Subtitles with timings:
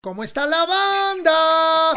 [0.00, 1.94] ¿Cómo está la banda?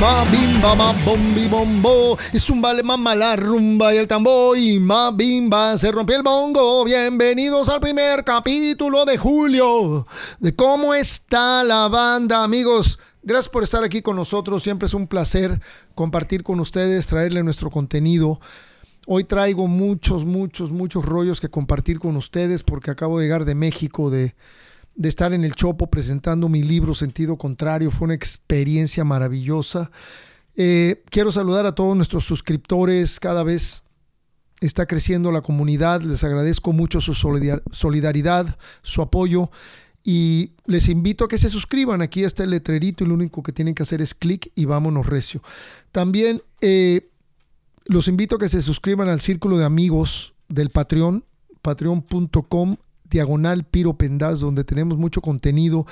[0.00, 4.78] Ma bimba ma bombi bombo, y zumba le mama la rumba y el tambor y
[4.80, 6.84] ma bimba se rompió el bongo.
[6.84, 10.06] Bienvenidos al primer capítulo de julio
[10.40, 12.98] de cómo está la banda, amigos.
[13.22, 14.62] Gracias por estar aquí con nosotros.
[14.62, 15.60] Siempre es un placer
[15.94, 18.40] compartir con ustedes, traerle nuestro contenido.
[19.06, 23.54] Hoy traigo muchos, muchos, muchos rollos que compartir con ustedes porque acabo de llegar de
[23.54, 24.34] México, de,
[24.94, 27.90] de estar en el Chopo presentando mi libro Sentido Contrario.
[27.90, 29.90] Fue una experiencia maravillosa.
[30.54, 33.18] Eh, quiero saludar a todos nuestros suscriptores.
[33.18, 33.82] Cada vez
[34.60, 36.02] está creciendo la comunidad.
[36.02, 39.50] Les agradezco mucho su solidaridad, su apoyo.
[40.10, 42.00] Y les invito a que se suscriban.
[42.00, 45.04] Aquí está el letrerito y lo único que tienen que hacer es clic y vámonos
[45.04, 45.42] recio.
[45.92, 47.10] También eh,
[47.84, 51.26] los invito a que se suscriban al círculo de amigos del Patreon,
[51.60, 52.76] patreon.com
[53.10, 55.86] diagonal Piro Pendaz, donde tenemos mucho contenido.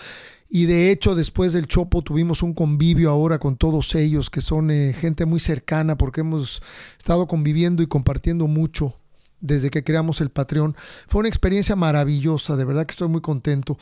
[0.48, 4.70] Y de hecho, después del Chopo tuvimos un convivio ahora con todos ellos, que son
[4.70, 6.62] eh, gente muy cercana, porque hemos
[6.96, 8.94] estado conviviendo y compartiendo mucho
[9.40, 10.74] desde que creamos el Patreon.
[11.06, 13.76] Fue una experiencia maravillosa, de verdad que estoy muy contento.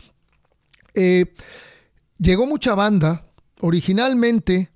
[0.95, 1.34] Eh,
[2.19, 3.27] llegó mucha banda.
[3.61, 4.70] Originalmente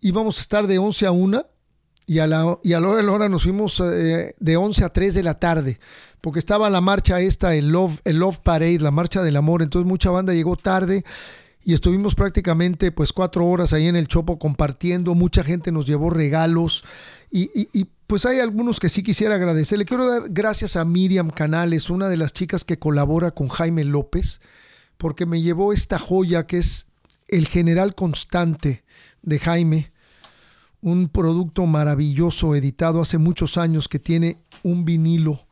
[0.00, 1.46] íbamos a estar de 11 a 1
[2.06, 4.88] y a la, y a la hora la hora nos fuimos eh, de 11 a
[4.90, 5.80] 3 de la tarde,
[6.20, 9.62] porque estaba la marcha esta, el Love, el Love Parade, la marcha del amor.
[9.62, 11.04] Entonces mucha banda llegó tarde
[11.64, 15.14] y estuvimos prácticamente pues cuatro horas ahí en el Chopo compartiendo.
[15.14, 16.84] Mucha gente nos llevó regalos
[17.30, 19.78] y, y pues hay algunos que sí quisiera agradecer.
[19.78, 23.82] Le quiero dar gracias a Miriam Canales, una de las chicas que colabora con Jaime
[23.82, 24.40] López
[24.96, 26.86] porque me llevó esta joya que es
[27.28, 28.84] el General Constante
[29.22, 29.92] de Jaime,
[30.80, 35.46] un producto maravilloso editado hace muchos años que tiene un vinilo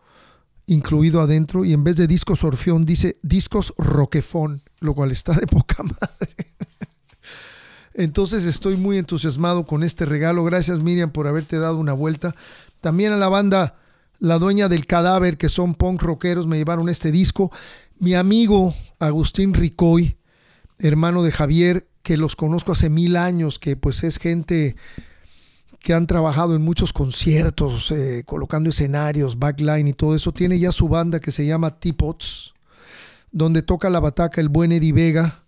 [0.66, 5.46] incluido adentro y en vez de discos Orfeón dice discos Roquefón, lo cual está de
[5.46, 6.54] poca madre.
[7.94, 10.44] Entonces estoy muy entusiasmado con este regalo.
[10.44, 12.34] Gracias Miriam por haberte dado una vuelta.
[12.80, 13.76] También a la banda
[14.18, 17.52] La Dueña del Cadáver, que son punk rockeros, me llevaron este disco.
[17.98, 20.16] Mi amigo Agustín Ricoy,
[20.78, 24.76] hermano de Javier, que los conozco hace mil años, que pues es gente
[25.78, 30.72] que han trabajado en muchos conciertos, eh, colocando escenarios, backline y todo eso, tiene ya
[30.72, 32.54] su banda que se llama Teapots,
[33.30, 35.44] donde toca la bataca el buen Eddie Vega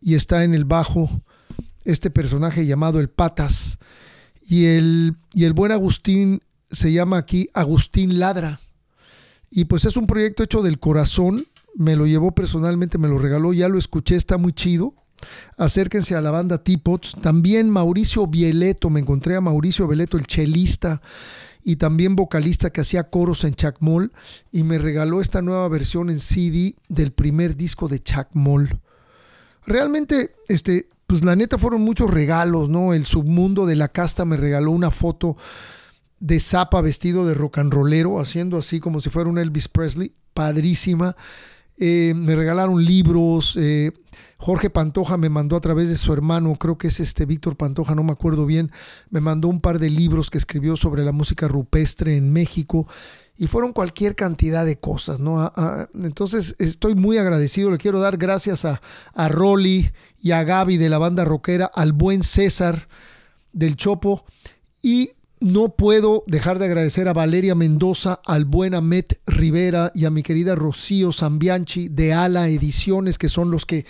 [0.00, 1.22] y está en el bajo
[1.84, 3.78] este personaje llamado el Patas.
[4.46, 8.60] Y el, y el buen Agustín se llama aquí Agustín Ladra.
[9.50, 13.52] Y pues es un proyecto hecho del corazón me lo llevó personalmente, me lo regaló,
[13.52, 14.94] ya lo escuché, está muy chido.
[15.56, 17.14] Acérquense a la banda Teapots.
[17.20, 21.00] También Mauricio Bieleto, me encontré a Mauricio Bieleto, el chelista
[21.64, 24.12] y también vocalista que hacía coros en Chacmol
[24.50, 28.80] y me regaló esta nueva versión en CD del primer disco de Chacmol.
[29.64, 32.94] Realmente, este, pues la neta fueron muchos regalos, ¿no?
[32.94, 35.36] El submundo de la casta me regaló una foto
[36.18, 40.12] de Zapa vestido de rock and rollero, haciendo así como si fuera un Elvis Presley,
[40.34, 41.16] padrísima.
[41.84, 43.56] Eh, me regalaron libros.
[43.56, 43.90] Eh,
[44.38, 47.96] Jorge Pantoja me mandó a través de su hermano, creo que es este Víctor Pantoja,
[47.96, 48.70] no me acuerdo bien,
[49.10, 52.86] me mandó un par de libros que escribió sobre la música rupestre en México
[53.36, 55.52] y fueron cualquier cantidad de cosas, ¿no?
[55.94, 58.80] entonces estoy muy agradecido, le quiero dar gracias a,
[59.14, 59.90] a Rolly
[60.20, 62.88] y a Gaby de la banda rockera, al buen César
[63.52, 64.24] del Chopo
[64.82, 65.10] y
[65.42, 70.22] no puedo dejar de agradecer a Valeria Mendoza, al buen Amet Rivera y a mi
[70.22, 73.84] querida Rocío Zambianchi de Ala Ediciones, que son los que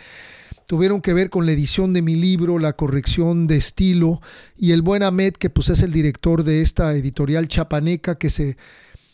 [0.66, 4.22] tuvieron que ver con la edición de mi libro, la corrección de estilo,
[4.56, 8.56] y el buen Amet, que pues es el director de esta editorial chapaneca que se,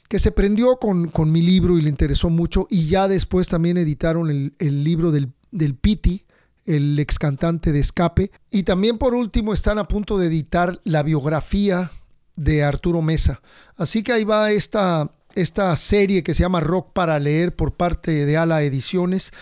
[0.08, 3.78] que se prendió con, con mi libro y le interesó mucho, y ya después también
[3.78, 6.24] editaron el, el libro del, del Piti,
[6.66, 11.02] el ex cantante de Escape, y también por último están a punto de editar la
[11.02, 11.90] biografía
[12.38, 13.42] de Arturo Mesa.
[13.76, 18.24] Así que ahí va esta, esta serie que se llama Rock para leer por parte
[18.24, 19.32] de Ala Ediciones.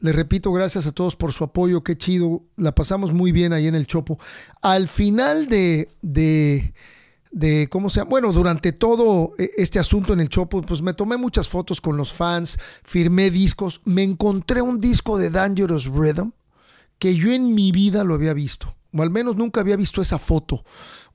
[0.00, 3.66] Les repito, gracias a todos por su apoyo, qué chido, la pasamos muy bien ahí
[3.66, 4.18] en el Chopo.
[4.62, 6.72] Al final de, de,
[7.32, 8.02] de ¿cómo se?
[8.02, 11.96] Bueno, durante todo e, este asunto en el Chopo, pues me tomé muchas fotos con
[11.96, 16.30] los fans, firmé discos, me encontré un disco de Dangerous Rhythm
[16.98, 20.18] que yo en mi vida lo había visto, o al menos nunca había visto esa
[20.18, 20.64] foto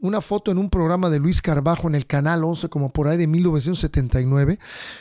[0.03, 3.17] una foto en un programa de Luis Carbajo en el Canal 11, como por ahí
[3.17, 4.59] de 1979.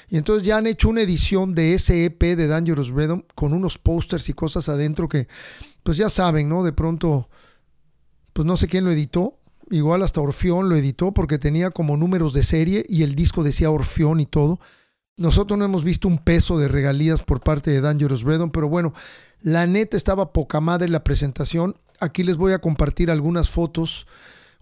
[0.08, 3.78] Y entonces ya han hecho una edición de ese EP de Dangerous Rhythm con unos
[3.78, 5.26] pósters y cosas adentro que,
[5.82, 6.62] pues ya saben, ¿no?
[6.62, 7.28] De pronto,
[8.32, 9.40] pues no sé quién lo editó.
[9.70, 13.72] igual hasta Orfeón lo editó porque tenía como números de serie y el disco decía
[13.72, 14.60] Orfeón y todo.
[15.16, 18.94] Nosotros no hemos visto un peso de regalías por parte de Dangerous Redon, pero bueno,
[19.40, 21.74] la neta estaba poca madre la presentación.
[22.02, 24.08] Aquí les voy a compartir algunas fotos.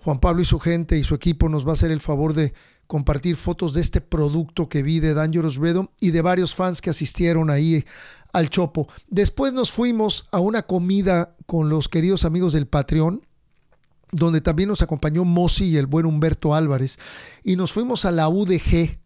[0.05, 2.53] Juan Pablo y su gente y su equipo nos va a hacer el favor de
[2.87, 6.91] compartir fotos de este producto que vi de Dangerous Redon y de varios fans que
[6.91, 7.87] asistieron ahí
[8.35, 8.89] al Chopo.
[9.09, 13.25] Después nos fuimos a una comida con los queridos amigos del Patreon,
[14.13, 16.99] donde también nos acompañó Mossi y el buen Humberto Álvarez,
[17.43, 18.99] y nos fuimos a la UDG,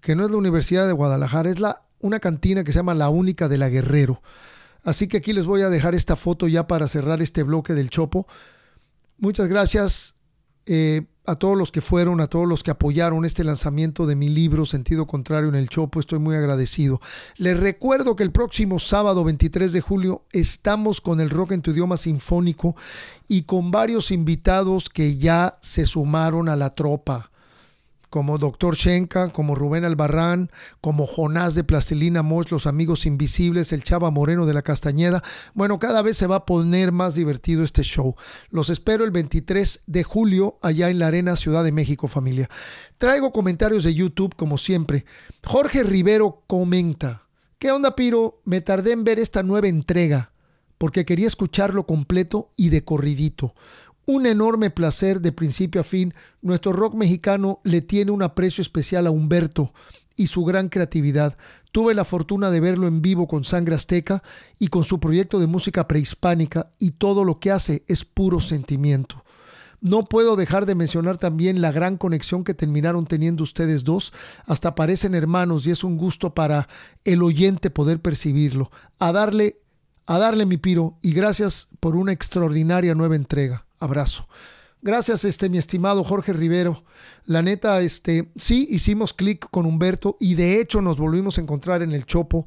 [0.00, 3.08] que no es la Universidad de Guadalajara, es la, una cantina que se llama La
[3.08, 4.22] Única de la Guerrero.
[4.86, 7.90] Así que aquí les voy a dejar esta foto ya para cerrar este bloque del
[7.90, 8.28] Chopo.
[9.18, 10.14] Muchas gracias.
[10.64, 14.28] Eh, a todos los que fueron, a todos los que apoyaron este lanzamiento de mi
[14.28, 17.00] libro Sentido Contrario en el Chopo, estoy muy agradecido.
[17.36, 21.72] Les recuerdo que el próximo sábado 23 de julio estamos con el rock en tu
[21.72, 22.76] idioma sinfónico
[23.26, 27.32] y con varios invitados que ya se sumaron a la tropa
[28.10, 30.50] como Doctor Shenka, como Rubén Albarrán,
[30.80, 35.22] como Jonás de Plastilina Mosh, Los Amigos Invisibles, el Chava Moreno de la Castañeda.
[35.54, 38.14] Bueno, cada vez se va a poner más divertido este show.
[38.50, 42.48] Los espero el 23 de julio allá en la Arena Ciudad de México, familia.
[42.98, 45.04] Traigo comentarios de YouTube, como siempre.
[45.44, 47.26] Jorge Rivero comenta.
[47.58, 48.40] ¿Qué onda, Piro?
[48.44, 50.32] Me tardé en ver esta nueva entrega
[50.78, 53.54] porque quería escucharlo completo y de corridito
[54.06, 56.14] un enorme placer de principio a fin.
[56.40, 59.74] Nuestro rock mexicano le tiene un aprecio especial a Humberto
[60.14, 61.36] y su gran creatividad.
[61.72, 64.22] Tuve la fortuna de verlo en vivo con Sangre Azteca
[64.58, 69.24] y con su proyecto de música prehispánica y todo lo que hace es puro sentimiento.
[69.82, 74.12] No puedo dejar de mencionar también la gran conexión que terminaron teniendo ustedes dos.
[74.46, 76.66] Hasta parecen hermanos y es un gusto para
[77.04, 78.70] el oyente poder percibirlo.
[78.98, 79.60] A darle,
[80.06, 84.28] a darle mi piro y gracias por una extraordinaria nueva entrega abrazo.
[84.82, 86.84] Gracias, este, mi estimado Jorge Rivero.
[87.24, 91.82] La neta, este, sí, hicimos clic con Humberto y de hecho nos volvimos a encontrar
[91.82, 92.46] en el Chopo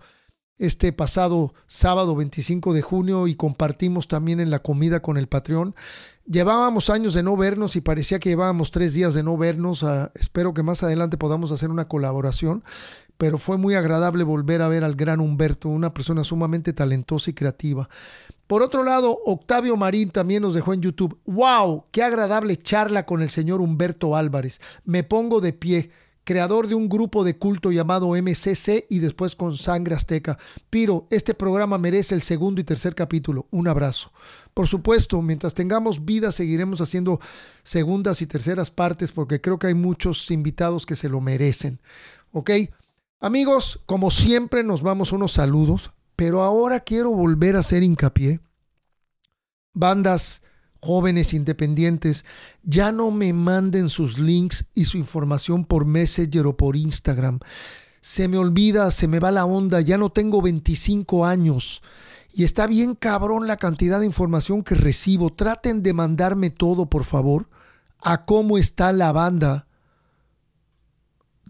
[0.57, 5.75] este pasado sábado 25 de junio y compartimos también en la comida con el Patreon.
[6.25, 9.83] Llevábamos años de no vernos y parecía que llevábamos tres días de no vernos.
[9.83, 12.63] Ah, espero que más adelante podamos hacer una colaboración
[13.19, 17.33] pero fue muy agradable volver a ver al gran Humberto, una persona sumamente talentosa y
[17.33, 17.89] creativa.
[18.49, 21.19] Por otro lado, Octavio Marín también nos dejó en YouTube.
[21.25, 21.85] ¡Wow!
[21.91, 24.59] ¡Qué agradable charla con el señor Humberto Álvarez!
[24.85, 25.91] Me pongo de pie
[26.23, 30.39] creador de un grupo de culto llamado MCC y después con Sangre Azteca.
[30.71, 33.45] Piro, este programa merece el segundo y tercer capítulo.
[33.51, 34.11] Un abrazo.
[34.55, 37.19] Por supuesto, mientras tengamos vida seguiremos haciendo
[37.61, 41.79] segundas y terceras partes porque creo que hay muchos invitados que se lo merecen.
[42.31, 42.49] ¿Ok?
[43.19, 48.41] Amigos, como siempre nos vamos unos saludos, pero ahora quiero volver a hacer hincapié.
[49.73, 50.41] Bandas
[50.81, 52.25] jóvenes independientes,
[52.61, 57.39] ya no me manden sus links y su información por Messenger o por Instagram.
[58.01, 61.81] Se me olvida, se me va la onda, ya no tengo 25 años.
[62.33, 65.29] Y está bien cabrón la cantidad de información que recibo.
[65.29, 67.47] Traten de mandarme todo, por favor,
[68.01, 69.67] a cómo está la banda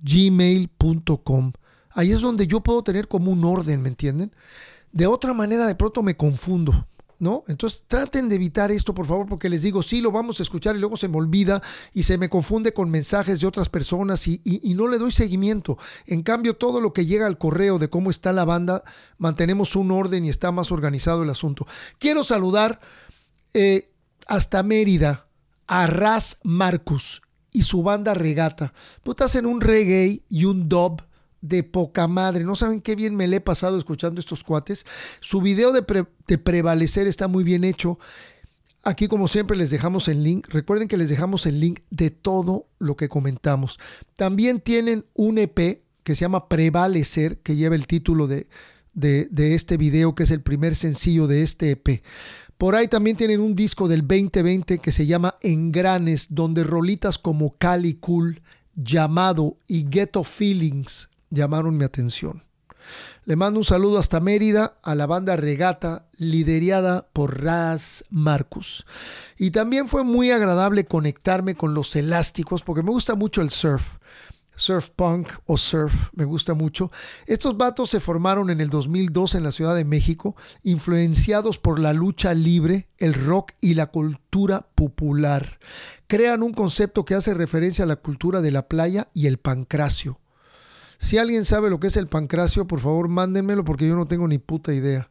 [0.03, 1.53] gmail.com.
[1.99, 4.31] Ahí es donde yo puedo tener como un orden, ¿me entienden?
[4.93, 6.87] De otra manera, de pronto me confundo.
[7.19, 7.43] ¿No?
[7.49, 10.77] Entonces traten de evitar esto, por favor, porque les digo, sí, lo vamos a escuchar
[10.77, 11.61] y luego se me olvida
[11.93, 14.39] y se me confunde con mensajes de otras personas y,
[14.73, 15.77] no le doy seguimiento.
[16.05, 18.85] En cambio, todo lo que llega al correo de cómo está la banda,
[19.17, 21.67] mantenemos un orden y está más organizado el asunto.
[21.97, 22.79] Quiero saludar
[23.53, 23.91] eh,
[24.25, 25.27] hasta Mérida
[25.67, 28.73] a Raz Marcus y su banda Regata.
[29.03, 31.01] Puta, hacen un reggae y un dub
[31.41, 32.43] de poca madre.
[32.43, 34.85] No saben qué bien me le he pasado escuchando estos cuates.
[35.19, 35.83] Su video de,
[36.37, 37.99] prevalecer está muy bien hecho.
[38.83, 40.47] Aquí como siempre les dejamos el link.
[40.49, 43.79] Recuerden que les dejamos el link de todo lo que comentamos.
[44.15, 48.47] También tienen un EP que se llama Prevalecer, que lleva el título de,
[48.93, 52.03] de, de este video, que es el primer sencillo de este EP.
[52.57, 57.55] Por ahí también tienen un disco del 2020 que se llama Engranes, donde rolitas como
[57.57, 58.41] Cali Cool,
[58.75, 62.43] Llamado y Ghetto Feelings llamaron mi atención.
[63.25, 68.85] Le mando un saludo hasta Mérida a la banda Regata, liderada por Raz Marcus.
[69.37, 73.97] Y también fue muy agradable conectarme con los elásticos, porque me gusta mucho el surf.
[74.55, 76.91] Surf punk o surf, me gusta mucho.
[77.27, 81.93] Estos vatos se formaron en el 2002 en la Ciudad de México, influenciados por la
[81.93, 85.59] lucha libre, el rock y la cultura popular.
[86.07, 90.19] Crean un concepto que hace referencia a la cultura de la playa y el pancracio
[90.99, 94.27] si alguien sabe lo que es el pancracio, por favor mándenmelo porque yo no tengo
[94.27, 95.09] ni puta idea.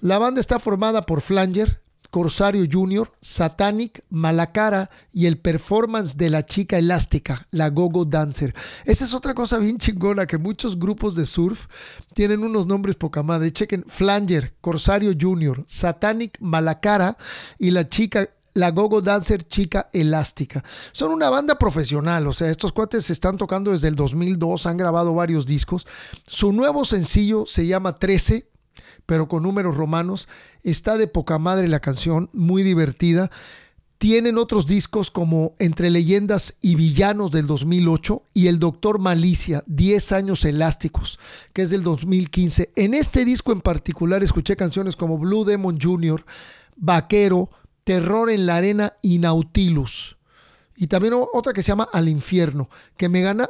[0.00, 6.44] La banda está formada por Flanger, Corsario Jr., Satanic, Malacara y el performance de la
[6.44, 8.54] chica elástica, la Gogo Dancer.
[8.84, 11.66] Esa es otra cosa bien chingona que muchos grupos de surf
[12.12, 13.50] tienen unos nombres poca madre.
[13.50, 17.16] Chequen Flanger, Corsario Jr., Satanic, Malacara
[17.58, 20.62] y la chica la Gogo Dancer Chica Elástica.
[20.92, 24.76] Son una banda profesional, o sea, estos cuates se están tocando desde el 2002, han
[24.76, 25.86] grabado varios discos.
[26.26, 28.48] Su nuevo sencillo se llama 13,
[29.06, 30.28] pero con números romanos.
[30.62, 33.30] Está de poca madre la canción, muy divertida.
[33.98, 40.10] Tienen otros discos como Entre Leyendas y Villanos del 2008 y El Doctor Malicia, 10
[40.10, 41.20] años elásticos,
[41.52, 42.72] que es del 2015.
[42.74, 46.24] En este disco en particular escuché canciones como Blue Demon Jr.,
[46.74, 47.50] Vaquero,
[47.84, 50.16] Terror en la Arena y Nautilus.
[50.76, 53.48] Y también otra que se llama Al Infierno, que me gana,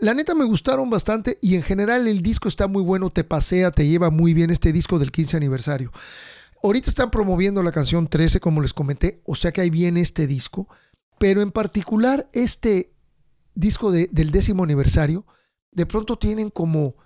[0.00, 3.70] la, neta me gustaron bastante y en general el disco está muy bueno, te pasea,
[3.70, 5.90] te lleva muy bien este disco del 15 aniversario.
[6.62, 10.26] Ahorita están promoviendo la canción 13, como les comenté, o sea que ahí viene este
[10.26, 10.68] disco,
[11.18, 12.90] pero en particular este
[13.54, 15.24] disco del décimo aniversario,
[15.72, 16.96] de pronto tienen como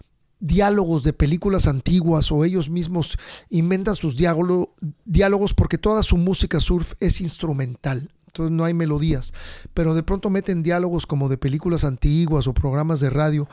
[0.43, 3.17] diálogos de películas antiguas o ellos mismos
[3.49, 8.11] inventan sus diálogos porque toda su música surf es instrumental.
[8.27, 9.33] Entonces no hay melodías,
[9.73, 13.47] pero de pronto meten diálogos como de películas antiguas o programas de radio,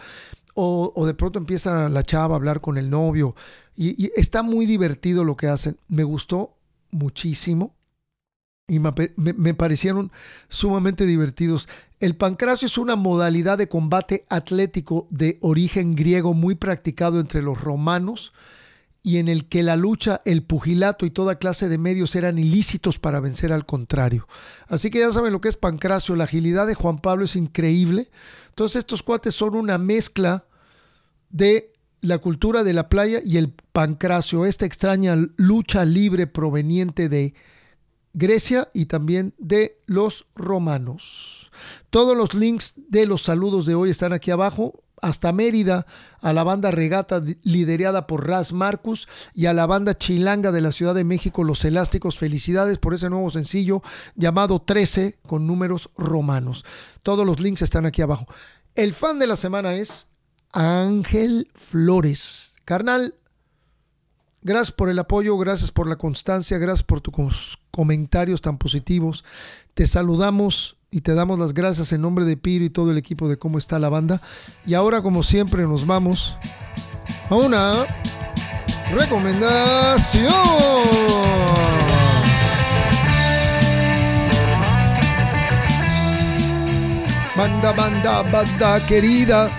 [0.56, 3.36] o, de pronto empieza la chava a hablar con el novio,
[3.76, 5.78] y, está muy divertido lo que hacen.
[5.90, 6.58] Me gustó
[6.92, 7.76] muchísimo
[8.70, 10.12] y me, parecieron
[10.48, 11.68] sumamente divertidos.
[12.00, 17.60] El pancracio es una modalidad de combate atlético de origen griego muy practicado entre los
[17.60, 18.32] romanos
[19.02, 23.00] y en el que la lucha, el pugilato y toda clase de medios eran ilícitos
[23.00, 24.28] para vencer al contrario.
[24.68, 28.10] Así que ya saben lo que es pancracio, la agilidad de Juan Pablo es increíble.
[28.50, 30.46] Entonces estos cuates son una mezcla
[31.30, 31.72] de
[32.02, 37.34] la cultura de la playa y el pancracio, esta extraña lucha libre proveniente de
[38.14, 41.52] Grecia y también de los romanos.
[41.90, 44.84] Todos los links de los saludos de hoy están aquí abajo.
[45.02, 45.86] Hasta Mérida,
[46.20, 50.74] a la banda Regata liderada por Raz Marcus y a la banda Chilanga de la
[50.74, 52.20] Ciudad de México, Los Elásticos.
[52.20, 53.82] Felicidades por ese nuevo sencillo
[54.16, 56.66] llamado 13 con números romanos.
[57.02, 58.28] Todos los links están aquí abajo.
[58.76, 60.10] El fan de la semana es
[60.52, 62.56] Ángel Flores.
[62.66, 63.16] Carnal,
[64.42, 69.24] gracias por el apoyo, gracias por la constancia, gracias por tus comentarios tan positivos.
[69.74, 73.30] Te saludamos y te damos las gracias en nombre de Piro y todo el equipo
[73.30, 74.22] de cómo está la banda.
[74.66, 76.38] Y ahora, como siempre, nos vamos
[77.30, 77.86] a una
[78.94, 80.34] recomendación.
[87.36, 89.50] Banda, banda, banda querida.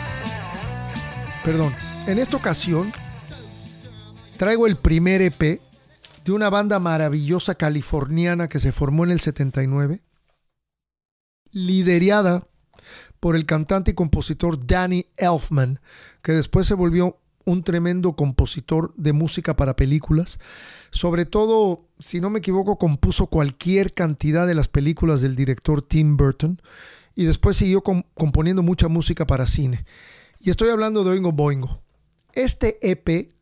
[1.45, 1.75] Perdón,
[2.07, 2.93] en esta ocasión
[4.37, 5.61] traigo el primer EP
[6.25, 10.03] de una banda maravillosa californiana que se formó en el 79
[11.53, 12.47] liderada
[13.19, 15.81] por el cantante y compositor Danny Elfman,
[16.23, 20.39] que después se volvió un tremendo compositor de música para películas.
[20.91, 26.17] Sobre todo, si no me equivoco, compuso cualquier cantidad de las películas del director Tim
[26.17, 26.61] Burton
[27.15, 29.85] y después siguió componiendo mucha música para cine.
[30.39, 31.83] Y estoy hablando de Oingo Boingo.
[32.33, 33.33] Este EP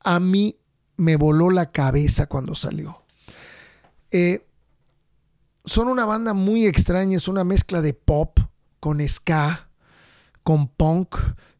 [0.00, 0.56] a mí
[0.96, 3.02] me voló la cabeza cuando salió.
[4.10, 4.46] Eh,
[5.64, 8.38] son una banda muy extraña, es una mezcla de pop
[8.80, 9.68] con ska,
[10.42, 11.14] con punk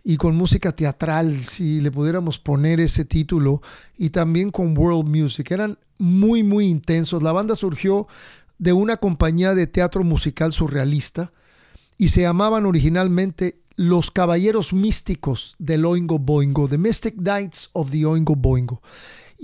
[0.04, 3.62] y con música teatral, si le pudiéramos poner ese título,
[3.96, 5.52] y también con world music.
[5.52, 7.22] Eran muy, muy intensos.
[7.22, 8.08] La banda surgió
[8.58, 11.32] de una compañía de teatro musical surrealista
[11.96, 18.04] y se llamaban originalmente Los Caballeros Místicos del Oingo Boingo, The Mystic Knights of the
[18.04, 18.82] Oingo Boingo.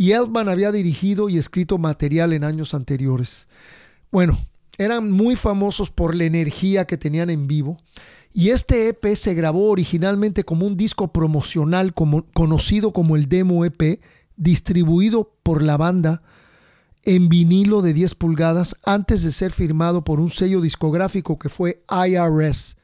[0.01, 3.49] Y Elfman había dirigido y escrito material en años anteriores.
[4.13, 4.39] Bueno,
[4.79, 7.79] eran muy famosos por la energía que tenían en vivo.
[8.33, 13.65] Y este EP se grabó originalmente como un disco promocional como, conocido como el Demo
[13.65, 14.01] EP,
[14.37, 16.23] distribuido por la banda
[17.03, 21.83] en vinilo de 10 pulgadas antes de ser firmado por un sello discográfico que fue
[21.91, 22.77] IRS,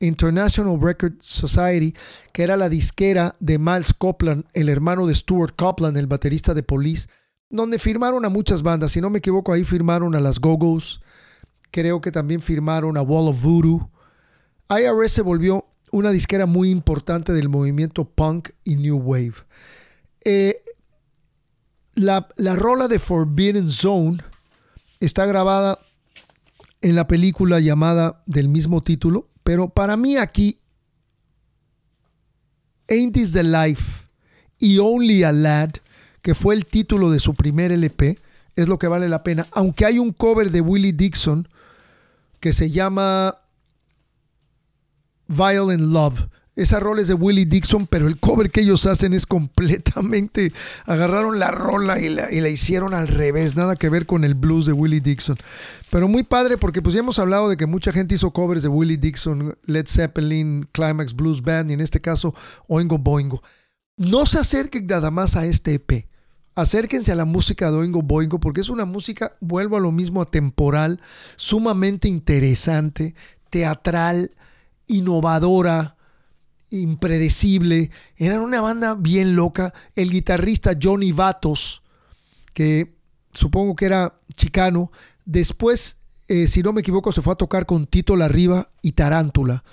[0.00, 1.94] International Record Society,
[2.32, 6.62] que era la disquera de Miles Copland, el hermano de Stuart Copland, el baterista de
[6.62, 7.08] Police,
[7.50, 8.92] donde firmaron a muchas bandas.
[8.92, 11.00] Si no me equivoco, ahí firmaron a las Go-Go's,
[11.70, 13.90] creo que también firmaron a Wall of Voodoo.
[14.70, 19.34] IRS se volvió una disquera muy importante del movimiento punk y new wave.
[20.24, 20.60] Eh,
[21.94, 24.18] la, la rola de Forbidden Zone
[25.00, 25.78] está grabada
[26.80, 30.58] en la película llamada del mismo título, pero para mí aquí
[32.86, 34.04] Ain't This the Life
[34.58, 35.70] y Only a Lad,
[36.20, 38.18] que fue el título de su primer LP,
[38.56, 39.46] es lo que vale la pena.
[39.52, 41.48] Aunque hay un cover de Willie Dixon
[42.40, 43.38] que se llama
[45.28, 46.26] Violent Love.
[46.58, 50.52] Esa rola es de Willie Dixon, pero el cover que ellos hacen es completamente.
[50.86, 54.34] Agarraron la rola y la, y la, hicieron al revés, nada que ver con el
[54.34, 55.36] blues de Willie Dixon.
[55.88, 58.68] Pero muy padre porque pues ya hemos hablado de que mucha gente hizo covers de
[58.68, 62.34] Willie Dixon, Led Zeppelin, Climax Blues Band y en este caso
[62.66, 63.40] Oingo Boingo.
[63.96, 66.08] No se acerquen nada más a este EP.
[66.56, 70.22] Acérquense a la música de Oingo Boingo porque es una música, vuelvo a lo mismo,
[70.22, 71.00] atemporal,
[71.36, 73.14] sumamente interesante,
[73.48, 74.32] teatral,
[74.88, 75.97] innovadora,
[76.70, 77.90] impredecible.
[78.16, 79.72] Eran una banda bien loca.
[79.94, 81.82] El guitarrista Johnny Vatos,
[82.52, 82.96] que
[83.32, 84.90] supongo que era chicano,
[85.24, 85.98] después,
[86.28, 89.64] eh, si no me equivoco, se fue a tocar con Tito Larriba y Tarántula.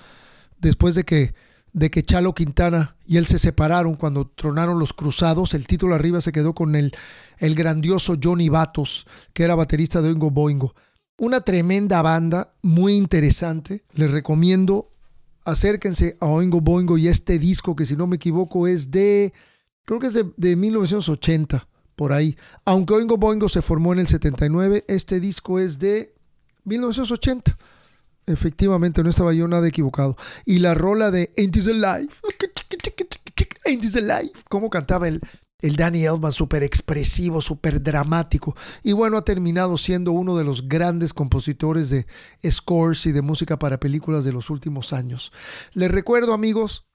[0.59, 1.33] Después de que,
[1.73, 6.21] de que Chalo Quintana y él se separaron cuando tronaron los cruzados, el Tito Larriba
[6.21, 6.93] se quedó con el,
[7.37, 10.75] el grandioso Johnny Vatos, que era baterista de Oingo Boingo.
[11.17, 13.85] Una tremenda banda, muy interesante.
[13.93, 14.94] Les recomiendo
[15.45, 19.33] acérquense a Oingo Boingo y este disco que si no me equivoco es de,
[19.85, 22.35] creo que es de, 1980, por ahí.
[22.65, 26.13] Aunque Oingo Boingo se formó en el 79, este disco es de
[26.65, 27.57] 1980.
[28.27, 30.17] Efectivamente, no estaba yo nada equivocado.
[30.45, 32.21] Y la rola de Ain't This Life.
[33.65, 34.43] Ain't This Life.
[34.49, 35.21] ¿Cómo cantaba el,
[35.65, 38.55] el Danny Elfman súper expresivo, súper dramático.
[38.83, 42.05] Y bueno, ha terminado siendo uno de los grandes compositores de
[42.49, 45.31] scores y de música para películas de los últimos años.
[45.73, 46.85] Les recuerdo, amigos,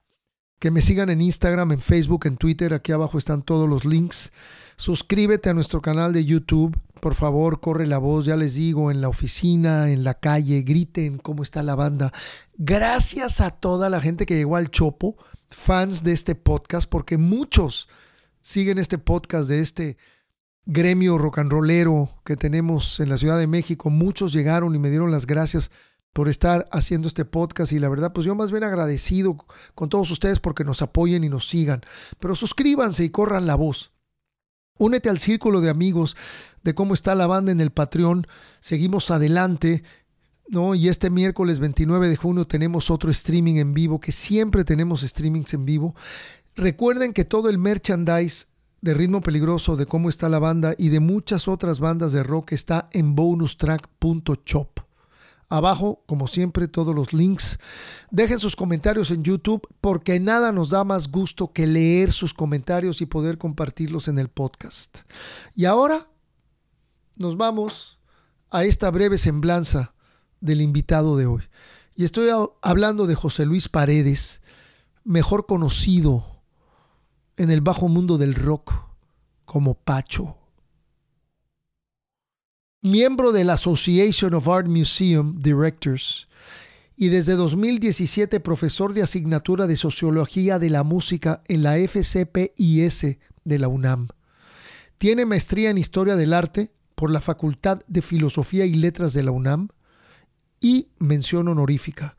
[0.61, 2.73] que me sigan en Instagram, en Facebook, en Twitter.
[2.73, 4.31] Aquí abajo están todos los links.
[4.77, 6.79] Suscríbete a nuestro canal de YouTube.
[7.01, 11.19] Por favor, corre la voz, ya les digo, en la oficina, en la calle, griten
[11.19, 12.13] cómo está la banda.
[12.57, 15.17] Gracias a toda la gente que llegó al Chopo,
[15.49, 17.89] fans de este podcast, porque muchos
[18.51, 19.97] siguen este podcast de este
[20.67, 23.91] gremio rock and rollero que tenemos en la Ciudad de México.
[23.91, 25.71] Muchos llegaron y me dieron las gracias
[26.13, 29.37] por estar haciendo este podcast y la verdad pues yo más bien agradecido
[29.77, 31.83] con todos ustedes porque nos apoyen y nos sigan.
[32.19, 33.93] Pero suscríbanse y corran la voz.
[34.79, 36.17] Únete al círculo de amigos
[36.65, 38.27] de cómo está la banda en el Patreon.
[38.59, 39.85] Seguimos adelante.
[40.49, 40.75] ¿no?
[40.75, 45.55] Y este miércoles 29 de junio tenemos otro streaming en vivo, que siempre tenemos streamings
[45.55, 45.95] en vivo.
[46.57, 48.47] Recuerden que todo el merchandise
[48.81, 52.53] de Ritmo Peligroso, de cómo está la banda y de muchas otras bandas de rock
[52.53, 54.81] está en bonustrack.shop.
[55.49, 57.59] Abajo, como siempre, todos los links.
[58.11, 63.01] Dejen sus comentarios en YouTube porque nada nos da más gusto que leer sus comentarios
[63.01, 65.01] y poder compartirlos en el podcast.
[65.55, 66.09] Y ahora
[67.17, 67.99] nos vamos
[68.51, 69.93] a esta breve semblanza
[70.41, 71.43] del invitado de hoy.
[71.97, 72.29] Y estoy
[72.63, 74.41] hablando de José Luis Paredes,
[75.05, 76.30] mejor conocido
[77.41, 78.71] en el bajo mundo del rock
[79.47, 80.37] como Pacho.
[82.83, 86.29] Miembro de la Association of Art Museum Directors
[86.97, 93.59] y desde 2017 profesor de asignatura de Sociología de la Música en la FCPIS de
[93.59, 94.09] la UNAM.
[94.99, 99.31] Tiene maestría en Historia del Arte por la Facultad de Filosofía y Letras de la
[99.31, 99.69] UNAM
[100.61, 102.19] y mención honorífica.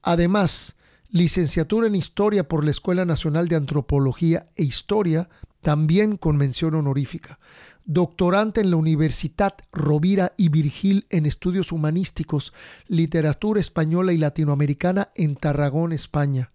[0.00, 0.76] Además,
[1.10, 5.28] licenciatura en Historia por la Escuela Nacional de Antropología e Historia,
[5.60, 7.38] también con mención honorífica.
[7.84, 12.52] Doctorante en la Universidad Rovira y Virgil en Estudios Humanísticos,
[12.86, 16.52] Literatura Española y Latinoamericana en Tarragón, España.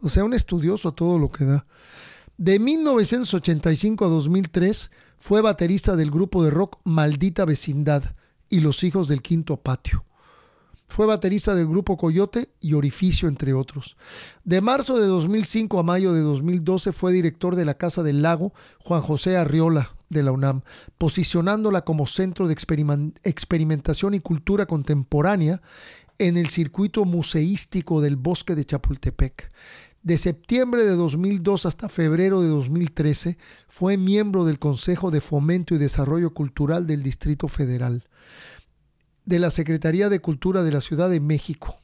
[0.00, 1.66] O sea, un estudioso a todo lo que da.
[2.36, 8.14] De 1985 a 2003 fue baterista del grupo de rock Maldita Vecindad
[8.48, 10.05] y Los Hijos del Quinto Patio.
[10.88, 13.96] Fue baterista del grupo Coyote y Orificio, entre otros.
[14.44, 18.54] De marzo de 2005 a mayo de 2012 fue director de la Casa del Lago
[18.78, 20.62] Juan José Arriola de la UNAM,
[20.98, 25.60] posicionándola como centro de experimentación y cultura contemporánea
[26.18, 29.50] en el circuito museístico del bosque de Chapultepec.
[30.02, 35.78] De septiembre de 2002 hasta febrero de 2013 fue miembro del Consejo de Fomento y
[35.78, 38.04] Desarrollo Cultural del Distrito Federal
[39.26, 41.76] de la Secretaría de Cultura de la Ciudad de México.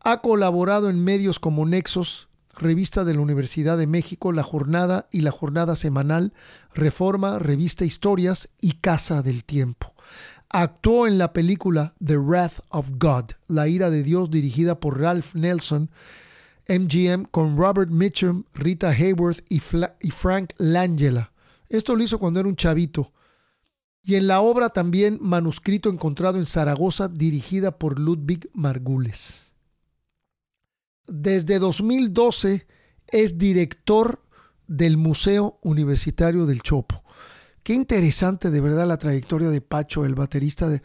[0.00, 5.20] Ha colaborado en medios como Nexos, Revista de la Universidad de México, La Jornada y
[5.20, 6.32] La Jornada Semanal,
[6.74, 9.94] Reforma, Revista Historias y Casa del Tiempo.
[10.48, 15.34] Actuó en la película The Wrath of God, La ira de Dios, dirigida por Ralph
[15.34, 15.90] Nelson,
[16.68, 19.60] MGM, con Robert Mitchum, Rita Hayworth y,
[20.10, 21.32] Frank Langella.
[21.68, 23.12] Esto lo hizo cuando era un chavito
[24.08, 29.52] y en la obra también manuscrito encontrado en Zaragoza dirigida por Ludwig Margules.
[31.06, 32.66] Desde 2012
[33.08, 34.22] es director
[34.66, 37.04] del Museo Universitario del Chopo,
[37.62, 40.80] qué interesante de verdad la trayectoria de Pacho, el baterista de,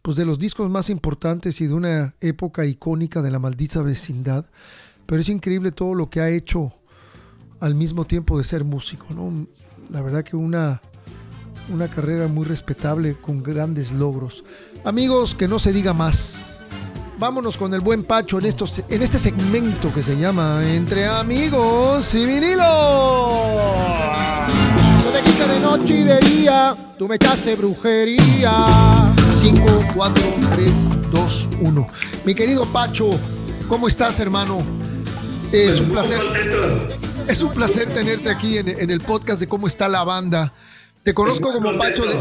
[0.00, 4.46] pues de los discos más importantes y de una época icónica de la maldita vecindad.
[5.04, 6.72] Pero es increíble todo lo que ha hecho
[7.58, 9.48] al mismo tiempo de ser músico, ¿no?
[9.90, 10.80] La verdad que una,
[11.70, 14.44] una carrera muy respetable con grandes logros.
[14.84, 16.56] Amigos, que no se diga más.
[17.18, 22.14] Vámonos con el buen Pacho en, estos, en este segmento que se llama Entre Amigos
[22.14, 22.64] y Vinilo.
[25.04, 28.66] Yo te quise de noche y de día, tú me echaste brujería.
[29.34, 31.88] 5, 4, 3, 2, 1.
[32.24, 33.10] Mi querido Pacho,
[33.68, 34.62] ¿cómo estás, hermano?
[35.50, 36.20] Es un placer.
[37.26, 40.54] Es un placer tenerte aquí en, en el podcast de cómo está la banda.
[41.08, 42.20] Te conozco como Pacho de.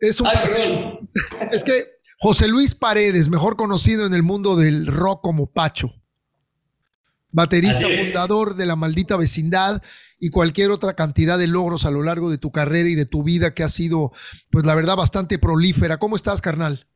[0.00, 0.26] Es un.
[1.52, 1.84] Es que
[2.18, 5.94] José Luis Paredes, mejor conocido en el mundo del rock como Pacho.
[7.30, 9.80] Baterista fundador de la maldita vecindad
[10.18, 13.22] y cualquier otra cantidad de logros a lo largo de tu carrera y de tu
[13.22, 14.10] vida que ha sido,
[14.50, 15.98] pues la verdad, bastante prolífera.
[15.98, 16.88] ¿Cómo estás, carnal?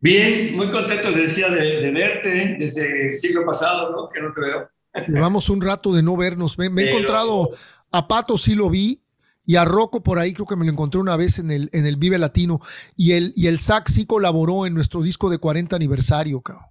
[0.00, 4.08] Bien, muy contento, decía, de, verte desde el siglo pasado, ¿no?
[4.08, 4.70] Que no te veo.
[5.06, 6.56] Llevamos un rato de no vernos.
[6.56, 7.50] Me, he encontrado
[7.90, 9.03] a Pato, sí lo vi,
[9.46, 11.86] y a Rocco por ahí creo que me lo encontré una vez en el, en
[11.86, 12.60] el Vive Latino.
[12.96, 16.66] Y el, y el SAC sí colaboró en nuestro disco de 40 aniversario, cabrón.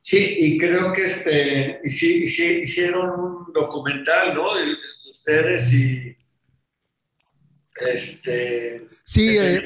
[0.00, 4.54] Sí, y creo que este, y sí, hicieron un documental, ¿no?
[4.54, 4.74] De,
[5.08, 6.16] ustedes y
[7.90, 8.86] este.
[9.04, 9.62] Sí, eh,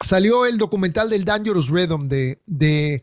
[0.00, 3.02] salió el documental del Dangerous Rhythm de, de,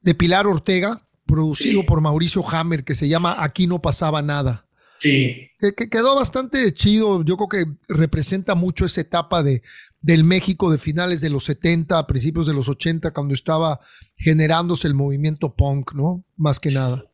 [0.00, 4.66] de Pilar Ortega, producido por Mauricio Hammer, que se llama Aquí no pasaba nada.
[5.02, 5.50] Sí.
[5.58, 7.24] Que, quedó bastante chido.
[7.24, 9.62] Yo creo que representa mucho esa etapa de,
[10.00, 13.80] del México de finales de los 70, principios de los 80, cuando estaba
[14.16, 16.24] generándose el movimiento punk, ¿no?
[16.36, 17.04] Más que nada.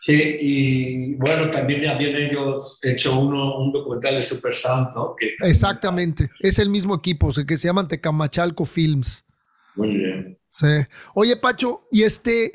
[0.00, 5.16] Sí, y bueno, también habían ellos hecho uno, un documental de Super Sound, ¿no?
[5.40, 9.24] Exactamente, es el mismo equipo, que se llaman Tecamachalco Films.
[9.76, 10.38] Muy bien.
[10.50, 10.66] Sí.
[11.14, 12.52] Oye, Pacho, y este,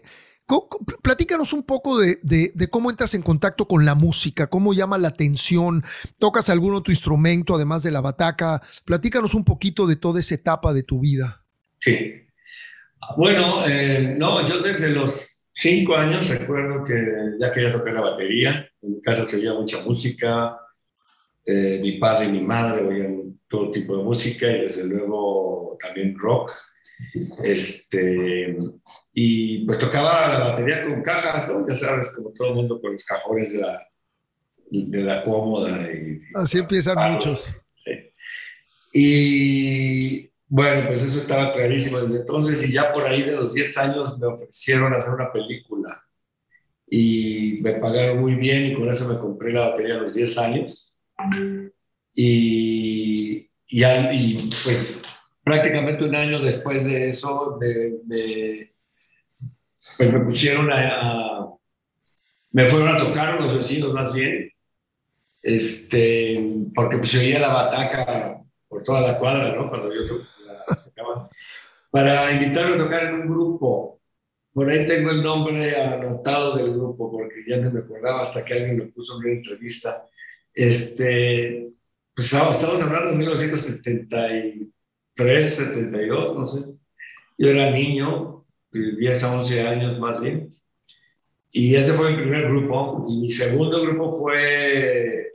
[1.04, 5.84] Platícanos un poco de, cómo entras en contacto con la música, cómo llama la atención,
[6.18, 8.62] tocas algún otro instrumento además de la bataca.
[8.86, 11.44] Platícanos un poquito de toda esa etapa de tu vida.
[11.80, 12.14] Sí.
[13.16, 16.96] Bueno, eh, no, yo desde los cinco años recuerdo que
[17.40, 18.68] ya quería tocar la batería.
[18.82, 20.58] En mi casa se oía mucha música.
[21.46, 26.18] Eh, mi padre y mi madre oían todo tipo de música y desde luego también
[26.18, 26.54] rock.
[27.44, 28.58] Este,
[29.22, 31.68] y pues tocaba la batería con cajas, ¿no?
[31.68, 33.86] Ya sabes, como todo el mundo con los cajones de la,
[34.72, 35.92] de la cómoda.
[35.92, 37.54] Y, Así empiezan muchos.
[38.94, 43.78] Y bueno, pues eso estaba clarísimo desde entonces y ya por ahí de los 10
[43.80, 46.02] años me ofrecieron hacer una película
[46.88, 50.38] y me pagaron muy bien y con eso me compré la batería a los 10
[50.38, 50.98] años.
[52.16, 55.02] Y, y, y pues
[55.44, 58.70] prácticamente un año después de eso, me,
[60.00, 61.46] pues me pusieron a,
[62.52, 64.50] Me fueron a tocar los vecinos más bien,
[65.42, 66.42] este,
[66.74, 69.70] porque pues oía la bataca por toda la cuadra, ¿no?
[69.70, 70.16] Cuando yo.
[71.92, 74.00] Para invitarme a tocar en un grupo.
[74.54, 78.54] Por ahí tengo el nombre anotado del grupo, porque ya no me acordaba hasta que
[78.54, 80.08] alguien me puso en una entrevista.
[80.54, 81.72] Este,
[82.16, 84.28] pues estamos hablando de 1970
[85.14, 86.74] 3, 72, no sé.
[87.38, 88.39] Yo era niño,
[88.72, 90.50] 10 a 11 años más bien.
[91.52, 93.06] Y ese fue mi primer grupo.
[93.10, 95.32] Y mi segundo grupo fue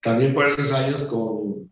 [0.00, 1.70] también por esos años con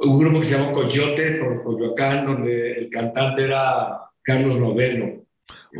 [0.00, 5.24] un grupo que se llamó Coyote, por Coyoacán, donde el cantante era Carlos Noveno.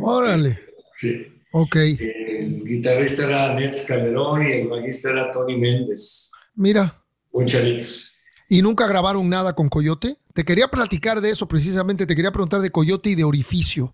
[0.01, 0.59] Órale.
[0.93, 1.25] Sí.
[1.51, 1.75] Ok.
[1.75, 6.31] El guitarrista era Nets Calderón y el bajista era Tony Méndez.
[6.53, 7.01] Mira.
[7.31, 8.13] Mucharitos.
[8.49, 10.17] ¿Y nunca grabaron nada con Coyote?
[10.39, 13.93] Te quería platicar de eso precisamente, te quería preguntar de Coyote y de Orificio.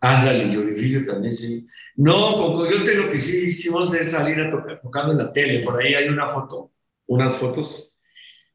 [0.00, 1.66] Ándale, y Orificio también, sí.
[1.96, 5.64] No, con Coyote lo que sí hicimos es salir a tocar, tocando en la tele.
[5.64, 6.70] Por ahí hay una foto,
[7.08, 7.96] unas fotos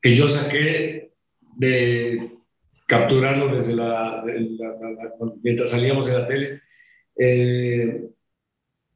[0.02, 1.12] que yo saqué
[1.58, 2.38] de
[2.88, 4.24] capturarlo desde la,
[5.44, 6.62] mientras salíamos en la tele.
[7.20, 8.12] Eh,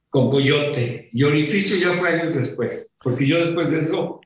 [0.09, 1.09] con Coyote.
[1.11, 4.21] Y Orificio ya fue años después, porque yo después de eso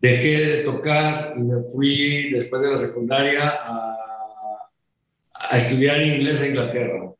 [0.00, 3.96] dejé de tocar y me fui después de la secundaria a,
[5.50, 7.12] a estudiar inglés en Inglaterra.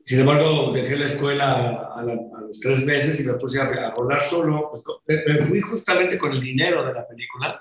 [0.00, 4.20] Sin embargo, dejé la escuela a, los tres meses y me puse a, a rolar
[4.20, 4.70] solo.
[4.70, 7.58] Pues, me, fui justamente con el dinero de la película.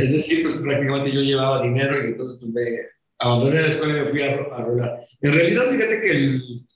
[0.00, 2.80] Es decir, pues prácticamente yo llevaba dinero y entonces pues, me
[3.20, 5.00] abandoné la escuela y me fui a, a rolar.
[5.20, 6.66] En realidad, fíjate que el,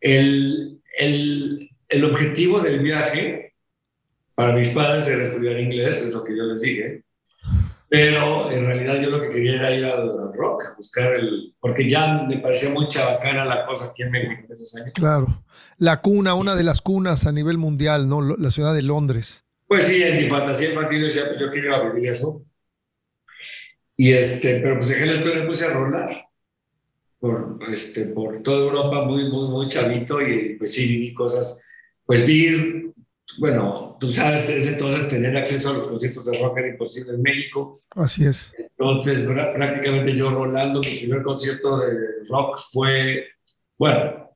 [0.00, 3.49] el, el, el objetivo del viaje
[4.40, 7.04] para mis padres era estudiar inglés, es lo que yo les dije.
[7.90, 11.54] Pero en realidad yo lo que quería era ir al, rock, a buscar el...
[11.60, 14.92] Porque ya me parecía muy chabacana la cosa aquí en México en esos años.
[14.94, 15.44] Claro.
[15.76, 18.22] La cuna, una de las cunas a nivel mundial, ¿no?
[18.38, 19.44] La ciudad de Londres.
[19.66, 22.42] Pues sí, en mi fantasía infantil decía, pues yo quiero vivir eso.
[23.94, 26.08] Y este, pero pues dejé la escuela y me puse a rolar
[27.18, 31.62] por, este, por toda Europa muy, muy, muy chavito y pues sí viví cosas,
[32.06, 32.90] pues vi,
[33.36, 37.12] bueno, tú sabes que desde entonces tener acceso a los conciertos de rock era imposible
[37.12, 37.82] en México.
[37.90, 38.54] Así es.
[38.58, 43.26] Entonces prácticamente yo rolando, mi primer concierto de rock fue,
[43.78, 44.30] bueno,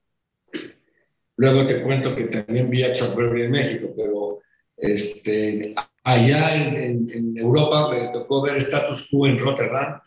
[1.37, 4.41] luego te cuento que también vi a Chuck Berry en México, pero
[4.77, 5.75] este,
[6.05, 10.01] allá en, en, Europa me tocó ver Status Quo en Rotterdam,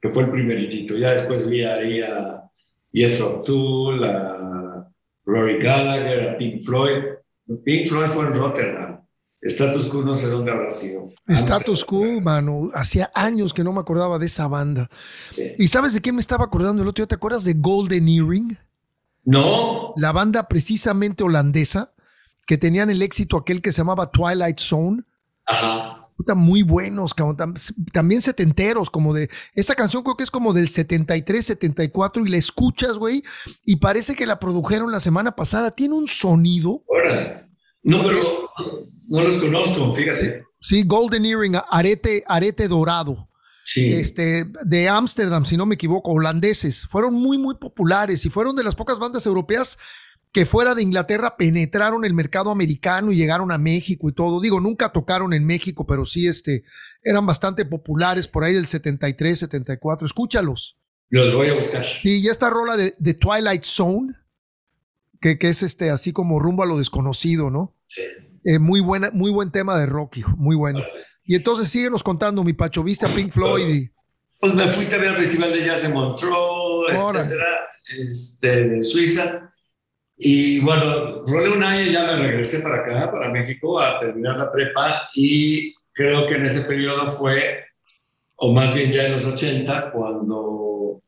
[0.00, 0.96] que fue el primeritito.
[0.96, 2.42] Ya después vi ahí a
[2.90, 4.90] Yes of Tool, a
[5.24, 7.21] Rory Gallagher, a Pink Floyd.
[7.64, 9.00] Pink Floyd fue en Rotterdam.
[9.40, 11.10] Status Quo no sé dónde habrá sido.
[11.26, 14.88] Status Quo, mano, hacía años que no me acordaba de esa banda.
[15.58, 17.08] ¿Y sabes de quién me estaba acordando el otro día?
[17.08, 18.58] ¿Te acuerdas de Golden Earring?
[19.24, 19.94] No.
[19.96, 21.92] La banda precisamente holandesa
[22.46, 25.02] que tenían el éxito aquel que se llamaba Twilight Zone.
[25.46, 25.98] Ajá.
[26.36, 27.16] Muy buenos,
[27.92, 29.28] también setenteros, como de.
[29.54, 33.24] Esa canción creo que es como del 73, 74, y la escuchas, güey,
[33.64, 35.72] y parece que la produjeron la semana pasada.
[35.72, 36.84] Tiene un sonido.
[37.82, 38.50] No, pero
[39.08, 40.44] no los conozco, fíjate.
[40.60, 43.28] Sí, Golden Earring, arete, arete dorado.
[43.64, 43.92] Sí.
[43.92, 46.86] Este, de Ámsterdam, si no me equivoco, holandeses.
[46.86, 49.78] Fueron muy, muy populares y fueron de las pocas bandas europeas
[50.32, 54.40] que fuera de Inglaterra penetraron el mercado americano y llegaron a México y todo.
[54.40, 56.64] Digo, nunca tocaron en México, pero sí este,
[57.02, 60.06] eran bastante populares por ahí del 73, 74.
[60.06, 60.78] Escúchalos.
[61.10, 61.84] Los voy a buscar.
[62.02, 64.14] Y esta rola de, Twilight Zone,
[65.22, 67.74] que, que, es este, así como rumbo a lo desconocido, ¿no?
[67.86, 68.02] Sí.
[68.44, 70.80] Eh, muy, buena, muy buen tema de rock, hijo, muy bueno.
[71.24, 73.90] Y entonces síguenos contando, mi Pacho, viste a Pink Floyd y...
[74.40, 77.46] Pues me fui también al Festival de Jazz en Montreux, etcétera,
[77.96, 79.52] este, de Suiza
[80.24, 84.36] y bueno, rolé un año y ya me regresé para acá, para México, a terminar
[84.36, 87.64] la prepa y creo que en ese periodo fue,
[88.36, 91.02] o más bien ya en los 80, cuando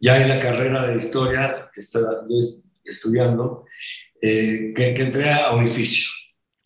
[0.00, 2.36] ya en la carrera de historia estaba yo
[2.90, 3.64] estudiando,
[4.20, 6.08] eh, que, entré a Orificio.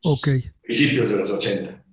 [0.05, 0.29] Ok.
[0.63, 1.85] Principios de los 80.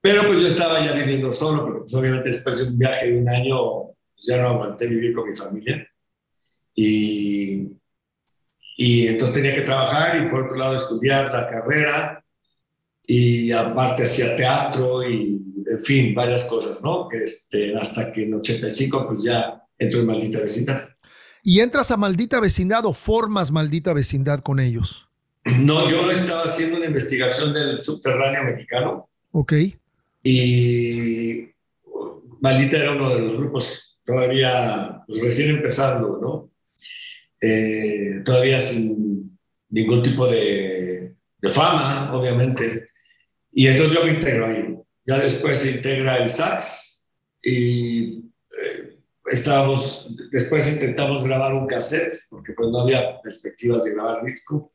[0.00, 3.18] Pero pues yo estaba ya viviendo solo, porque pues obviamente después de un viaje de
[3.18, 3.56] un año
[4.14, 5.86] pues, ya no aguanté vivir con mi familia.
[6.74, 7.76] Y
[8.76, 12.22] y entonces tenía que trabajar y por otro lado estudiar la carrera
[13.06, 17.08] y aparte hacía teatro y en fin, varias cosas, ¿no?
[17.10, 20.90] Este, hasta que en 85 pues ya entro en Maldita Vecindad.
[21.48, 25.08] ¿Y entras a Maldita Vecindad o formas Maldita Vecindad con ellos?
[25.60, 29.08] No, yo estaba haciendo una investigación del subterráneo mexicano.
[29.30, 29.52] Ok.
[30.24, 31.48] Y
[32.40, 36.50] Maldita era uno de los grupos todavía pues, recién empezando, ¿no?
[37.40, 42.88] Eh, todavía sin ningún tipo de, fama, obviamente.
[43.52, 44.76] Y entonces yo me integro ahí.
[45.04, 47.08] Ya después se integra el sax
[47.40, 48.25] y
[49.28, 54.72] estábamos, después intentamos grabar un cassette, porque pues no había perspectivas de grabar disco.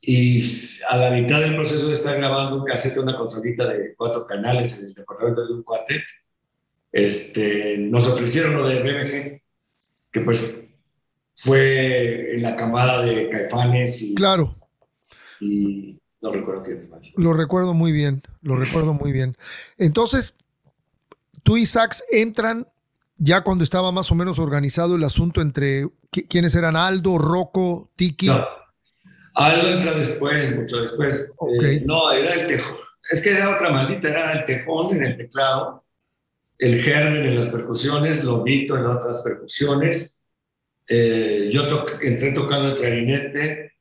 [0.00, 0.42] Y
[0.90, 4.80] a la mitad del proceso de estar grabando un cassette, una consolita de cuatro canales
[4.80, 6.02] en el departamento de un cuartet,
[6.92, 9.42] este, nos ofrecieron lo de BMG,
[10.12, 10.64] que pues
[11.36, 14.02] fue en la camada de Caifanes.
[14.02, 14.54] Y, claro.
[15.40, 17.12] Y no recuerdo qué más.
[17.16, 19.36] Lo recuerdo muy bien, lo recuerdo muy bien.
[19.78, 20.36] Entonces,
[21.42, 22.68] tú y Sax entran
[23.16, 25.88] ya cuando estaba más o menos organizado el asunto entre
[26.28, 28.26] quiénes eran Aldo, Rocco, Tiki.
[28.26, 28.46] No.
[29.34, 31.32] Aldo entra después, mucho después.
[31.36, 31.76] Okay.
[31.76, 32.76] Eh, no, era el tejón.
[33.10, 35.84] Es que era otra maldita, era el tejón en el teclado,
[36.58, 40.24] el germen en las percusiones, Lobito en otras percusiones,
[40.86, 41.62] eh, yo
[42.02, 43.72] entré tocando el clarinete,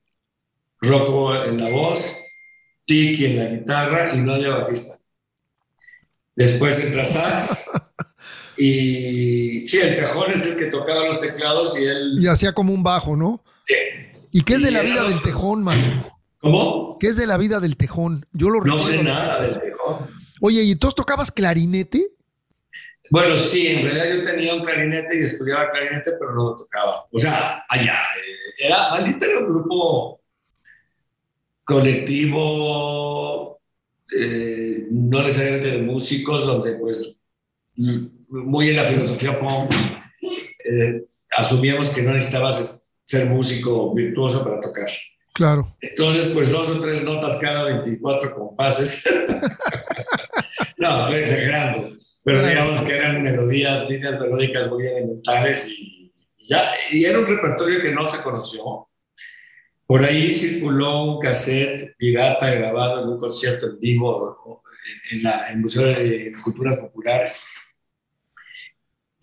[0.82, 2.22] Rocco en la voz,
[2.86, 5.00] Tiki en la guitarra y no había bajista.
[6.36, 7.70] Después entra sax
[8.58, 12.18] y sí, el tejón es el que tocaba los teclados y él...
[12.20, 13.44] Y hacía como un bajo, ¿no?
[13.68, 13.76] Sí.
[14.32, 15.80] ¿Y qué es de la vida del tejón, man?
[16.40, 16.98] ¿Cómo?
[17.00, 18.26] ¿Qué es de la vida del tejón?
[18.34, 20.08] Yo lo No sé nada del tejón.
[20.42, 22.10] Oye, ¿y entonces tocabas clarinete?
[23.10, 27.06] Bueno, sí, en realidad yo tenía un clarinete y estudiaba clarinete, pero no lo tocaba.
[27.12, 27.94] O sea, allá.
[27.94, 30.22] Eh, era, maldita era un grupo
[31.64, 33.62] colectivo,
[34.20, 37.18] eh, no necesariamente de músicos, donde pues
[38.34, 39.72] muy en la filosofía pop,
[40.66, 44.88] eh, asumíamos que no necesitabas ser músico virtuoso para tocar.
[45.34, 45.76] Claro.
[45.82, 49.04] Entonces, pues dos o tres notas cada 24 compases.
[50.78, 51.98] no, estoy exagerando.
[52.24, 57.82] Pero digamos que eran melodías, líneas melódicas muy elementales y, ya, y era un repertorio
[57.82, 58.88] que no se conoció.
[59.86, 64.64] Por ahí circuló un cassette pirata grabado en un concierto en vivo
[65.12, 67.73] en, la, el Museo de Culturas Populares.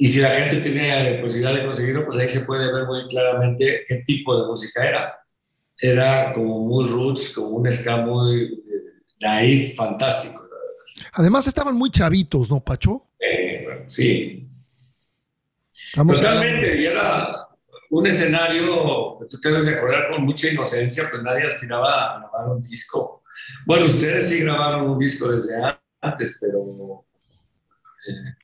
[0.03, 3.07] Y si la gente tiene la posibilidad de conseguirlo, pues ahí se puede ver muy
[3.07, 5.15] claramente qué tipo de música era.
[5.79, 8.65] Era como muy roots, como un ska muy
[9.21, 10.49] naif, fantástico.
[11.13, 13.09] Además estaban muy chavitos, ¿no, Pacho?
[13.19, 14.49] Eh, sí.
[15.95, 17.49] Totalmente, y era
[17.91, 22.19] un escenario, que tú te debes de acordar con mucha inocencia, pues nadie aspiraba a
[22.21, 23.23] grabar un disco.
[23.67, 25.63] Bueno, ustedes sí grabaron un disco desde
[26.01, 27.05] antes, pero...
[28.09, 28.40] Eh,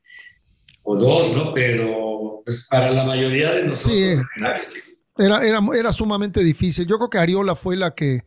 [0.87, 1.53] o dos, ¿no?
[1.53, 3.92] Pero pues, para la mayoría de nosotros...
[3.92, 4.83] Sí,
[5.18, 6.87] Era, era, era sumamente difícil.
[6.87, 8.22] Yo creo que Ariola fue la que...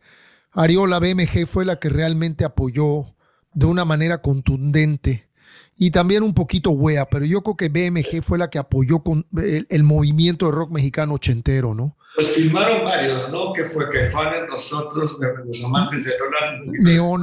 [0.52, 3.16] Ariola BMG fue la que realmente apoyó
[3.54, 5.29] de una manera contundente
[5.82, 9.26] y también un poquito wea, pero yo creo que BMG fue la que apoyó con
[9.34, 11.96] el, movimiento de rock mexicano ochentero, ¿no?
[12.14, 13.54] Pues filmaron varios, ¿no?
[13.54, 16.70] Que fue que fueron nosotros, los amantes de Roland.
[16.82, 17.22] Neón,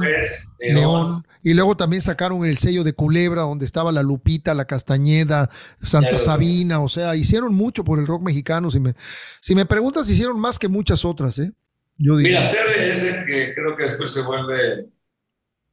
[0.58, 5.48] Neón, Y luego también sacaron el sello de Culebra, donde estaba la Lupita, la Castañeda,
[5.80, 8.72] Santa Sabina, o sea, hicieron mucho por el rock mexicano.
[8.72, 8.94] Si me,
[9.40, 11.52] si me preguntas, hicieron más que muchas otras, ¿eh?
[11.96, 14.88] Yo Mira, CRS, que creo que después se vuelve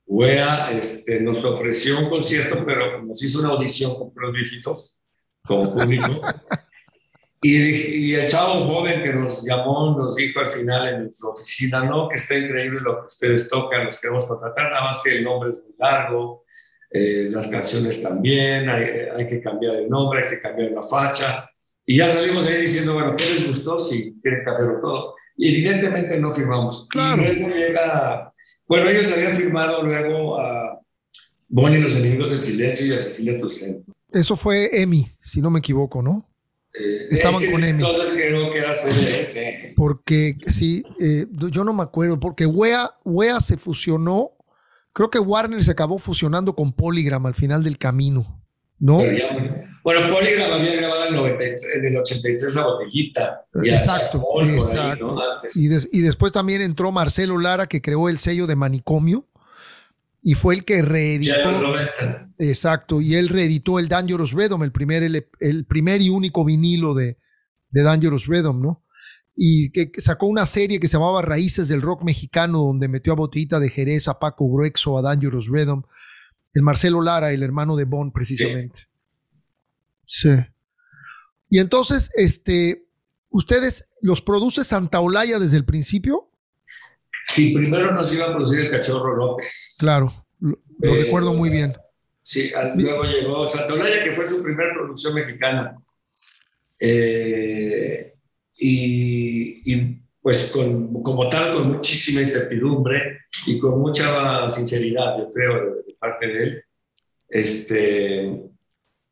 [0.08, 5.02] Wea este, nos ofreció un concierto, pero nos hizo una audición con los viejitos,
[5.46, 6.22] como público.
[7.42, 11.84] y, y, el chavo joven que nos llamó nos dijo al final en su oficina,
[11.84, 15.24] no, que está increíble lo que ustedes tocan, los queremos contratar, nada más que el
[15.24, 16.46] nombre es muy largo,
[16.92, 21.50] eh, las canciones también, hay, hay, que cambiar el nombre, hay que cambiar la facha.
[21.86, 23.80] Y ya salimos ahí diciendo, bueno, ¿qué les gustó?
[23.80, 25.16] Si quieren cambiarlo todo.
[25.36, 26.88] Y evidentemente no firmamos.
[26.90, 27.22] Claro.
[27.22, 28.34] Y luego llega
[28.68, 30.80] bueno, ellos habían firmado luego a
[31.48, 33.86] Bonnie los enemigos del silencio y a Cecilia Toussaint.
[34.12, 36.30] Eso fue Emi, si no me equivoco, ¿no?
[36.74, 37.84] Eh, Estaban con Emi.
[37.84, 39.74] Creo que era CBS.
[39.76, 44.32] Porque sí, eh, yo no me acuerdo, porque Wea, Wea se fusionó,
[44.94, 48.42] creo que Warner se acabó fusionando con Polygram al final del camino,
[48.80, 49.00] ¿no?
[49.86, 53.46] Bueno, Polygram había grabado en, en el 83 la botellita.
[53.64, 55.16] Exacto, exacto.
[55.54, 59.28] y, y, después también entró Marcelo Lara, que creó el sello de Manicomio,
[60.24, 61.76] y fue el que reeditó.
[62.40, 67.20] Exacto, y él reeditó el Dangerous Rhythm, el primer, el, primer y único vinilo de,
[67.70, 68.84] de Dangerous Rhythm, ¿no?
[69.36, 73.18] Y que, sacó una serie que se llamaba Raíces del Rock Mexicano, donde metió a
[73.18, 75.84] Botellita de Jerez, a Paco Gruexo, a Dangerous Rhythm,
[76.56, 78.88] el Marcelo Lara, el hermano de Bond, precisamente.
[80.06, 80.30] Sí.
[81.50, 82.88] Y entonces, este,
[83.30, 86.30] ¿ustedes los produce Santa Olaya desde el principio?
[87.28, 89.76] Sí, primero nos iba a producir el Cachorro López.
[89.80, 91.76] Claro, lo, recuerdo muy bien.
[92.22, 95.78] Sí, luego llegó Santa Olaya, que fue su primera producción mexicana.
[96.80, 98.14] Eh,
[98.58, 105.84] y, pues con, como tal, con muchísima incertidumbre y con mucha sinceridad, yo creo, de,
[105.88, 106.64] de parte de él.
[107.30, 108.42] Este,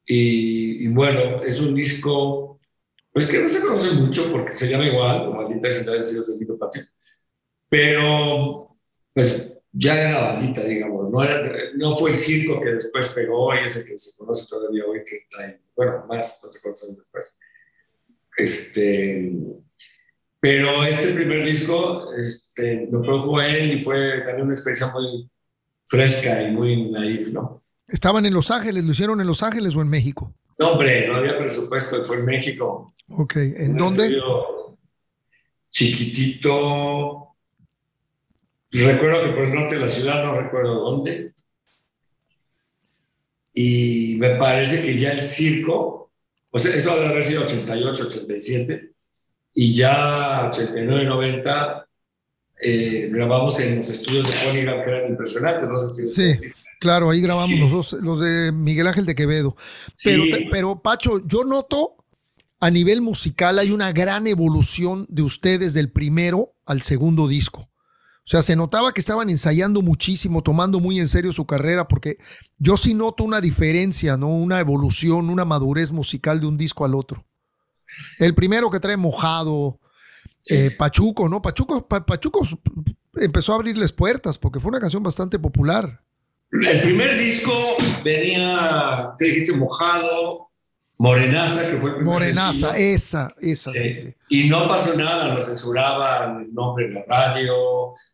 [0.05, 2.59] y, bueno, es un disco,
[3.11, 6.13] pues que no se conoce mucho porque se llama igual, como Maldita Vecindad de los
[6.13, 6.83] Hijos Patio,
[7.69, 8.67] pero
[9.13, 11.19] pues ya era la bandita, digamos, no,
[11.75, 15.25] no fue el circo que después pegó y ese que se conoce todavía hoy, que
[15.29, 17.37] trae, bueno, más no se conocen después.
[18.37, 19.31] Este,
[20.39, 25.29] pero este primer disco este, preocupó a él y fue también una experiencia muy
[25.87, 27.62] fresca y muy naif, ¿no?
[27.93, 28.84] ¿Estaban en Los Ángeles?
[28.84, 30.34] ¿Lo hicieron en Los Ángeles o en México?
[30.58, 32.95] No, hombre, no había presupuesto, fue en México.
[33.10, 34.19] Ok, ¿en dónde?
[35.69, 37.36] Chiquitito.
[38.71, 41.34] Recuerdo que por el norte de la ciudad, no recuerdo dónde.
[43.53, 46.12] Y me parece que ya el circo,
[46.49, 48.91] o sea, esto debe haber sido 88, 87,
[49.53, 51.88] y ya 89, 90
[52.60, 56.53] eh, grabamos en los estudios de Ponygram que eran impresionantes, no sé si sí.
[56.84, 59.55] Claro, ahí grabamos los dos, los de Miguel Ángel de Quevedo.
[60.03, 61.95] Pero, pero, Pacho, yo noto
[62.59, 67.61] a nivel musical hay una gran evolución de ustedes del primero al segundo disco.
[67.61, 72.17] O sea, se notaba que estaban ensayando muchísimo, tomando muy en serio su carrera, porque
[72.57, 74.27] yo sí noto una diferencia, ¿no?
[74.27, 77.25] Una evolución, una madurez musical de un disco al otro.
[78.19, 79.79] El primero que trae mojado,
[80.49, 81.41] eh, Pachuco, ¿no?
[81.41, 82.45] Pachuco, Pachuco
[83.15, 86.03] empezó a abrirles puertas porque fue una canción bastante popular.
[86.62, 87.51] El primer disco
[88.04, 89.54] venía, ¿qué dijiste?
[89.54, 90.51] Mojado,
[90.99, 92.95] Morenaza, que fue el primer Morenaza, sencillo.
[92.95, 94.16] esa, esa, Eh, sí.
[94.30, 97.56] Y no pasó nada, nos censuraban el nombre de la radio,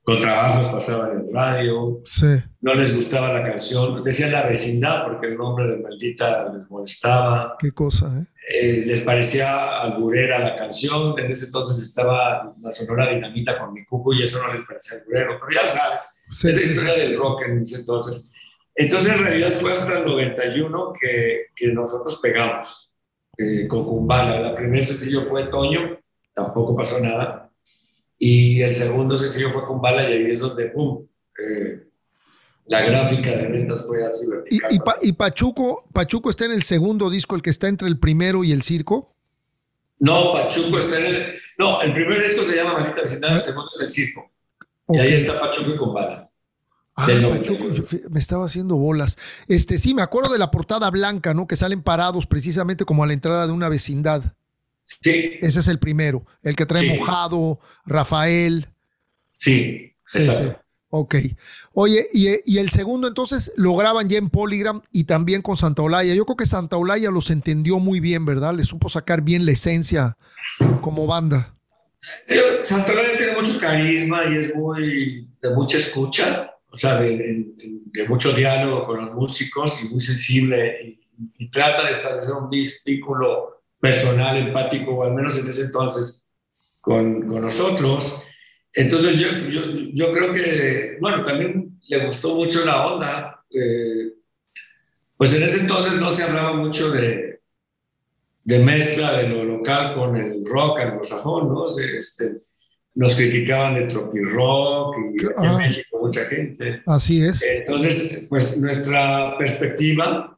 [0.03, 2.27] con trabajos pasaban en radio, Sí,
[2.61, 7.55] no les gustaba la canción, decían la vecindad porque el nombre de maldita les molestaba,
[7.59, 8.25] qué cosa, ¿eh?
[8.51, 13.85] Eh, les parecía alburera la canción, en ese entonces estaba la sonora dinamita con mi
[13.85, 17.15] cuco y eso no les parecía alburero, pero ya sabes, Sí, esa sí, historia del
[17.15, 18.31] rock en ese entonces.
[18.73, 22.95] Entonces, en realidad fue hasta el 91 que, que nosotros pegamos
[23.37, 24.39] eh, con Kumbala.
[24.39, 25.99] La primer sencillo fue Toño,
[26.33, 27.51] tampoco pasó nada.
[28.17, 31.07] Y el segundo sencillo fue Kumbala y ahí es donde, ¡pum!
[31.39, 31.88] eh,
[32.69, 36.63] la gráfica de ventas fue así ¿Y, y, Pa- y Pachuco, Pachuco está en el
[36.63, 39.13] segundo disco, el que está entre el primero y el circo?
[39.99, 41.33] No, Pachuco está en el...
[41.57, 44.31] No, el primer disco se llama Maldita Vecindad, el segundo es El Circo.
[44.87, 46.29] Y ahí está Pachuco y Kumbala.
[46.95, 47.29] Ah, Pachuco,
[47.65, 47.73] 91.
[47.73, 49.17] yo fí- me estaba haciendo bolas.
[49.47, 51.47] Este, sí, me acuerdo de la portada blanca, ¿no?
[51.47, 54.23] Que salen parados precisamente como a la entrada de una vecindad.
[54.85, 56.97] Sí, Ese es el primero, el que trae Sí.
[56.97, 58.69] mojado, Rafael.
[59.37, 60.49] sí, exacto.
[60.49, 60.55] sí.
[60.91, 61.15] Ok.
[61.73, 66.15] Oye, y, el segundo entonces lo graban ya en Polygram y también con Santa Olaya.
[66.15, 68.55] Yo creo que Santa Olaya los entendió muy bien, ¿verdad?
[68.55, 70.17] Le supo sacar bien la esencia
[70.81, 71.55] como banda.
[72.27, 77.45] Yo- Santolaya tiene mucho carisma y es muy de mucha escucha, o sea, de,
[78.07, 80.99] mucho diálogo con los músicos y muy sensible y,
[81.37, 86.27] y trata de establecer un vínculo personal, empático, o al menos en ese entonces,
[86.81, 88.23] con, con nosotros.
[88.73, 89.61] Entonces yo, yo,
[89.93, 93.43] yo creo que, bueno, también le gustó mucho la onda.
[93.51, 94.13] eh,
[95.17, 97.41] pues en ese entonces no se hablaba mucho de,
[98.43, 101.67] de mezcla de lo local con el rock anglosajón, ¿no?
[101.67, 102.35] Se- Este,
[102.95, 105.57] nos criticaban de tropirock y en.
[105.57, 106.81] México mucha gente.
[106.85, 107.41] Así es.
[107.43, 110.37] Entonces, pues nuestra perspectiva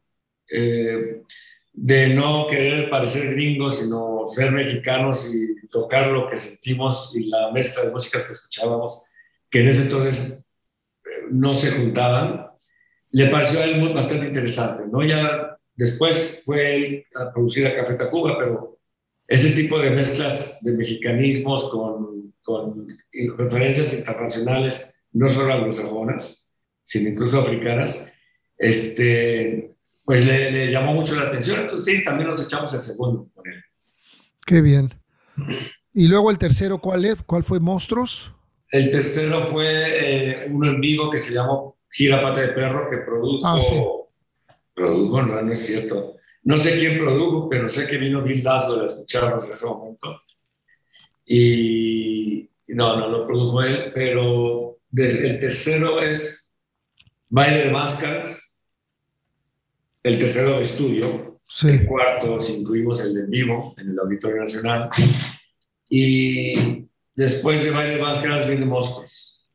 [0.51, 1.21] eh,
[1.73, 7.51] de no querer parecer gringos, sino ser mexicanos y tocar lo que sentimos y la
[7.51, 9.05] mezcla de músicas que escuchábamos,
[9.49, 10.31] que en ese entonces
[11.05, 12.47] eh, no se juntaban,
[13.11, 15.03] le pareció a él bastante interesante, ¿no?
[15.03, 18.79] Ya después fue él a producir a Café Tacuba, pero
[19.27, 22.87] ese tipo de mezclas de mexicanismos con, con
[23.37, 28.11] referencias internacionales, no solo anglosajonas, sino incluso africanas,
[28.57, 29.73] este,
[30.05, 31.61] pues le, le llamó mucho la atención.
[31.61, 33.61] Entonces, sí, también nos echamos el segundo con él.
[34.51, 34.93] Qué bien.
[35.93, 37.23] Y luego el tercero, ¿cuál es?
[37.23, 38.33] ¿Cuál fue Monstruos?
[38.69, 42.97] El tercero fue eh, uno en vivo que se llamó Gira Pata de Perro, que
[42.97, 43.47] produjo.
[43.47, 43.81] Ah, sí.
[44.73, 46.17] Produjo, no, no es cierto.
[46.43, 50.21] No sé quién produjo, pero sé que vino Bill Laswell a escucharnos en ese momento.
[51.25, 56.51] Y no, no lo produjo él, pero el tercero es
[57.29, 58.53] Baile de Máscaras.
[60.03, 61.39] El tercero de estudio.
[61.53, 61.67] Sí.
[61.67, 64.89] El cuarto, si incluimos el de vivo en el Auditorio Nacional.
[65.89, 69.45] Y después de Baile de Máscaras viene Monstruos.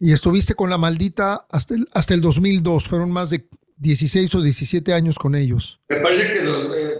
[0.00, 2.88] Y estuviste con la maldita hasta el, hasta el 2002.
[2.88, 5.80] Fueron más de 16 o 17 años con ellos.
[5.88, 6.98] Me parece que los, eh,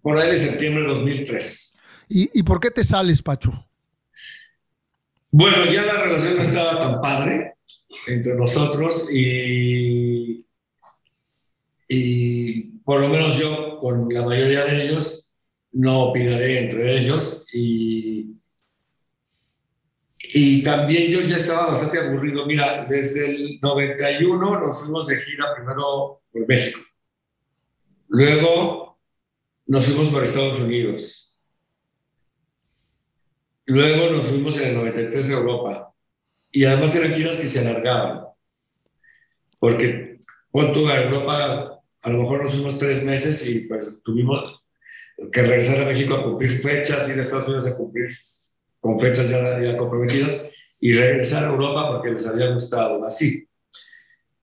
[0.00, 1.78] por ahí de septiembre de 2003.
[2.10, 3.66] ¿Y, y por qué te sales, Pacho?
[5.32, 7.54] Bueno, ya la relación no estaba tan padre
[8.06, 10.46] entre nosotros y,
[11.88, 12.49] y
[12.90, 15.32] por lo menos yo con la mayoría de ellos
[15.70, 18.34] no opinaré entre ellos y,
[20.18, 22.44] y también yo ya estaba bastante aburrido.
[22.46, 26.80] Mira, desde el 91 nos fuimos de gira primero por México,
[28.08, 28.98] luego
[29.66, 31.38] nos fuimos por Estados Unidos.
[33.66, 35.94] Luego nos fuimos en el 93 a Europa.
[36.50, 38.24] Y además eran giras que se alargaban.
[39.60, 40.18] Porque
[40.50, 44.62] pon a Europa, a lo mejor nos fuimos tres meses y pues tuvimos
[45.32, 48.08] que regresar a México a cumplir fechas, ir a Estados Unidos a cumplir
[48.80, 50.48] con fechas ya, ya comprometidas
[50.80, 53.04] y regresar a Europa porque les había gustado.
[53.04, 53.46] Así.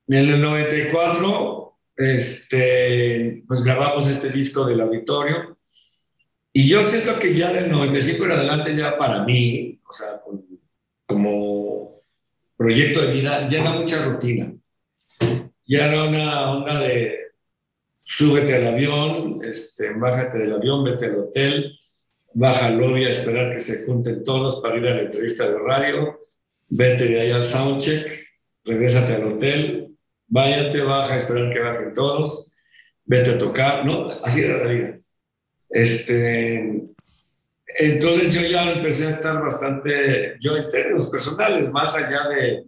[0.08, 5.58] En el 94, este, pues grabamos este disco del auditorio
[6.54, 10.22] y yo siento que ya del 95 en adelante, ya para mí, o sea,
[11.06, 12.02] como
[12.56, 14.54] proyecto de vida, ya era mucha rutina.
[15.66, 17.27] Ya era una onda de
[18.08, 21.78] súbete al avión, este, bájate del avión, vete al hotel,
[22.34, 25.60] baja al lobby a esperar que se junten todos para ir a la entrevista de
[25.60, 26.18] radio,
[26.70, 28.26] vete de ahí al soundcheck,
[28.64, 32.50] regrésate al hotel, váyate, baja a esperar que bajen todos,
[33.04, 34.08] vete a tocar, ¿no?
[34.24, 35.00] Así era la vida.
[35.70, 36.86] Este,
[37.80, 42.64] entonces yo ya empecé a estar bastante, yo en términos personales, más allá de,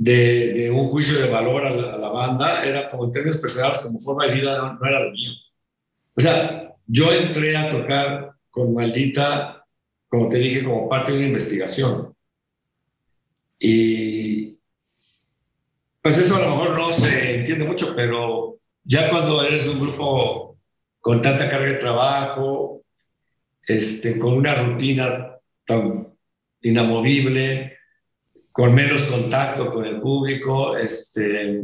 [0.00, 3.36] de, de, un juicio de valor a la, a la, banda, era como en términos
[3.36, 5.32] personales, como forma de vida, no, no era lo mío.
[6.16, 9.66] O sea, yo entré a tocar con Maldita,
[10.08, 12.16] como te dije, como parte de una investigación.
[13.58, 14.58] Y
[16.00, 20.56] pues esto a lo mejor no se entiende mucho, pero ya cuando eres un grupo
[20.98, 22.84] con tanta carga de trabajo,
[23.66, 25.36] este, con una rutina
[25.66, 26.08] tan
[26.62, 27.79] inamovible,
[28.60, 31.62] con menos contacto con el público, este,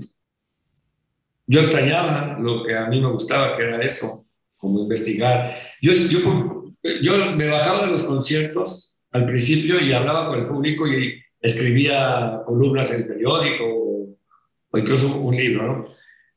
[1.46, 4.24] yo extrañaba lo que a mí me gustaba, que era eso,
[4.56, 5.54] como investigar.
[5.82, 6.72] Yo, yo,
[7.02, 12.40] yo me bajaba de los conciertos al principio y hablaba con el público y escribía
[12.46, 15.88] columnas en el periódico o, incluso un libro, ¿no?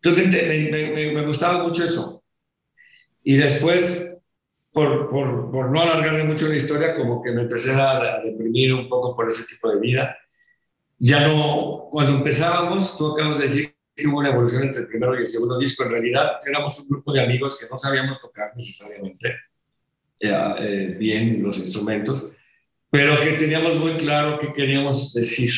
[0.03, 2.21] Entonces me, me, me, gustaba mucho eso.
[3.23, 4.21] Y después,
[4.73, 8.73] por, por, por, no alargarme mucho la historia, como que me empecé a, a, deprimir
[8.73, 10.17] un poco por ese tipo de vida.
[10.99, 15.15] Ya no, cuando empezábamos, tú acabas de decir que hubo una evolución entre el primero
[15.17, 15.83] y el segundo disco.
[15.83, 19.29] En realidad éramos un grupo de amigos que no sabíamos tocar necesariamente
[20.19, 22.27] eh, eh, bien los instrumentos,
[22.89, 25.51] pero que teníamos muy claro qué queríamos decir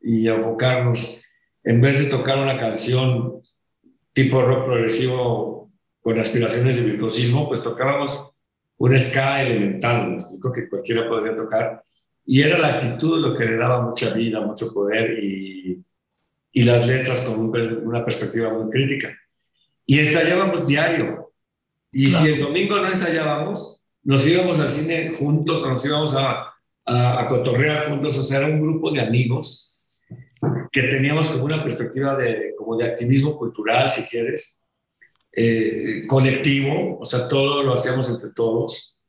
[0.00, 1.22] y enfocarnos.
[1.62, 3.42] En vez de tocar una canción
[4.12, 5.70] tipo rock progresivo
[6.00, 8.30] con aspiraciones de virtuosismo, pues tocábamos
[8.78, 11.84] un ska elemental, creo que cualquiera podría tocar.
[12.30, 15.82] Y era la actitud lo que le daba mucha vida, mucho poder y,
[16.52, 19.16] y las letras con una perspectiva muy crítica.
[19.86, 21.32] Y ensayábamos diario.
[21.90, 22.26] Y claro.
[22.26, 26.52] si el domingo no ensayábamos, nos íbamos al cine juntos, nos íbamos a,
[26.84, 29.80] a, a, cotorrear juntos, o sea, era un grupo de amigos
[30.70, 34.64] que teníamos como una perspectiva de, como de activismo cultural, si quieres,
[35.32, 39.02] eh, colectivo, o sea, todo lo hacíamos entre todos,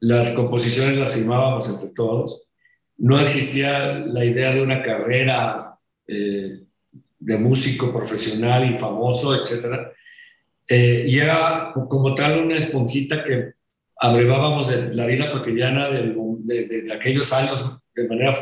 [0.00, 2.50] las composiciones las firmábamos entre todos,
[2.98, 6.60] no existía la idea de una carrera eh,
[7.18, 9.92] de músico profesional y famoso, etc.
[10.68, 13.54] Eh, y era como tal una esponjita que
[13.96, 18.36] abrevábamos la vida cotidiana de, aquellos años de manera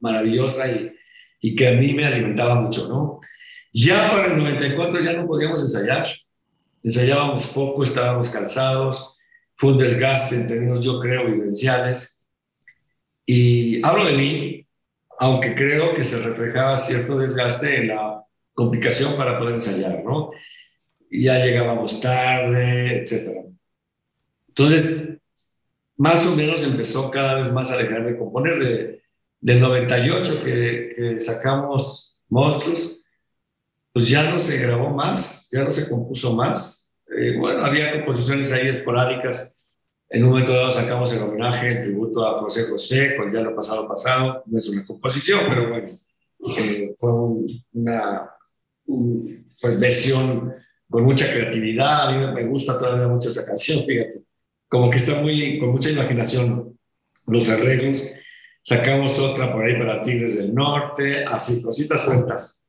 [0.00, 0.92] maravillosa y,
[1.40, 3.20] y, que a mí me alimentaba mucho, ¿no?
[3.72, 6.06] Ya para el 94 ya no podíamos ensayar,
[6.82, 9.14] ensayábamos poco, estábamos cansados,
[9.56, 12.13] fue un desgaste en términos, yo creo, vivenciales.
[13.26, 14.66] Y hablo de mí,
[15.18, 20.30] aunque creo que se reflejaba cierto desgaste en la complicación para poder ensayar, ¿no?
[21.10, 23.42] Ya llegábamos tarde, etcétera.
[24.48, 25.18] Entonces,
[25.96, 28.58] más o menos empezó cada vez más a dejar de componer.
[28.58, 29.04] De,
[29.40, 33.04] del 98 que, que sacamos Monstruos,
[33.92, 36.94] pues ya no se grabó más, ya no se compuso más.
[37.16, 39.53] Eh, bueno, había composiciones ahí esporádicas.
[40.14, 43.52] En un momento dado sacamos el homenaje, el tributo a José José, con Ya lo
[43.52, 44.44] pasado pasado.
[44.46, 45.88] No es una composición, pero bueno,
[46.56, 48.30] eh, fue un, una
[48.86, 50.54] pues, versión
[50.88, 52.06] con mucha creatividad.
[52.06, 54.20] A mí me gusta todavía mucho esa canción, fíjate.
[54.68, 56.78] Como que está muy, con mucha imaginación
[57.26, 58.12] los arreglos.
[58.62, 62.64] Sacamos otra por ahí para Tigres del Norte, así, cositas sueltas.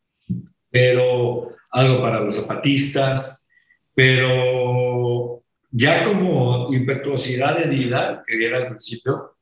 [0.71, 3.47] Pero algo para los zapatistas.
[3.93, 5.44] Pero
[5.77, 9.35] ya como impetuosidad de vida, que era al principio,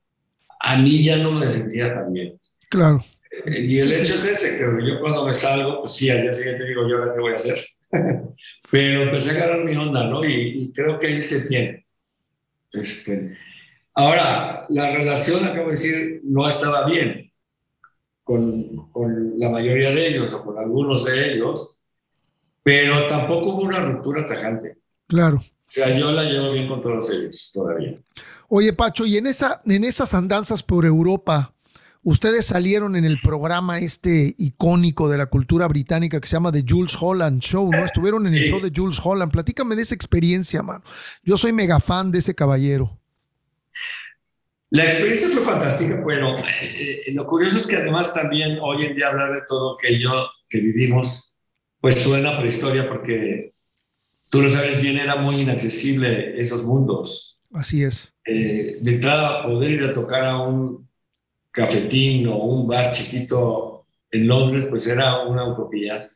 [0.62, 2.40] a mí ya no me sentía tan bien.
[2.70, 3.06] Claro.
[3.46, 6.66] Y el hecho es ese, que yo cuando me salgo, pues sí, al día siguiente
[6.66, 7.56] digo, yo ahora qué voy a hacer.
[8.72, 10.26] Pero empecé a agarrar mi onda, ¿no?
[10.26, 11.86] Y, y, creo que ahí se tiene.
[12.72, 13.38] Este,
[13.94, 17.32] ahora, la relación, acabo de decir, no estaba bien
[18.24, 21.84] con, con la mayoría de ellos o con algunos de ellos,
[22.64, 24.78] pero tampoco hubo una ruptura tajante.
[25.08, 25.40] Claro.
[25.76, 27.96] Yo la llevo bien con todos ellos todavía.
[28.48, 31.54] Oye, Pacho, y en, esa, en esas andanzas por Europa,
[32.06, 36.66] Ustedes salieron en el programa este icónico de la cultura británica que se llama The
[36.68, 37.86] Jules Holland Show, ¿no?
[37.86, 39.32] Estuvieron en el show de Jules Holland.
[39.32, 40.84] Platícame de esa experiencia, mano.
[41.24, 43.00] Yo soy mega fan de ese caballero.
[44.70, 46.02] La experiencia fue fantástica.
[46.02, 50.12] Bueno, eh, lo curioso es que además también hoy en día hablar de todo aquello
[50.50, 51.38] que vivimos,
[51.80, 53.53] pues suena prehistoria porque
[54.34, 57.40] tú lo sabes bien, era muy inaccesible esos mundos.
[57.52, 58.16] Así es.
[58.26, 60.90] Eh, de entrada, poder ir a tocar a un
[61.52, 66.10] cafetín o un bar chiquito en Londres, pues era una utopía.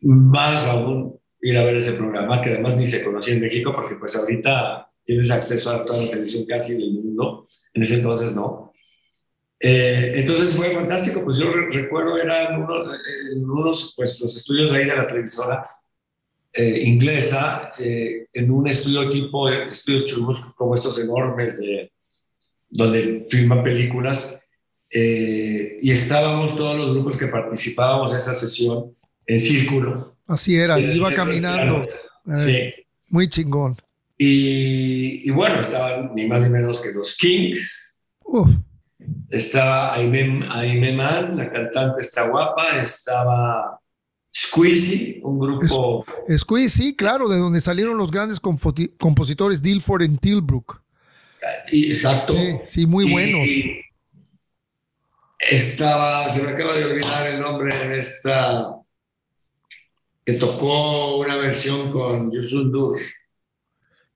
[0.00, 3.96] Más aún ir a ver ese programa, que además ni se conocía en México, porque
[3.96, 8.72] pues ahorita tienes acceso a toda la televisión casi del mundo, en ese entonces no.
[9.60, 12.88] Eh, entonces fue fantástico, pues yo re recuerdo, eran unos,
[13.30, 15.62] en unos, pues los estudios ahí de la televisora
[16.52, 21.92] eh, inglesa, eh, en un estudio tipo, estudios churros como estos enormes de
[22.68, 24.42] donde filman películas,
[24.94, 28.94] eh, y estábamos todos los grupos que participábamos en esa sesión
[29.26, 30.16] en círculo.
[30.26, 31.84] Así era, iba caminando.
[31.84, 32.74] Eh, sí.
[33.08, 33.76] Muy chingón.
[34.18, 37.98] Y, y, bueno, estaban ni más ni menos que los Kings.
[38.24, 38.50] Uf.
[39.30, 42.80] Estaba Aime, Aime Man, la cantante está guapa.
[42.80, 43.80] Estaba
[44.34, 46.06] Squeezy, un grupo.
[46.28, 50.82] Squeezy, claro, de donde salieron los grandes compositores Dilford en Tilbrook.
[51.70, 52.34] Exacto.
[52.34, 53.46] Sí, sí muy buenos.
[53.46, 53.80] Y
[55.38, 58.76] estaba, se me acaba de olvidar el nombre de esta,
[60.24, 62.96] que tocó una versión con Yusun Dur.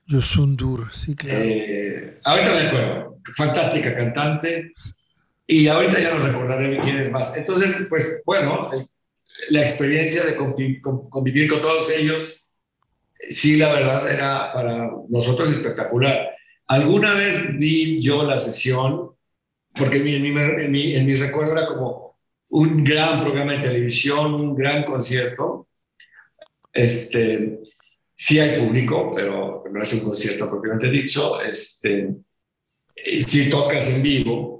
[0.06, 1.40] Yusun Dur, sí, claro.
[1.44, 4.72] Eh, ahorita me acuerdo, fantástica cantante.
[5.48, 7.36] Y ahorita ya no recordaré quién es más.
[7.36, 8.68] Entonces, pues bueno,
[9.48, 12.48] la experiencia de convivir con todos ellos,
[13.28, 16.30] sí, la verdad era para nosotros espectacular.
[16.66, 19.12] Alguna vez vi yo la sesión,
[19.74, 22.18] porque en mi, en mi, en mi recuerdo era como
[22.48, 25.68] un gran programa de televisión, un gran concierto.
[26.72, 27.60] Este,
[28.14, 31.40] sí hay público, pero no es un concierto propiamente dicho.
[31.40, 32.14] Este,
[32.94, 34.55] sí tocas en vivo.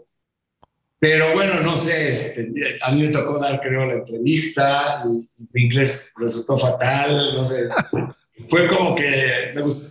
[0.99, 6.13] Pero bueno, no sé, este, a mí me tocó dar, creo, la entrevista, mi inglés
[6.17, 7.69] resultó fatal, no sé.
[8.49, 9.89] Fue como que me gustó,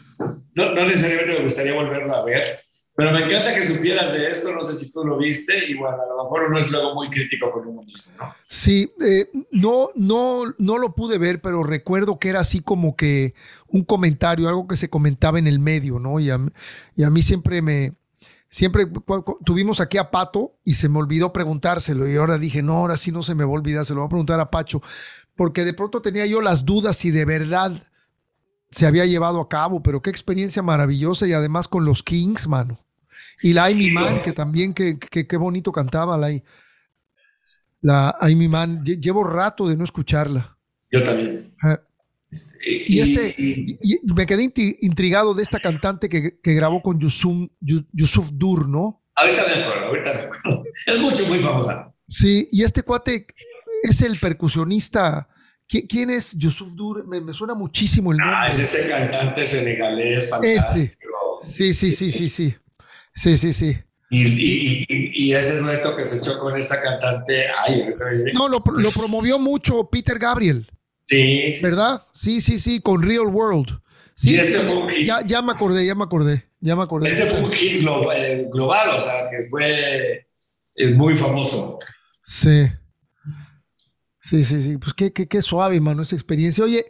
[0.55, 2.59] no, no necesariamente me gustaría volverlo a ver,
[2.95, 5.97] pero me encanta que supieras de esto, no sé si tú lo viste, y bueno,
[6.01, 8.33] a lo mejor uno es luego muy crítico con uno mismo, ¿no?
[8.47, 13.33] Sí, eh, no, no, no lo pude ver, pero recuerdo que era así como que
[13.67, 16.19] un comentario, algo que se comentaba en el medio, ¿no?
[16.21, 16.39] Y a,
[16.95, 17.95] y a mí siempre me,
[18.55, 18.87] siempre
[19.43, 23.11] tuvimos aquí a Pato y se me olvidó preguntárselo, y ahora dije, no, ahora sí
[23.11, 24.81] no se me va a olvidar, se lo voy a preguntar a Pacho,
[25.35, 27.73] porque de pronto tenía yo las dudas si de verdad
[28.71, 32.79] se había llevado a cabo, pero qué experiencia maravillosa y además con los Kings, mano.
[33.41, 36.29] Y la Amy Man, que también, qué que, bonito cantaba la,
[37.81, 38.85] la Amy Man.
[38.85, 40.57] Llevo rato de no escucharla.
[40.89, 41.53] Yo también.
[42.65, 43.35] Y, este,
[44.03, 44.51] me quedé
[44.81, 49.03] intrigado de esta cantante que, que grabó con Yusuf, Yusuf Dur, ¿no?
[49.15, 50.63] Ahorita me acuerdo, ahorita me acuerdo.
[50.85, 51.93] Es mucho, muy famosa.
[52.07, 53.27] Sí, y este cuate
[53.83, 55.29] es el percusionista.
[55.67, 57.07] ¿Quién es Yusuf Dur?
[57.07, 58.35] Me, suena muchísimo el nombre.
[58.37, 60.95] Ah, es este cantante senegalés fantástico.
[61.41, 61.73] Ese.
[61.73, 62.55] Sí, sí, sí, sí, sí.
[63.13, 63.77] Sí, sí, sí.
[64.09, 64.85] Y,
[65.27, 67.87] y, ese dueto que se echó con esta cantante, ay,
[68.33, 70.69] no, lo, lo promovió mucho Peter Gabriel.
[71.05, 71.55] Sí.
[71.61, 72.05] ¿Verdad?
[72.13, 73.79] Sí, sí, sí, con Real World.
[74.15, 77.09] Sí, este ya, ya, me acordé, ya me acordé, ya me acordé.
[77.09, 77.85] Este fue un hit
[78.15, 80.25] eh, global, o sea, que fue
[80.75, 81.79] eh, muy famoso.
[82.23, 82.67] Sí.
[84.21, 84.77] Sí, sí, sí.
[84.77, 86.63] Pues qué, qué, qué suave, mano, esa experiencia.
[86.63, 86.85] Oye,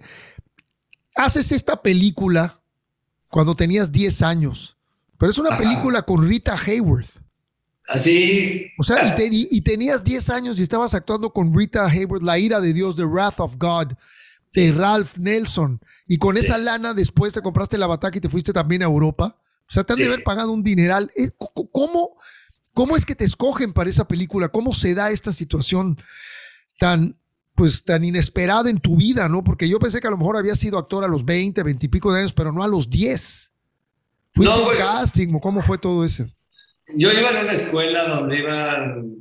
[1.16, 2.61] haces esta película
[3.30, 4.78] cuando tenías 10 años.
[5.18, 7.25] Pero es una película con Rita Hayworth.
[7.88, 8.72] Así.
[8.78, 12.74] O sea, y, tenías 10 años y estabas actuando con Rita Hayworth, La ira de
[12.74, 13.94] Dios, The Wrath of God,
[14.54, 15.80] de Ralph Nelson.
[16.08, 19.38] Y con esa lana después te compraste la bataca y te fuiste también a Europa.
[19.68, 21.12] O sea, te han de haber pagado un dineral.
[21.16, 21.30] Eh,
[21.72, 22.18] ¿Cómo,
[22.74, 24.50] ¿Cómo es que te escogen para esa película?
[24.50, 26.00] ¿Cómo se da esta situación
[26.80, 27.18] tan,
[27.56, 29.44] pues, tan inesperada en tu vida, no?
[29.44, 31.90] Porque yo pensé que a lo mejor había sido actor a los 20, 20 y
[31.90, 33.52] pico de años, pero no a los 10.
[34.34, 35.40] ¿Fuiste no, casting?
[35.40, 36.26] ¿Cómo fue todo eso?
[36.88, 39.16] Yo iba en una escuela donde iban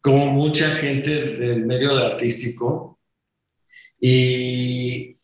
[0.00, 2.98] como mucha gente del medio artístico
[4.00, 5.18] y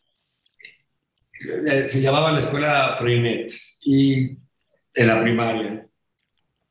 [1.67, 4.37] eh, se llamaba la escuela Freinet y
[4.93, 5.87] en la primaria.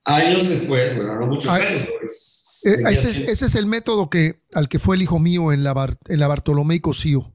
[0.05, 4.79] Años después, bueno, no muchos años, pues, eh, ese, es, el método que, al que
[4.79, 7.33] fue el hijo mío en la, en la Bartolomé y Cosío.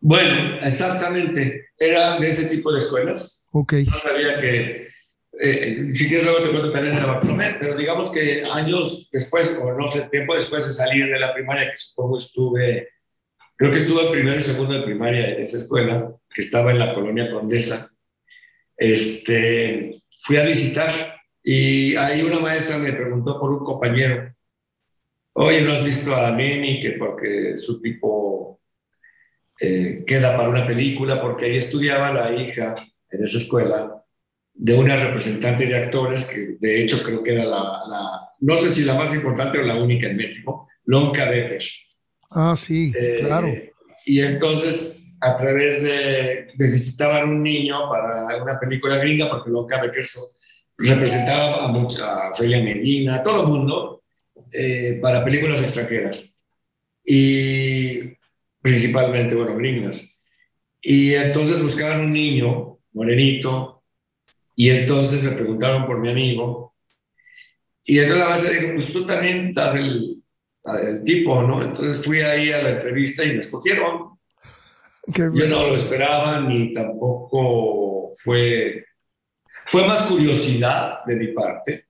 [0.00, 1.70] Bueno, exactamente.
[1.78, 3.48] Era de ese tipo de escuelas.
[3.52, 3.74] Ok.
[3.86, 4.88] No sabía que,
[5.40, 9.72] eh, si quieres luego te cuento también de Bartolomé, pero digamos que años después, o
[9.72, 12.90] no sé, tiempo después de salir de la primaria, que supongo estuve,
[13.56, 16.94] creo que estuve primero y segundo de primaria en esa escuela, que estaba en la
[16.94, 17.88] colonia Condesa,
[18.76, 20.90] este, fui a visitar
[21.42, 24.34] y ahí una maestra me preguntó por un compañero,
[25.32, 26.80] oye, ¿no has visto a Neni?
[26.80, 28.60] Que porque su tipo
[29.60, 32.74] eh, queda para una película, porque ahí estudiaba la hija
[33.10, 34.01] en esa escuela
[34.54, 38.84] de una representante de actores que de hecho creo que era la, no sé si
[38.84, 41.62] la más importante o la única en México, Lonka Becker.
[42.30, 43.52] Ah, sí, eh, claro.
[44.04, 50.04] Y entonces a través de, necesitaban un niño para una película gringa, porque Lonka Becker
[50.76, 54.02] representaba a, mucha, a Freya Medina, a todo el mundo,
[54.52, 56.42] eh, para películas extranjeras.
[57.04, 58.16] Y
[58.60, 60.24] principalmente, bueno, gringas.
[60.80, 63.81] Y entonces buscaban un niño, morenito,
[64.54, 66.74] y entonces me preguntaron por mi amigo,
[67.84, 70.22] Y entonces la maestra dijo, pues tú también estás el,
[70.86, 71.62] el tipo, ¿no?
[71.62, 74.18] Entonces fui ahí a la entrevista y me escogieron.
[75.06, 78.84] Yo no lo esperaba ni tampoco fue...
[79.66, 81.86] Fue más curiosidad de mi parte.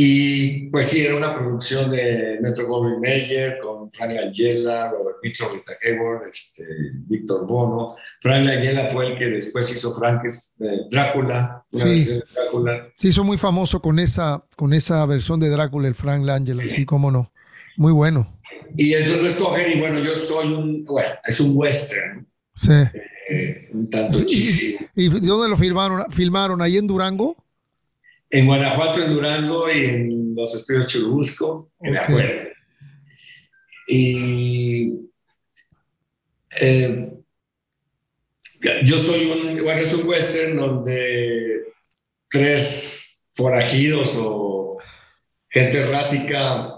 [0.00, 5.48] Y pues sí, era una producción de Metro Goldwyn Mayer con Frank Langella, Robert Mitchell,
[5.52, 6.62] Rita Hayworth, este,
[7.08, 7.96] Víctor Bono.
[8.20, 11.88] Frank Langella fue el que después hizo Frank eh, Drácula, una Sí.
[11.88, 12.88] versión de Drácula.
[12.94, 16.84] Se hizo muy famoso con esa, con esa versión de Drácula, el Frank Langella, sí,
[16.84, 17.32] cómo no.
[17.76, 18.38] Muy bueno.
[18.76, 22.24] Y entonces me escogen y bueno, yo soy un, bueno, es un western,
[22.54, 22.70] Sí.
[23.30, 24.78] eh, un tanto chifio.
[24.94, 26.04] ¿Y dónde lo filmaron?
[26.12, 26.62] ¿Filmaron?
[26.62, 27.36] ¿Ahí en Durango?
[28.30, 32.04] En Guanajuato, en Durango y en los estudios Churubusco, que me Ok.
[32.04, 32.48] acuerdo.
[33.88, 34.92] Y
[36.60, 37.10] eh,
[38.84, 41.62] yo soy un, bueno, es un western donde
[42.28, 44.76] tres forajidos o
[45.48, 46.74] gente errática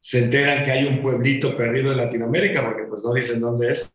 [0.00, 3.92] se enteran que hay un pueblito perdido en Latinoamérica, porque pues no dicen dónde es.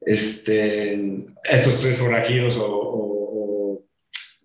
[0.00, 2.93] Este, estos tres forajidos o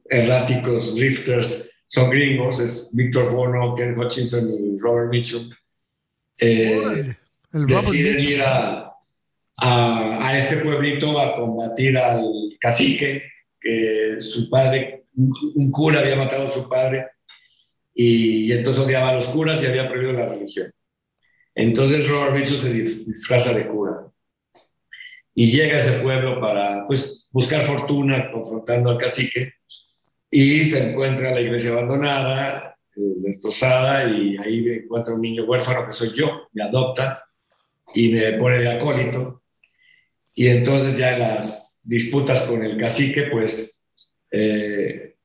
[0.09, 5.49] erráticos, drifters, son gringos, es Victor Bono, Ken Hutchinson y Robert Mitchum.
[6.39, 7.15] Eh,
[7.53, 8.93] el deciden ir a,
[9.57, 12.23] a- a este pueblito a combatir al
[12.59, 13.23] cacique,
[13.59, 17.07] que su padre, un, un cura había matado a su padre,
[17.93, 20.71] y, entonces odiaba a los curas y había prohibido la religión.
[21.55, 24.05] Entonces Robert Mitchum se dis- disfraza de cura
[25.35, 29.53] y llega a ese pueblo para pues, buscar fortuna confrontando al cacique
[30.29, 35.93] y se encuentra la iglesia abandonada, eh, destrozada y ahí encuentra un niño huérfano que
[35.93, 37.25] soy yo, me adopta
[37.93, 39.43] y me pone de acólito
[40.33, 43.85] y entonces ya en las disputas con el cacique pues
[44.31, 45.15] eh,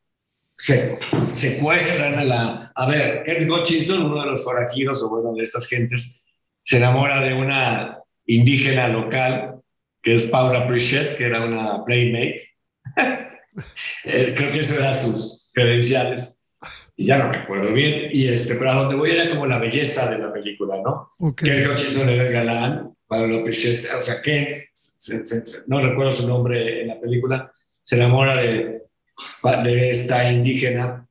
[0.57, 0.99] se
[1.33, 2.73] secuestran a la...
[2.75, 6.25] A ver, Henry Hutchinson, uno de los forajidos o bueno de estas gentes,
[6.63, 9.61] se enamora de una indígena local
[10.03, 12.43] que es Paula Pritchett, que era una playmate.
[14.05, 16.41] Eh, Creo que esos eran sus credenciales.
[16.97, 18.09] Y ya no me acuerdo bien.
[18.11, 21.11] Y este, pero a donde voy era como la belleza de la película, ¿no?
[21.19, 21.43] Ok.
[21.43, 26.15] Ken Hutchinson era el galán, Paula Pritchett, o sea, Ken, se- se- se- no recuerdo
[26.15, 27.51] su nombre en la película,
[27.83, 28.83] se enamora de,
[29.65, 31.07] de esta indígena,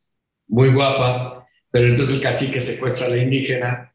[0.48, 3.94] muy guapa, pero entonces el cacique secuestra a la indígena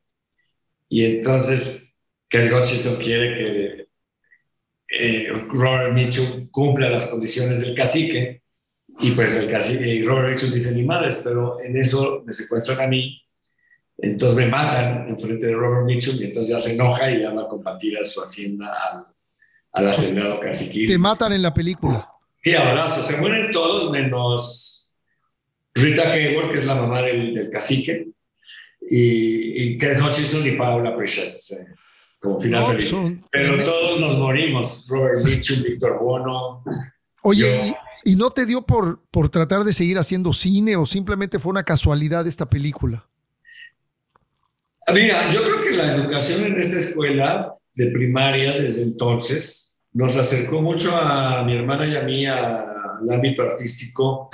[0.88, 1.94] y entonces
[2.28, 3.88] Ken Hutchinson quiere que
[4.90, 8.42] eh, Robert Mitchum cumpla las condiciones del cacique
[8.98, 12.80] y pues el cacique y Robert Mitchum dice ni madres, pero en eso me secuestran
[12.80, 13.22] a mí,
[13.96, 17.30] entonces me matan en frente de Robert Mitchum y entonces ya se enoja y ya
[17.30, 19.06] va a combatir a su hacienda al,
[19.70, 20.88] al hacendado cacique.
[20.88, 22.10] Te matan en la película.
[22.42, 23.04] Sí, abrazo.
[23.04, 24.92] Se mueren todos menos
[25.74, 28.08] Rita Hayworth, que es la mamá del, del cacique,
[28.90, 31.54] y, y Ken Hutchinson y Paula Pritchett, sí,
[32.20, 32.88] como final No, feliz.
[32.88, 34.86] son- Pero todos nos morimos.
[34.88, 36.64] Robert Mitchum, Víctor Bono.
[37.22, 41.38] Oye, Yo- ¿y, no te dio por, por tratar de seguir haciendo cine o simplemente
[41.38, 43.06] fue una casualidad esta película?
[44.94, 50.62] Mira, yo creo que la educación en esta escuela de primaria desde entonces nos acercó
[50.62, 54.30] mucho a mi hermana y a mí al ámbito artístico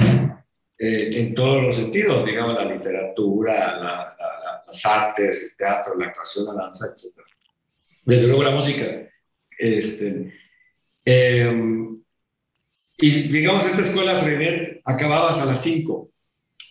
[0.78, 5.94] eh, en todos los sentidos, digamos, la literatura, la- la- la- las artes, el teatro,
[5.98, 7.23] la actuación, la danza, etc.
[8.04, 8.84] Desde luego la música.
[9.58, 10.32] Este,
[11.04, 11.52] eh,
[12.98, 16.10] y digamos, esta escuela Frenet acababas a las 5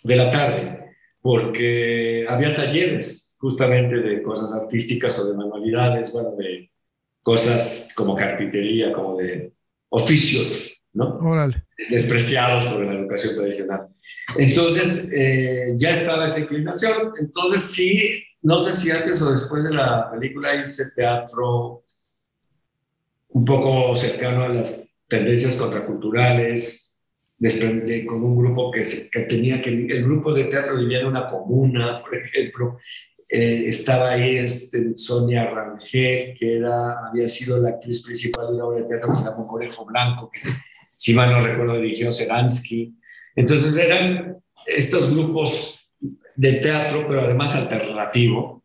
[0.03, 0.79] de la tarde
[1.21, 6.71] porque había talleres justamente de cosas artísticas o de manualidades, bueno, de
[7.21, 9.53] cosas como carpintería, como de
[9.89, 11.17] oficios, ¿no?
[11.19, 11.65] Órale.
[11.89, 13.87] despreciados por la educación tradicional.
[14.37, 17.13] Entonces, eh, ya estaba esa inclinación.
[17.19, 21.83] Entonces, sí, no sé si antes o después de la película hice teatro
[23.29, 26.99] un poco cercano a las tendencias contraculturales,
[28.07, 28.83] con un grupo que
[29.27, 32.77] tenía que, el grupo de teatro vivía en una comuna, por ejemplo,
[33.27, 38.65] eh, estaba ahí este, Sonia Rangel, que era, había sido la actriz principal de una
[38.65, 40.41] obra de teatro que se llamó Conejo Blanco, que
[40.95, 42.95] si mal no recuerdo dirigió Seransky.
[43.35, 44.37] Entonces eran
[44.67, 45.82] estos grupos
[46.35, 48.63] de teatro, pero además alternativo,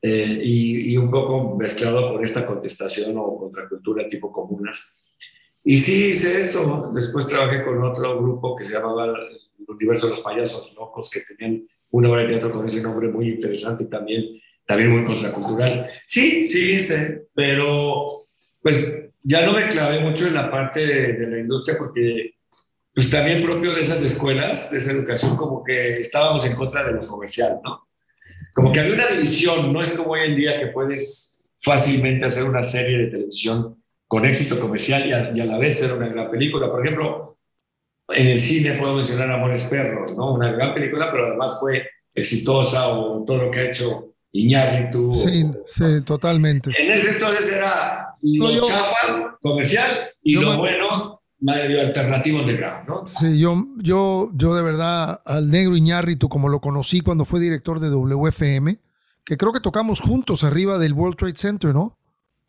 [0.00, 5.02] eh, y, y un poco mezclado con esta contestación o contracultura tipo comunas.
[5.64, 6.90] Y sí hice eso.
[6.94, 9.38] Después trabajé con otro grupo que se llamaba el
[9.68, 13.28] Universo de los Payasos Locos, que tenían una obra de teatro con ese nombre muy
[13.28, 14.24] interesante y también,
[14.66, 15.88] también muy contracultural.
[16.06, 18.08] Sí, sí hice, pero
[18.60, 22.34] pues ya no me clavé mucho en la parte de, de la industria porque
[22.94, 26.92] pues también propio de esas escuelas, de esa educación, como que estábamos en contra de
[26.92, 27.88] lo comercial, ¿no?
[28.54, 32.44] Como que había una división, no es como hoy en día que puedes fácilmente hacer
[32.44, 36.70] una serie de televisión con éxito comercial y a, la vez ser una gran película.
[36.70, 37.38] Por ejemplo,
[38.08, 40.34] en el cine puedo mencionar Amores Perros, ¿no?
[40.34, 45.12] Una gran película, pero además fue exitosa o todo lo que ha hecho Iñárritu.
[45.14, 46.70] Sí, sí, totalmente.
[46.78, 49.90] En ese entonces era lo chafa comercial
[50.22, 50.81] y lo bueno
[51.42, 53.04] medio alternativo de ¿no?
[53.04, 57.80] Sí, yo, yo, yo de verdad al negro Iñárritu, como lo conocí cuando fue director
[57.80, 58.78] de WFM,
[59.24, 61.98] que creo que tocamos juntos arriba del World Trade Center, ¿no?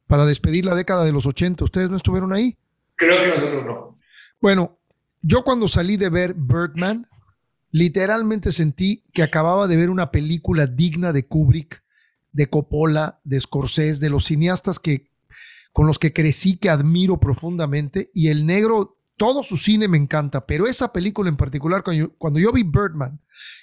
[0.07, 1.63] Para despedir la década de los 80.
[1.63, 2.55] ¿Ustedes no estuvieron ahí?
[2.95, 3.99] Creo que nosotros no.
[4.39, 4.77] Bueno,
[5.21, 7.07] yo cuando salí de ver Birdman,
[7.71, 11.83] literalmente sentí que acababa de ver una película digna de Kubrick,
[12.31, 15.11] de Coppola, de Scorsese, de los cineastas que,
[15.73, 18.09] con los que crecí, que admiro profundamente.
[18.13, 22.17] Y el negro, todo su cine me encanta, pero esa película en particular, cuando yo,
[22.17, 23.19] cuando yo vi Birdman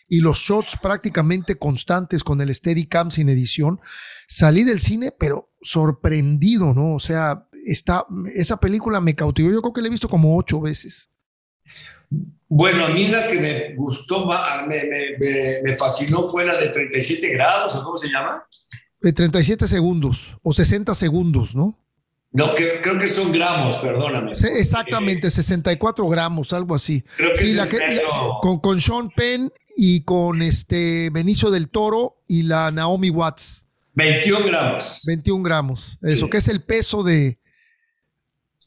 [0.09, 3.81] y los shots prácticamente constantes con el Steadicam sin edición,
[4.29, 6.95] salí del cine, pero sorprendido, ¿no?
[6.95, 8.05] O sea, está,
[8.35, 9.51] esa película me cautivó.
[9.51, 11.11] Yo creo que la he visto como ocho veces.
[12.49, 14.27] Bueno, a mí la que me gustó,
[14.67, 18.45] me, me, me, fascinó fue la de 37 grados, ¿o cómo se llama?
[19.01, 21.80] De 37 segundos o 60 segundos, ¿no?
[22.33, 24.33] No, que, creo que son gramos, perdóname.
[24.33, 27.03] exactamente, 64 gramos, algo así.
[27.16, 27.78] Creo que sí, la que,
[28.41, 33.64] con, con Sean Penn y con este Benicio del Toro y la Naomi Watts.
[33.95, 35.03] 21 gramos.
[35.07, 35.99] 21 gramos.
[36.03, 37.41] Eso, que es el peso de,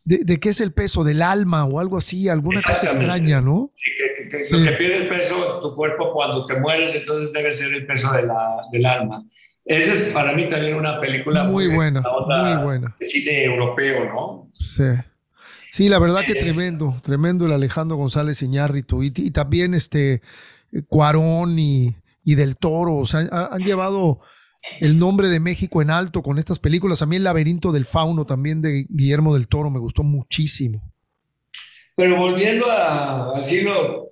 [0.03, 3.71] de, qué es el peso del alma o algo así, alguna cosa extraña, ¿no?
[3.75, 3.91] Sí,
[4.29, 7.85] que, Lo que pierde el peso tu cuerpo cuando te mueres, entonces debe ser el
[7.87, 9.23] peso de la, del alma.
[9.65, 12.95] Esa es para mí también una película muy, buena, muy buena.
[12.99, 14.51] De cine europeo, ¿no?
[14.53, 14.83] Sí.
[15.71, 20.21] Sí, la verdad que tremendo, tremendo el Alejandro González Iñárritu y, y también este
[20.87, 24.19] Cuarón y, y, Del Toro, o sea, han llevado
[24.79, 27.01] el nombre de México en alto con estas películas.
[27.01, 30.93] A mí El laberinto del fauno también de Guillermo del Toro me gustó muchísimo.
[31.95, 34.02] Pero volviendo al siglo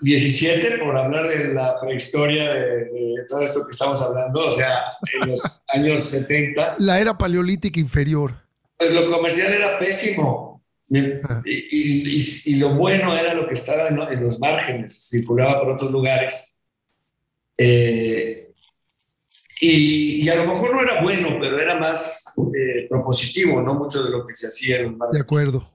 [0.00, 4.74] XVII, por hablar de la prehistoria de, todo esto que estamos hablando, o sea,
[5.20, 6.76] en los años 70.
[6.78, 8.34] La era paleolítica inferior.
[8.76, 10.50] Pues lo comercial era pésimo.
[11.24, 11.42] Ah.
[11.44, 16.60] Y, lo bueno era lo que estaba en, los márgenes, circulaba por otros lugares.
[17.56, 18.52] Eh,
[19.60, 23.74] y, a lo mejor no era bueno, pero era más eh, propositivo, ¿no?
[23.74, 25.70] Mucho de lo que se hacía en los De acuerdo.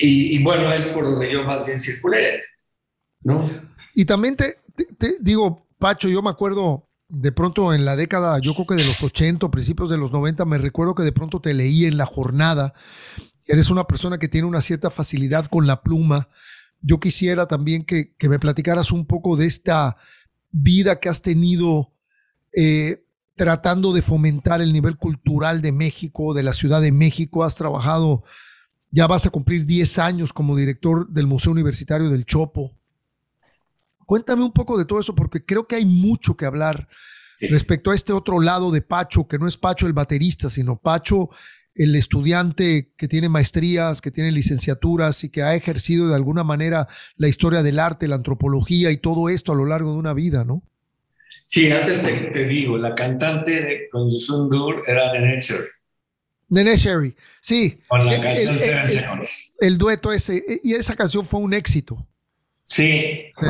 [0.00, 2.40] Y, bueno, es por donde yo más bien circulé,
[3.94, 4.54] Y también te,
[5.20, 9.02] digo, Pacho, yo me acuerdo de pronto en la década, yo creo que de los
[9.02, 12.74] 80, principios de los 90, me recuerdo que de pronto te leí en la jornada.
[13.46, 16.28] Eres una persona que tiene una cierta facilidad con la pluma.
[16.80, 19.96] Yo quisiera también que, que me platicaras un poco de esta
[20.50, 21.92] vida que has tenido
[22.52, 23.04] eh,
[23.34, 27.44] tratando de fomentar el nivel cultural de México, de la Ciudad de México.
[27.44, 28.24] Has trabajado,
[28.90, 32.77] ya vas a cumplir 10 años como director del Museo Universitario del Chopo.
[34.08, 36.88] Cuéntame un poco de todo eso, porque creo que hay mucho que hablar
[37.40, 41.28] respecto a este otro lado de Pacho, que no es Pacho el baterista, sino Pacho
[41.74, 46.88] el estudiante que tiene maestrías, que tiene licenciaturas y que ha ejercido de alguna manera
[47.16, 50.42] la historia del arte, la antropología y todo esto a lo largo de una vida,
[50.42, 50.62] ¿no?
[51.44, 52.02] Sí, antes
[52.32, 55.68] te, digo, la cantante de con Dur era Nene Cherry.
[56.48, 57.78] Nene Cherry, sí.
[57.86, 59.04] Con la canción el,
[59.60, 62.08] el, dueto ese, y esa canción fue un éxito.
[62.64, 63.44] Sí, sí.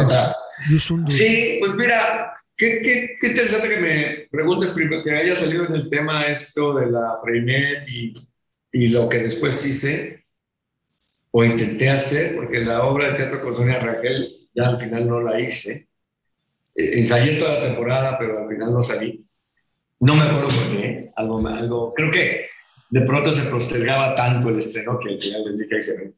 [1.09, 5.75] Sí pues mira, qué, qué, qué, interesante que me preguntes primero, que haya salido en
[5.75, 8.15] el tema esto de la Freinet y,
[8.73, 10.25] y lo que después hice
[11.31, 15.21] o intenté hacer, porque la obra de teatro con Sonia Raquel ya al final no
[15.21, 15.89] la hice
[16.79, 19.25] ensayé toda la temporada, pero al final no salí.
[20.01, 22.47] No me acuerdo por qué, algo, algo, creo que
[22.91, 26.13] de pronto se postergaba tanto el estreno que al final les dije, ahí se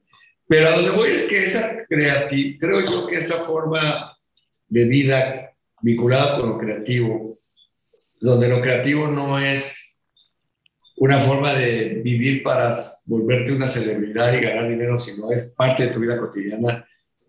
[0.46, 4.16] Pero a donde voy es que esa creativa, creo yo que esa forma
[4.70, 5.50] de vida
[5.82, 7.38] vinculada con lo creativo,
[8.20, 9.98] donde lo creativo no es
[10.96, 12.74] una forma de vivir para
[13.06, 16.86] volverte una celebridad y ganar dinero, sino es parte de tu vida cotidiana,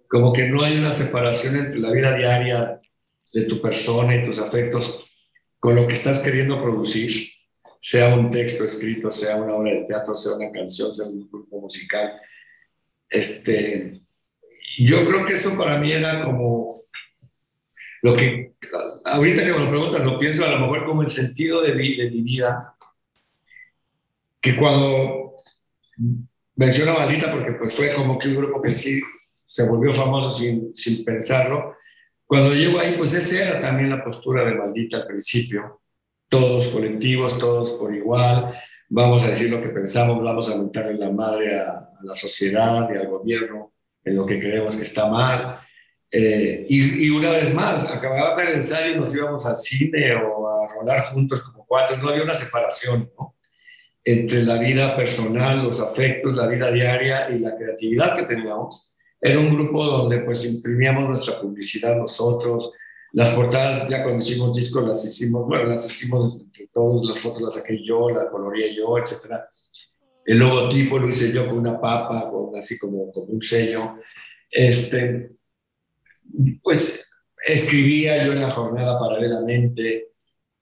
[0.07, 2.81] como que no hay una separación entre la vida diaria
[3.33, 5.05] de tu persona y tus afectos
[5.57, 7.29] con lo que estás queriendo producir,
[7.79, 11.61] sea un texto escrito, sea una obra de teatro, sea una canción, sea un grupo
[11.61, 12.19] musical.
[13.09, 14.01] Este,
[14.79, 16.80] yo creo que eso para mí era como
[18.01, 18.53] lo que,
[19.05, 22.11] ahorita que me lo preguntas, lo pienso a lo mejor como el sentido de, de
[22.11, 22.75] mi vida,
[24.39, 25.35] que cuando
[26.55, 30.31] menciono a Maldita, porque pues fue como que un grupo que sí se volvió famoso
[30.31, 31.75] sin, sin pensarlo.
[32.25, 35.81] Cuando llego ahí, pues esa era también la postura de Maldita al principio.
[36.27, 38.53] Todos colectivos, todos por igual,
[38.89, 42.89] vamos a decir lo que pensamos, vamos a mentarle la madre a, a la sociedad
[42.91, 43.73] y al gobierno
[44.03, 45.59] en lo que creemos que está mal.
[46.11, 50.49] Eh, y, y, una vez más, acababa el ensayo y nos íbamos al cine o
[50.49, 53.37] a rodar juntos como cuates, no había una separación ¿no?
[54.03, 58.97] entre la vida personal, los afectos, la vida diaria y la creatividad que teníamos.
[59.21, 62.71] Era un grupo donde pues imprimíamos nuestra publicidad nosotros,
[63.13, 67.41] las portadas ya cuando hicimos discos las hicimos, bueno, las hicimos entre todos, las fotos
[67.41, 69.35] las saqué yo, las coloreé yo, etc.
[70.25, 73.95] El logotipo lo hice yo con una papa, con, así como, como un sello.
[74.49, 75.31] Este,
[76.61, 77.11] pues
[77.45, 80.11] escribía yo en la jornada paralelamente.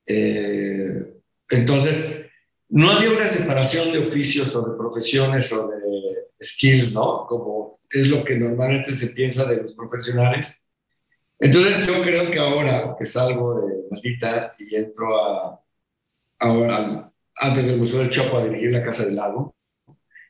[0.06, 2.26] Eh, entonces,
[2.70, 5.80] no había una separación de oficios o de profesiones o de
[6.42, 7.26] skills, ¿no?
[7.28, 10.70] Como es lo que normalmente se piensa de los profesionales.
[11.40, 15.64] Entonces, yo creo que ahora que salgo de Maldita y entro a,
[16.40, 19.56] ahora, antes del Museo del Chopo a dirigir la Casa del Lago,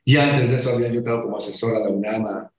[0.06, 2.52] y antes de eso había yo estado como asesora de UNAM a,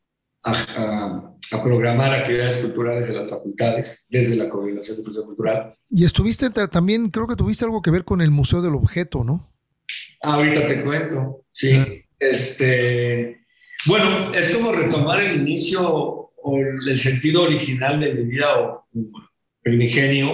[0.45, 5.75] a a programar actividades culturales en las facultades desde la coordinación de difusión cultural.
[5.91, 9.53] Y estuviste también, creo que tuviste algo que ver con el Museo del Objeto, ¿no?
[10.23, 11.73] Ah, ahorita te cuento, sí.
[11.73, 11.87] Ah.
[12.19, 13.47] Este,
[13.87, 18.87] bueno, es como retomar el inicio o el sentido original de mi vida o
[19.63, 20.31] primigenio,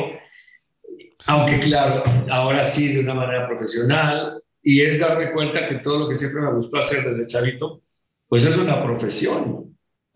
[1.28, 6.08] aunque claro, ahora sí de una manera profesional, y es darme cuenta que todo lo
[6.08, 7.82] que siempre me gustó hacer desde chavito,
[8.28, 9.55] pues es una profesión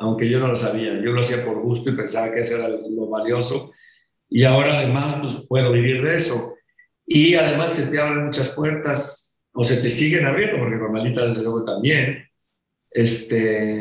[0.00, 0.94] aunque yo no lo sabía.
[0.94, 3.72] Yo lo hacía por gusto y pensaba que eso era lo valioso.
[4.30, 6.54] Y ahora además pues, puedo vivir de eso.
[7.06, 11.42] Y además se te abren muchas puertas o se te siguen abriendo, porque normalita desde
[11.42, 12.24] luego también.
[12.90, 13.80] Este,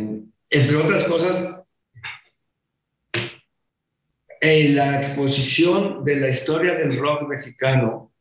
[0.49, 1.63] entre otras cosas,
[4.41, 8.13] en la exposición de la historia del rock mexicano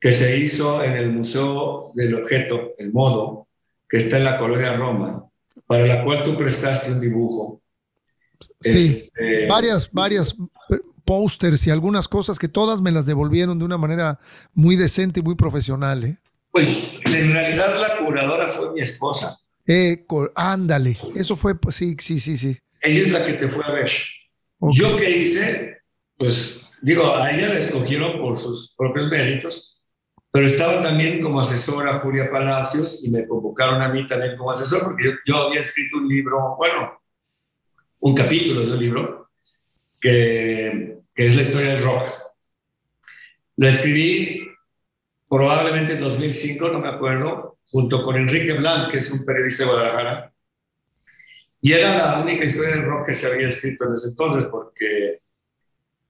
[0.00, 3.48] que se hizo en el Museo del Objeto, el Modo,
[3.86, 5.27] que está en la colonia Roma,
[5.68, 7.62] para la cual tú prestaste un dibujo.
[8.60, 10.34] Sí, este, varias, varias
[11.04, 14.18] pósters y algunas cosas que todas me las devolvieron de una manera
[14.54, 16.04] muy decente y muy profesional.
[16.04, 16.18] ¿eh?
[16.50, 19.38] Pues en realidad la curadora fue mi esposa.
[19.66, 22.56] Eh, ándale, eso fue, pues sí, sí, sí, sí.
[22.80, 23.90] Ella es la que te fue a ver.
[24.60, 25.76] Yo qué hice,
[26.16, 29.77] pues digo, a ella la escogieron por sus propios méritos
[30.30, 34.82] pero estaba también como asesora Julia Palacios y me convocaron a mí también como asesor
[34.84, 37.00] porque yo, había escrito un libro, bueno,
[38.00, 39.30] un capítulo de un libro
[40.00, 42.04] que, que es la historia del rock.
[43.56, 44.48] Lo escribí
[45.28, 49.70] probablemente en 2005, no me acuerdo, junto con Enrique Blanc, que es un periodista de
[49.70, 50.32] Guadalajara.
[51.60, 55.22] Y era la única historia del rock que se había escrito en ese entonces, porque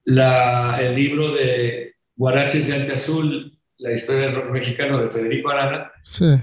[0.04, 5.50] la, el libro de Guaraches de Ante Azul la historia del rock mexicano de Federico
[5.50, 6.36] Arana, sí.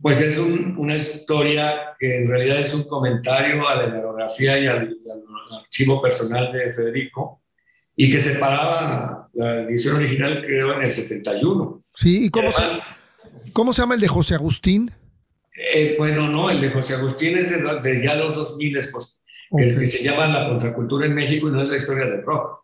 [0.00, 4.96] pues es una historia que en realidad es un comentario a la hemerografía y al,
[5.60, 7.42] archivo personal de Federico
[7.96, 11.84] y que separaba la edición original creo en el 71.
[11.94, 12.62] Sí, ¿y cómo, se,
[13.52, 14.90] cómo se llama el de José Agustín?
[15.74, 19.22] Eh, bueno, no, el de José Agustín es de, ya los 2000, pues,
[19.56, 22.63] que, que, se llama La contracultura en México y no es la historia del rock.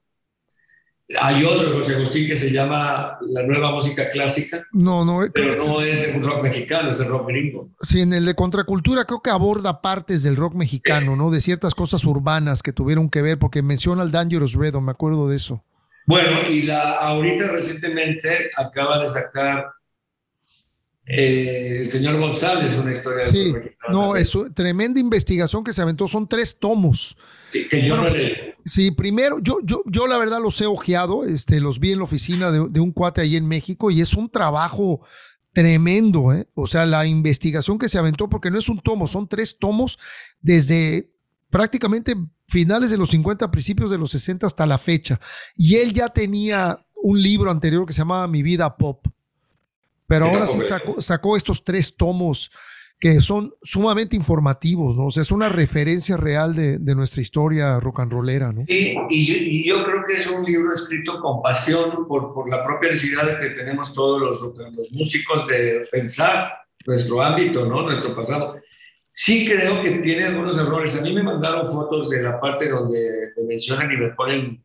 [1.19, 4.65] Hay otro José Agustín que se llama La Nueva Música Clásica.
[4.73, 5.21] No, no.
[5.35, 7.69] Pero no es un rock mexicano, es de rock gringo.
[7.81, 11.31] Sí, en el de Contracultura creo que aborda partes del rock mexicano, ¿no?
[11.31, 15.29] De ciertas cosas urbanas que tuvieron que ver, porque menciona al Dangerous Redo, me acuerdo
[15.29, 15.65] de eso.
[16.07, 19.67] Bueno, y la ahorita recientemente acaba de sacar
[21.07, 23.55] eh, el señor González una historia de sí,
[23.89, 27.17] no, es tremenda investigación que se aventó, son tres tomos.
[27.51, 28.50] Sí, que yo no leí.
[28.65, 32.05] Sí, primero, yo, yo, yo la verdad los he ojeado, este, los vi en la
[32.05, 35.01] oficina de, de un cuate ahí en México y es un trabajo
[35.53, 36.49] tremendo, ¿eh?
[36.55, 39.99] O sea, la investigación que se aventó, porque no es un tomo, son tres tomos
[40.41, 41.11] desde
[41.51, 42.15] prácticamente
[42.47, 45.21] finales de los 50, principios de los 60 hasta la fecha.
[45.57, 49.07] Y él ya tenía un libro anterior que se llamaba Mi vida pop.
[50.07, 52.51] Pero ahora sí sacó, sacó estos tres tomos
[53.01, 55.07] que son sumamente informativos, ¿no?
[55.07, 58.67] O sea, es una referencia real de, de nuestra historia rock and rollera, ¿no?
[58.69, 62.51] Sí, y yo, y yo, creo que es un libro escrito con pasión por, por
[62.51, 66.53] la propia necesidad que tenemos todos los, los músicos de pensar
[66.87, 67.83] nuestro ámbito, ¿no?
[67.83, 68.61] Nuestro pasado.
[69.11, 70.99] Sí creo que tiene algunos errores.
[71.01, 74.63] A mí me mandaron fotos de la parte donde me mencionan y me ponen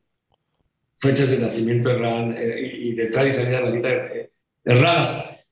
[0.98, 3.60] fechas de nacimiento erran, eh, y de entrada y salida
[4.14, 4.32] eh,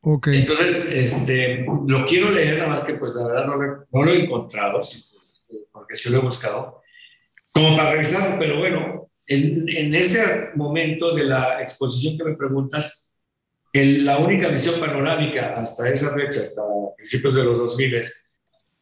[0.04, 0.40] erradas.
[0.40, 4.82] Entonces, este, lo quiero leer, nada más que pues la verdad no, lo he encontrado,
[5.72, 6.82] porque sí lo he buscado.
[7.52, 13.18] como para revisarlo, pero bueno, en, en ese momento de la exposición que me preguntas,
[13.72, 16.62] el, la única visión panorámica hasta esa fecha, hasta
[16.98, 18.02] principios de los 2000,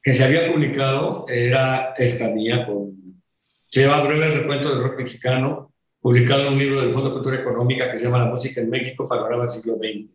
[0.04, 3.22] que se había publicado era esta mía, con,
[3.70, 7.38] se llama Breve Recuento del Rock Mexicano, publicado en un libro del Fondo de Cultura
[7.38, 10.10] Económica que se llama La Música en México, Panorama siglo XX,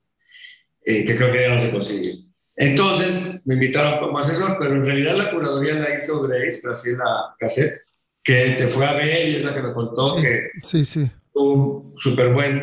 [0.87, 2.11] eh, que creo que ya no se consigue.
[2.57, 7.05] Entonces me invitaron como asesor, pero en realidad la curaduría la hizo Grace, Graciela
[7.39, 7.75] Cassette,
[8.23, 11.11] que te fue a ver y es la que me contó Sí, que sí, sí.
[11.35, 12.63] un súper buen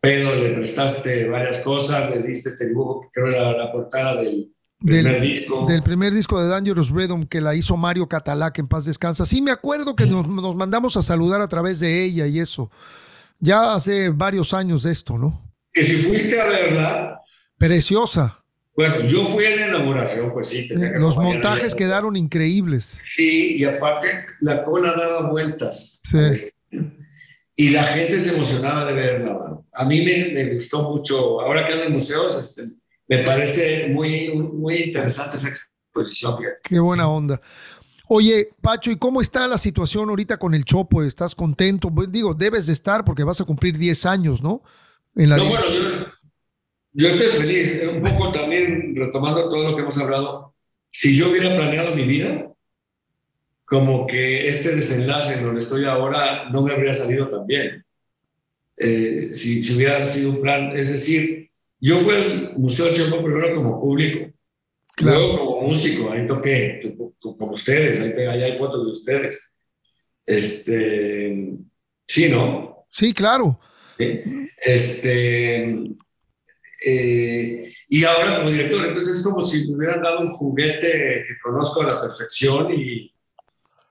[0.00, 4.52] pedo, le prestaste varias cosas, le diste este dibujo que creo era la portada del
[4.78, 5.66] primer Del, disco.
[5.68, 9.24] del primer disco de Dangerous Rhythm que la hizo Mario Catalá, que en paz descansa.
[9.24, 12.70] Sí, me acuerdo que nos, nos mandamos a saludar a través de ella y eso.
[13.38, 15.42] Ya hace varios años de esto, ¿no?
[15.72, 17.15] Que si fuiste a verla,
[17.58, 18.42] Preciosa.
[18.76, 20.68] bueno, yo fui en la inauguración, pues sí.
[20.68, 23.00] tenía que Los a montajes quedaron increíbles.
[23.14, 24.08] Sí, y aparte
[24.40, 26.02] la cola daba vueltas.
[26.10, 26.50] Sí.
[27.54, 29.58] Y la gente se emocionaba de verla.
[29.72, 31.40] A mí me, me gustó mucho.
[31.40, 32.68] Ahora que ando en museos, este,
[33.08, 36.36] me parece muy, muy interesante esa exposición.
[36.36, 36.58] fíjate.
[36.62, 37.40] Qué buena onda.
[38.08, 41.02] Oye, Pacho, ¿y cómo está la situación ahorita con el Chopo?
[41.02, 41.90] ¿Estás contento?
[41.90, 44.62] Pues, digo, debes de estar porque vas a cumplir 10 años, ¿no?
[45.16, 46.06] En la No, bueno, yo,
[46.98, 47.82] yo estoy feliz.
[47.82, 50.54] eh, Un poco también retomando todo lo que hemos hablado.
[50.90, 52.50] Si yo hubiera planeado mi vida,
[53.64, 57.84] como que este desenlace en donde estoy ahora no me habría salido tan bien.
[58.78, 63.22] Eh, si, si hubiera sido un plan, es decir, yo fui al Museo del Chopo
[63.24, 64.32] primero como público,
[64.94, 65.18] Claro.
[65.18, 69.52] luego como músico, ahí toqué, como ustedes, ahí, te- ahí hay fotos de ustedes.
[70.24, 71.48] Este,
[72.06, 72.86] sí, ¿no?
[72.88, 73.58] Sí, claro.
[74.64, 75.76] Este,
[76.84, 81.34] eh, y ahora como director, entonces es como si me hubieran dado un juguete que
[81.42, 83.12] conozco a la perfección y,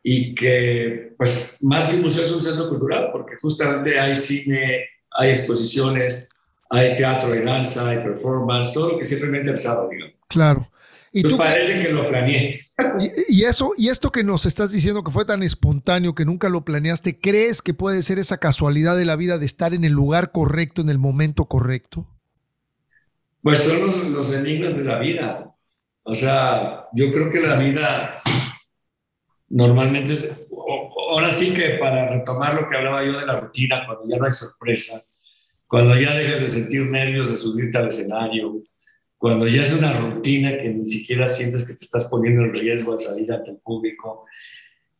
[0.03, 4.85] y que, pues, más que un museo es un centro cultural, porque justamente hay cine,
[5.11, 6.29] hay exposiciones,
[6.69, 10.15] hay teatro, hay danza, hay performance, todo lo que siempre me ha interesado, digamos.
[10.27, 10.69] Claro.
[11.11, 12.67] ¿Y Entonces tú parece que lo planeé.
[12.99, 16.49] Y, y eso, y esto que nos estás diciendo que fue tan espontáneo, que nunca
[16.49, 19.93] lo planeaste, ¿crees que puede ser esa casualidad de la vida de estar en el
[19.93, 22.05] lugar correcto, en el momento correcto?
[23.45, 25.55] Pues son los, los enigmas de la vida.
[26.01, 28.23] O sea, yo creo que la vida
[29.49, 30.47] normalmente es,
[31.11, 34.25] ahora sí que para retomar lo que hablaba yo de la rutina, cuando ya no
[34.25, 34.99] hay sorpresa,
[35.67, 38.63] cuando ya dejas de sentir nervios de subirte al escenario,
[39.15, 42.93] cuando ya es una rutina que ni siquiera sientes que te estás poniendo en riesgo
[42.93, 44.25] al salir ante el público,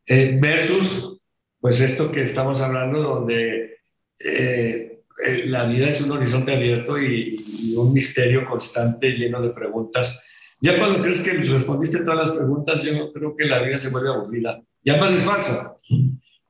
[0.05, 1.19] eh, versus
[1.59, 3.79] pues esto que estamos hablando donde
[4.19, 7.41] eh, eh, la vida es un horizonte abierto y,
[7.76, 10.30] un misterio constante lleno de preguntas.
[10.61, 14.09] Ya cuando crees que respondiste todas las preguntas, yo creo que la vida se vuelve
[14.09, 14.61] aburrida.
[14.82, 15.82] Y además es falso.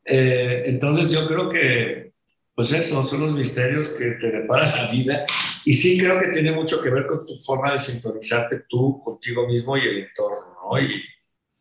[0.05, 2.13] Eh, entonces yo creo que,
[2.53, 5.25] pues eso, son los misterios que te depara la vida.
[5.65, 9.47] Y sí creo que tiene mucho que ver con tu forma de sintonizarte tú, contigo
[9.47, 10.79] mismo y el entorno, ¿no?
[10.79, 11.01] Y,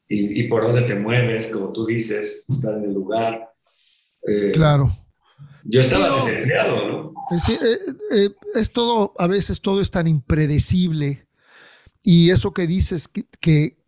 [0.06, 3.50] y, y por dónde te mueves, como tú dices, estar en el lugar.
[4.26, 5.03] Eh, Claro.
[5.64, 6.16] Yo estaba No.
[6.16, 7.14] desempleado, ¿no?
[7.34, 7.78] Es, eh,
[8.12, 11.26] eh, es todo, a veces todo es tan impredecible.
[12.02, 13.78] Y eso que dices, que, que,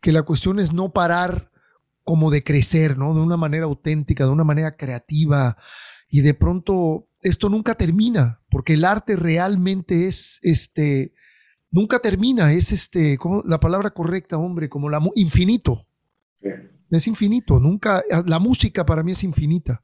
[0.00, 1.50] que la cuestión es no parar
[2.04, 3.14] como de crecer, ¿no?
[3.14, 5.56] De una manera auténtica, de una manera creativa.
[6.10, 11.12] Y de pronto esto nunca termina, porque el arte realmente es, este,
[11.70, 13.42] nunca termina, es este, ¿cómo?
[13.46, 15.86] la palabra correcta, hombre, como la infinito.
[16.34, 16.48] Sí.
[16.90, 19.82] Es infinito, nunca, la música para mí es infinita.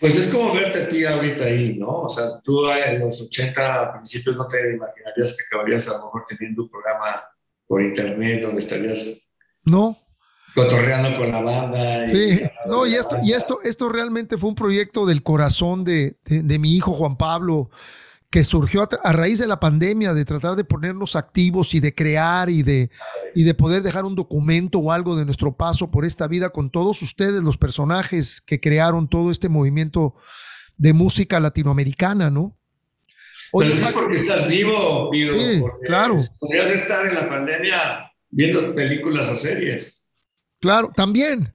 [0.00, 2.02] Pues es como verte a ti ahorita ahí, ¿no?
[2.02, 6.24] O sea, tú en los 80 principios no te imaginarías que acabarías a lo mejor
[6.28, 7.22] teniendo un programa
[7.66, 9.32] por internet donde estarías
[9.64, 9.96] ¿No?
[10.54, 12.04] cotorreando con la banda.
[12.04, 16.16] y- Sí, no, y esto, y esto, esto realmente fue un proyecto del corazón de,
[16.24, 17.70] de- de mi hijo Juan Pablo,
[18.34, 22.50] que surgió a, raíz de la pandemia, de tratar de ponernos activos y de crear
[22.50, 22.90] y de,
[23.32, 26.68] y de poder dejar un documento o algo de nuestro paso por esta vida con
[26.68, 30.16] todos ustedes, los personajes que crearon todo este movimiento
[30.76, 32.58] de música latinoamericana, ¿no?
[33.52, 35.32] Oye, Pero es porque estás vivo, Piro.
[35.32, 36.20] Sí, claro.
[36.40, 40.12] Podrías estar en la pandemia viendo películas o series.
[40.60, 41.53] Claro, también.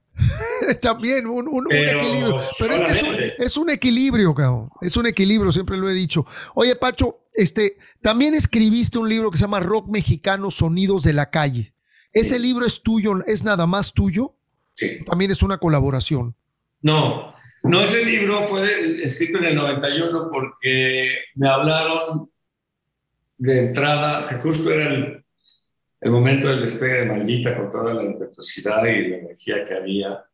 [0.80, 2.36] también un, un- un Pero equilibrio.
[2.58, 3.44] Pero es que es un, solamente.
[3.44, 4.70] es un equilibrio, cabrón.
[4.80, 6.26] Es un equilibrio, siempre lo he dicho.
[6.54, 11.30] Oye, Pacho, este, también escribiste un libro que se llama Rock Mexicano, Sonidos de la
[11.30, 11.74] Calle.
[12.12, 12.40] ¿Ese Sí.
[12.40, 13.14] libro es tuyo?
[13.26, 14.34] ¿Es nada más tuyo?
[14.74, 15.04] Sí.
[15.04, 16.34] También es una colaboración.
[16.82, 22.30] No, no, ese libro fue escrito en el 91 porque me hablaron
[23.36, 25.24] de entrada, que justo era el,
[26.00, 30.24] el momento del despegue de Maldita con toda la impetuosidad y la energía que había.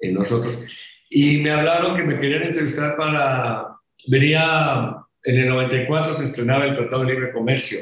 [0.00, 0.62] En nosotros.
[1.10, 3.68] Y me hablaron que me querían entrevistar para...
[4.08, 7.78] Venía en el 94, se estrenaba el Tratado de Libre Comercio.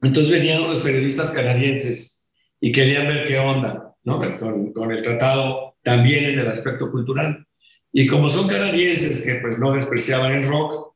[0.00, 2.28] Entonces venían unos periodistas canadienses
[2.60, 4.18] y querían ver qué onda, ¿no?
[4.40, 7.46] Con, con el tratado también en el aspecto cultural.
[7.92, 10.94] Y como son canadienses que pues no despreciaban el rock,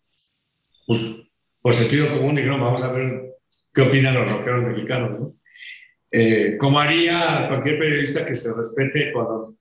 [0.87, 1.01] pues
[1.61, 3.35] por sentido común dijeron, vamos a ver
[3.73, 5.37] qué opinan los rockeros mexicanos, ¿no?
[6.11, 9.56] Eh, como haría cualquier periodista que se respete cuando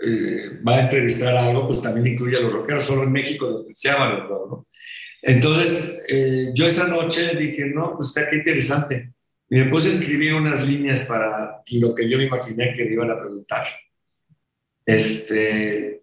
[0.00, 2.84] eh, va a entrevistar algo, pues también incluye a los rockeros.
[2.84, 4.66] Solo en México el rock, ¿no?
[5.22, 9.12] Entonces, eh, yo esa noche dije, no, pues está qué interesante.
[9.50, 12.92] Y me puse a escribir unas líneas para lo que yo me imaginé que me
[12.92, 13.66] iban a preguntar.
[14.84, 16.02] Este,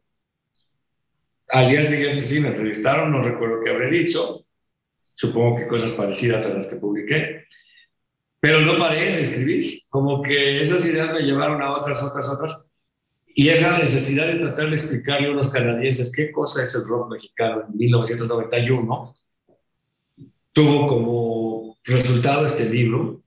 [1.49, 4.45] al día siguiente sí me entrevistaron, no recuerdo qué habré dicho,
[5.13, 7.45] supongo que cosas parecidas a las que publiqué,
[8.39, 12.71] pero no paré de escribir, como que esas ideas me llevaron a otras, otras, otras,
[13.37, 17.11] y esa necesidad de tratar de explicarle a unos canadienses qué cosa es el rock
[17.11, 19.15] mexicano en 1991,
[20.53, 23.21] tuvo como resultado este libro,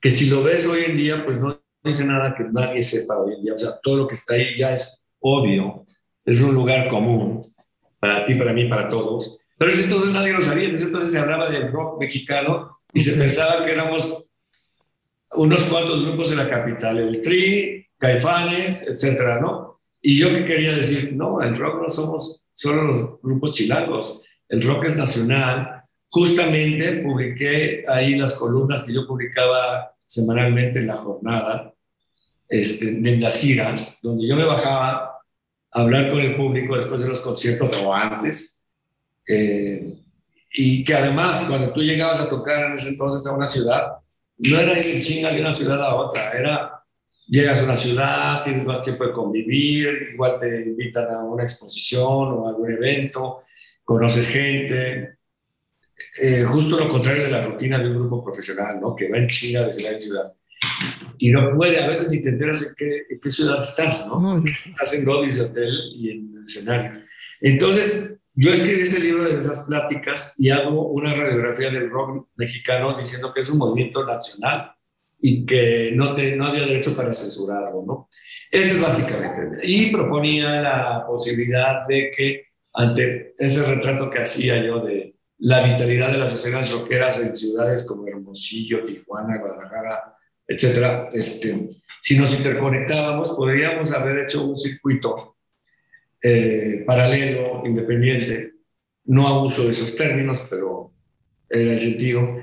[0.00, 3.34] que si lo ves hoy en día, pues no dice nada que nadie sepa hoy
[3.34, 5.84] en día, o sea, todo lo que está ahí ya es obvio,
[6.24, 7.52] es un lugar común
[7.98, 11.10] para ti, para mí, para todos, pero ese entonces nadie lo sabía, en ese entonces
[11.10, 14.28] se hablaba del rock mexicano y se pensaba que éramos
[15.32, 19.80] unos cuantos grupos de la capital, el Tri, Caifanes, etcétera, ¿no?
[20.02, 24.62] Y yo que quería decir, no, el rock no somos solo los grupos chilangos, el
[24.62, 25.82] rock es nacional.
[26.08, 31.74] Justamente publiqué ahí las columnas que yo publicaba semanalmente en la jornada,
[32.48, 34.90] este, en las giras, donde yo me bajaba
[35.72, 38.64] a hablar con el público después de los conciertos o antes.
[39.28, 39.98] Eh,
[40.52, 43.96] y que además, cuando tú llegabas a tocar en ese entonces a una ciudad,
[44.38, 46.75] no era ir en chinga de una ciudad a otra, era
[47.26, 52.32] llegas a una ciudad, tienes más tiempo de convivir, igual te invitan a una exposición
[52.32, 53.40] o a algún evento,
[53.84, 55.18] conoces gente.
[56.20, 58.94] Eh, justo lo contrario de la rutina de un grupo profesional, ¿no?
[58.94, 60.32] Que va en chinga de ciudad en ciudad.
[61.18, 64.44] Y no puede, a veces ni te enteras en qué, qué ciudad estás, ¿no?
[64.44, 67.02] Estás en lobbies de hotel y en escenario.
[67.40, 72.96] Entonces, yo escribí ese libro de esas pláticas y hago una radiografía del rock mexicano
[72.96, 74.75] diciendo que es un movimiento nacional
[75.28, 78.08] y que no, te, no había derecho para censurarlo, ¿no?
[78.48, 79.58] Eso es básicamente.
[79.64, 86.12] Y proponía la posibilidad de que ante ese retrato que hacía yo de la vitalidad
[86.12, 90.16] de las escenas rockeras en ciudades como Hermosillo, Tijuana, Guadalajara,
[90.46, 91.70] etcétera, este,
[92.00, 95.38] si nos interconectábamos, podríamos haber hecho un circuito
[96.22, 98.52] eh, paralelo, independiente.
[99.06, 100.92] No abuso de esos términos, pero
[101.50, 102.36] era el sentido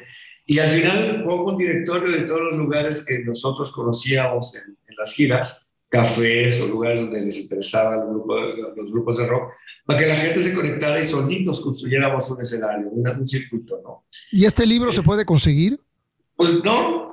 [0.45, 5.11] y al final pongo un directorio de todos los lugares que nosotros conocíamos en, las
[5.11, 8.40] giras, cafés o lugares donde les interesaba el grupo,
[8.76, 9.52] los grupos de rock,
[9.86, 14.06] para que la gente se conectara y solitos construyéramos un escenario, un, circuito, ¿no?
[14.32, 15.80] ¿Y este libro se puede conseguir?
[16.36, 17.07] Pues no.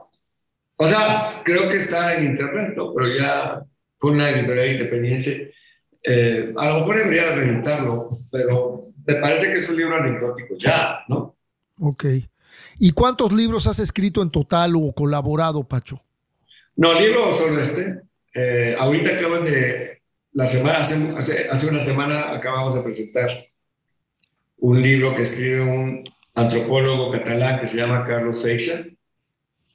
[0.77, 2.93] O sea, creo que está en internet, ¿no?
[2.95, 3.65] pero ya
[3.97, 5.55] fue una editorial independiente.
[6.03, 11.01] Eh, a lo mejor debería reeditarlo, pero me parece que es un libro anecdótico ya,
[11.09, 11.37] ¿no?
[11.81, 12.05] Ok.
[12.79, 16.03] ¿Y cuántos libros has escrito en total o colaborado, Pacho?
[16.77, 18.01] No, libro solo este.
[18.35, 20.01] Eh, ahorita acaban de,
[20.33, 23.29] la semana, hace, una semana acabamos de presentar
[24.59, 26.05] un libro que escribe un
[26.35, 28.85] antropólogo catalán que se llama Carlos Feixa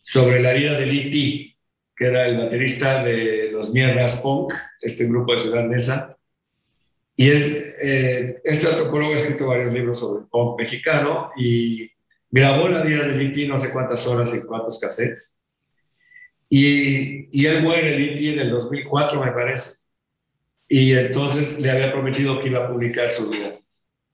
[0.02, 1.58] sobre la vida de Liti,
[1.96, 6.18] que era el baterista de los Mierdas Punk, este grupo de Ciudad Mesa.
[7.18, 11.90] Y es, eh, este antropólogo ha escrito varios libros sobre el punk mexicano y
[12.36, 15.42] grabó la vida de Liti no sé cuántas horas y cuántos cassettes.
[16.50, 19.86] Y, y él muere, Liti, en el 2004, me parece.
[20.68, 23.58] Y entonces le había prometido que iba a publicar su vida.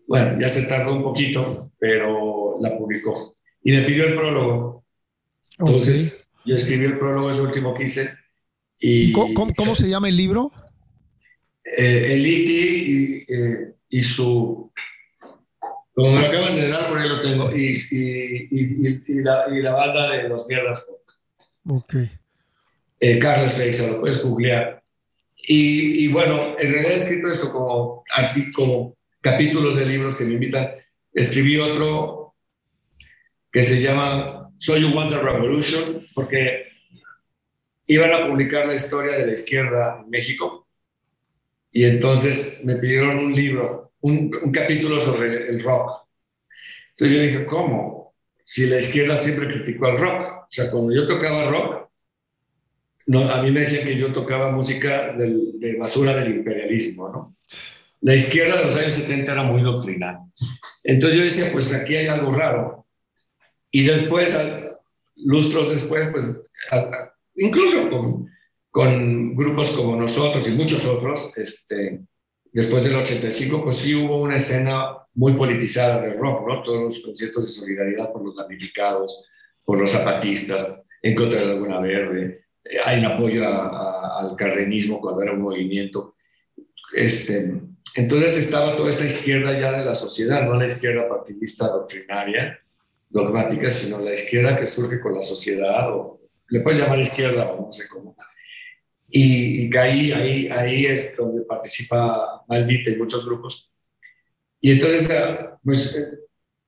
[0.08, 3.36] Bueno, ya se tardó un poquito, pero la publicó.
[3.64, 4.86] Y me pidió el prólogo.
[5.58, 8.14] Entonces, yo escribí el prólogo, el último que hice.
[8.80, 10.52] Y, ¿Cómo, cómo, se llama el libro?
[11.64, 14.72] Eh, el Liti y, eh, y su
[15.94, 17.52] como me acaban de dar, por ahí lo tengo.
[17.52, 20.86] Y, y, y, y la, la, banda de los mierdas.
[21.68, 21.96] Ok.
[23.00, 24.82] Eh, Carlos Freixa, lo puedes googlear.
[25.48, 28.04] Y, bueno, en realidad he escrito eso como,
[28.56, 30.72] como capítulos de libros que me invitan.
[31.14, 32.36] Escribí otro
[33.52, 36.68] que se llama Soy un Wonder Revolution, porque
[37.88, 40.68] iban a publicar la historia de la izquierda en México.
[41.72, 46.08] Y entonces me pidieron un libro un, capítulo sobre el rock.
[46.92, 48.14] Entonces yo dije, ¿cómo?
[48.44, 50.22] Si la izquierda siempre criticó al rock.
[50.42, 51.90] O sea, cuando yo tocaba rock,
[53.08, 57.36] no, a mí me decían que yo tocaba música de basura del imperialismo, ¿no?
[58.02, 60.20] La izquierda de los años 70 era muy doctrinal.
[60.84, 62.88] Entonces yo decía, pues aquí hay algo raro.
[63.70, 64.38] Y después,
[65.18, 66.32] lustros después, pues
[67.36, 68.28] incluso con,
[68.72, 72.02] con, grupos como nosotros y muchos otros, este,
[72.52, 76.64] después del 85, pues sí hubo una escena muy politizada de rock, ¿no?
[76.64, 79.26] Todos los conciertos de solidaridad por los damnificados,
[79.64, 82.46] por los zapatistas, en contra de la Laguna Verde.
[82.98, 86.16] Un apoyo al cardenismo cuando era un movimiento.
[86.94, 87.62] Este,
[87.96, 92.60] entonces estaba toda esta izquierda ya de la sociedad, no la izquierda partidista doctrinaria,
[93.10, 97.66] dogmática, sino la izquierda que surge con la sociedad, o le puedes llamar izquierda o
[97.66, 98.16] no sé cómo.
[99.12, 103.72] Y, y ahí, ahí, ahí es donde participa Maldita y muchos grupos.
[104.62, 106.14] Y entonces, ah, pues,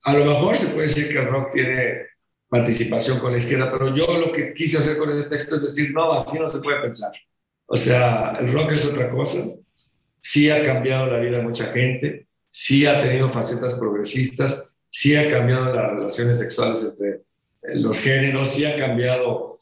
[0.03, 2.07] a lo mejor se puede decir que el rock tiene
[2.49, 5.91] participación con la izquierda, pero yo lo que quise hacer con ese texto es decir,
[5.93, 7.11] no, así no se puede pensar.
[7.65, 9.39] O sea, el rock es otra cosa,
[10.19, 15.31] sí ha cambiado la vida de mucha gente, sí ha tenido facetas progresistas, sí ha
[15.31, 17.21] cambiado las relaciones sexuales entre eh,
[17.75, 19.59] los géneros, sí ha cambiado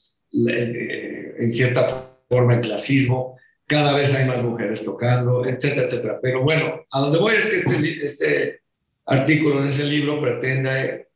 [0.49, 3.37] eh, en cierta forma el clasismo,
[3.67, 6.19] cada vez hay más mujeres tocando, etcétera, etcétera.
[6.21, 8.61] Pero bueno, a donde voy es que este, este
[9.05, 11.09] artículo en ese libro pretende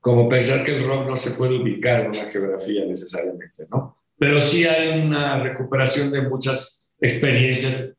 [0.00, 3.96] como pensar que el rock no se puede ubicar en una geografía necesariamente, ¿no?
[4.18, 7.94] Pero sí hay una recuperación de muchas experiencias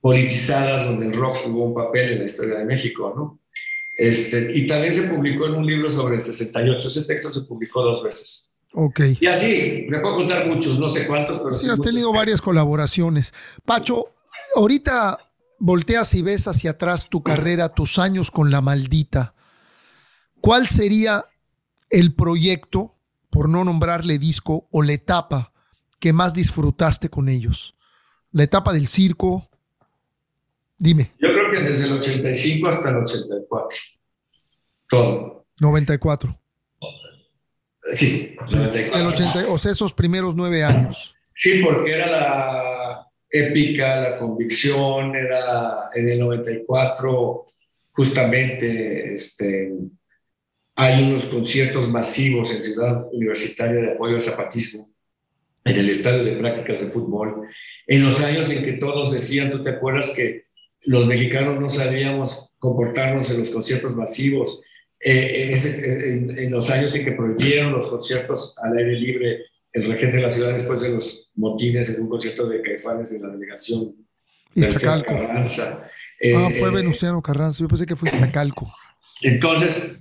[0.00, 3.40] politizadas donde el rock jugó un papel en la historia de México, ¿no?
[3.96, 6.88] Este, y también se publicó en un libro sobre el 68.
[6.88, 8.53] Ese texto se publicó dos veces.
[8.74, 9.00] Ok.
[9.20, 11.70] Y así, me puedo contar muchos, no sé cuántos, pero sí.
[11.70, 13.32] has tenido varias colaboraciones.
[13.64, 14.14] Pacho,
[14.56, 15.18] ahorita
[15.58, 19.34] volteas y ves hacia atrás tu carrera, tus años con la maldita.
[20.40, 21.24] ¿Cuál sería
[21.88, 22.96] el proyecto,
[23.30, 25.52] por no nombrarle disco, o la etapa
[26.00, 27.74] que más disfrutaste con ellos?
[28.34, 29.48] la etapa del circo?
[30.76, 31.12] Dime.
[31.18, 33.78] Yo creo que desde el 85 hasta el 84.
[34.88, 35.46] Todo.
[35.60, 36.38] 94.
[37.92, 38.36] Sí,
[38.94, 41.14] El 80, o sea, esos primeros nueve años.
[41.36, 47.46] Sí, porque era la épica, la convicción, era en el 94,
[47.92, 49.72] justamente, este,
[50.76, 54.88] hay unos conciertos masivos en Ciudad Universitaria de apoyo al zapatismo
[55.64, 57.48] en el estadio de prácticas de fútbol,
[57.86, 60.44] en los años en que todos decían, tú te acuerdas que
[60.82, 64.60] los mexicanos no sabíamos comportarnos en los conciertos masivos,
[65.06, 70.16] eh, eh, en, los años en que prohibieron los conciertos al aire libre, el regente
[70.16, 73.94] de la ciudad después de los motines en un concierto de Caifanes de la delegación.
[74.54, 75.12] Iztacalco.
[75.12, 75.86] Carranza.
[76.18, 78.72] Eh, ah, fue Venustiano Carranza, yo pensé que fue Iztacalco.
[79.20, 79.92] Entonces,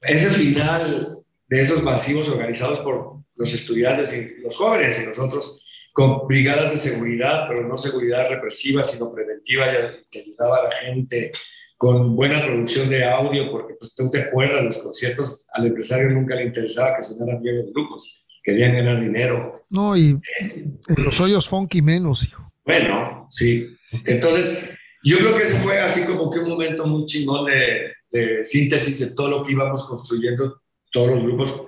[0.00, 5.60] ese final de esos masivos organizados por los estudiantes y los jóvenes y nosotros
[5.92, 9.66] con brigadas de seguridad, pero no seguridad represiva, sino preventiva,
[10.10, 11.32] que ayudaba a la gente
[11.76, 16.34] con buena producción de audio, porque pues tú te acuerdas, los conciertos al empresario nunca
[16.36, 19.66] le interesaba que sonaran bien los grupos, querían ganar dinero.
[19.68, 20.18] No, y
[20.50, 22.52] en los hoyos funky menos, hijo.
[22.64, 23.76] Bueno, sí.
[24.06, 24.70] Entonces,
[25.04, 28.98] yo creo que ese fue así como que un momento muy chingón de, de síntesis
[29.00, 31.62] de todo lo que íbamos construyendo, todos los grupos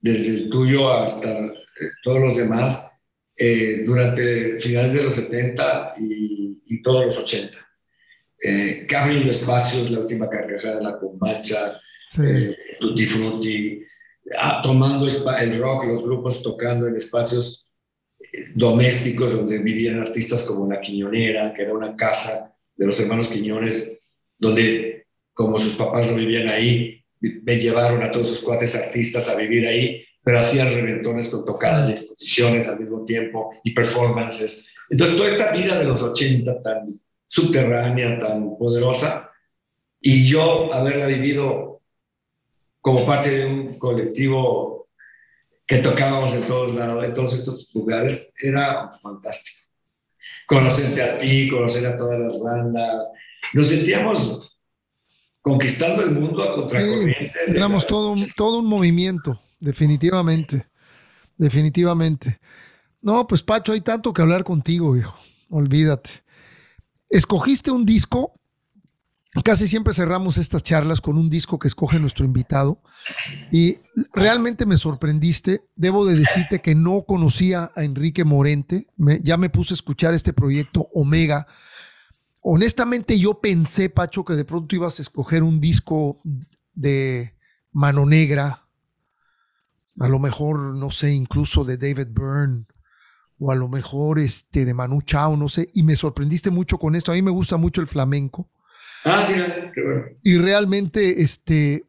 [0.00, 1.52] desde el tuyo hasta eh,
[2.02, 2.90] todos los demás,
[3.36, 7.58] eh, durante finales de los 70 y, todos los 80.
[8.42, 8.86] Eh,
[9.28, 11.80] espacios, la última carrera de la Combacha,
[12.24, 13.82] eh, Tutti Frutti,
[14.38, 17.70] ah, tomando el rock, los grupos tocando en espacios
[18.54, 23.92] domésticos donde vivían artistas como La Quiñonera, que era una casa de los hermanos Quiñones,
[24.38, 29.36] donde como sus papás no vivían ahí, me llevaron a todos sus cuates artistas a
[29.36, 34.68] vivir ahí, pero hacían reventones con tocadas y exposiciones al mismo tiempo y performances.
[34.88, 37.00] Entonces, toda esta vida de los 80 tan
[37.30, 39.30] subterránea, tan poderosa,
[40.00, 41.80] y yo haberla vivido
[42.80, 44.88] como parte de un colectivo
[45.64, 49.68] que tocábamos en todos lados, en todos estos lugares, era fantástico.
[50.44, 53.08] Conocerte a ti, conocer a todas las bandas,
[53.52, 54.50] nos sentíamos
[55.40, 57.30] conquistando el mundo a contracorriente.
[57.46, 60.66] Sí, éramos todo un, todo un movimiento, definitivamente,
[61.36, 62.40] definitivamente.
[63.00, 65.16] No, pues Pacho, hay tanto que hablar contigo, hijo,
[65.48, 66.10] olvídate.
[67.10, 68.32] Escogiste un disco,
[69.44, 72.82] casi siempre cerramos estas charlas con un disco que escoge nuestro invitado
[73.52, 73.76] y
[74.14, 75.62] realmente me sorprendiste.
[75.76, 78.86] Debo de decirte que no conocía a Enrique Morente,
[79.22, 81.46] ya me puse a escuchar este proyecto Omega.
[82.40, 86.20] Honestamente yo pensé, Pacho, que de pronto ibas a escoger un disco
[86.74, 87.34] de
[87.72, 88.66] Mano Negra
[90.00, 92.64] a lo mejor, no sé, incluso de David Byrne,
[93.40, 96.94] o a lo mejor este, de Manu Chao, no sé, y me sorprendiste mucho con
[96.94, 97.10] esto.
[97.10, 98.48] A mí me gusta mucho el flamenco.
[99.06, 100.02] Ah, mira, qué bueno.
[100.22, 101.86] Y realmente este,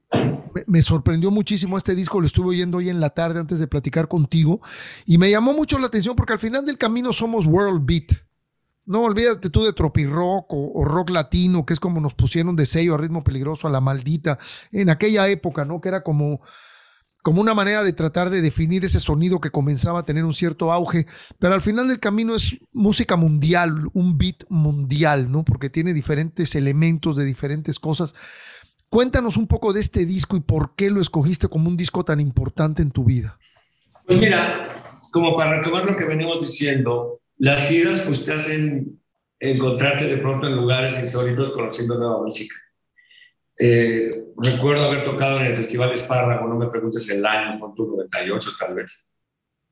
[0.55, 3.67] me, me sorprendió muchísimo este disco, lo estuve oyendo hoy en la tarde antes de
[3.67, 4.61] platicar contigo,
[5.05, 8.13] y me llamó mucho la atención porque al final del camino somos World Beat.
[8.85, 12.65] No olvídate tú de tropirock o, o rock latino, que es como nos pusieron de
[12.65, 14.39] sello a ritmo peligroso a la maldita
[14.71, 15.81] en aquella época, ¿no?
[15.81, 16.41] Que era como,
[17.21, 20.71] como una manera de tratar de definir ese sonido que comenzaba a tener un cierto
[20.71, 21.05] auge,
[21.39, 25.45] pero al final del camino es música mundial, un beat mundial, ¿no?
[25.45, 28.13] Porque tiene diferentes elementos de diferentes cosas.
[28.89, 32.19] Cuéntanos un poco de este disco y por qué lo escogiste como un disco tan
[32.19, 33.37] importante en tu vida.
[34.05, 38.99] Pues mira, como para retomar lo que venimos diciendo, las giras pues te hacen
[39.39, 42.55] encontrarte de pronto en lugares insólitos conociendo nueva música.
[43.63, 47.85] Eh, recuerdo haber tocado en el Festival Espárrago, no me preguntes el año, con tu
[47.85, 49.07] 98 tal vez.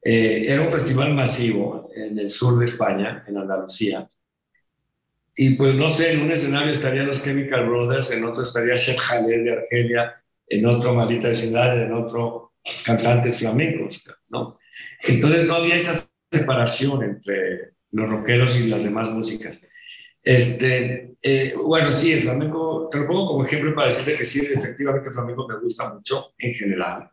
[0.04, 4.08] Eh, era un festival masivo en el sur de España, en Andalucía.
[5.36, 8.98] Y pues no sé, en un escenario estarían los Chemical Brothers, en otro estaría Chef
[8.98, 10.14] Jalel de Argelia,
[10.48, 12.54] en otro Maldita Ciudad, en otro
[12.86, 14.60] cantantes flamencos, ¿no?
[15.08, 19.60] Entonces no había esa separación entre los rockeros y las demás músicas.
[20.24, 24.40] Este, eh, bueno, sí, el flamenco, te lo pongo como ejemplo para decirte que sí,
[24.40, 27.10] efectivamente el flamenco me gusta mucho en general.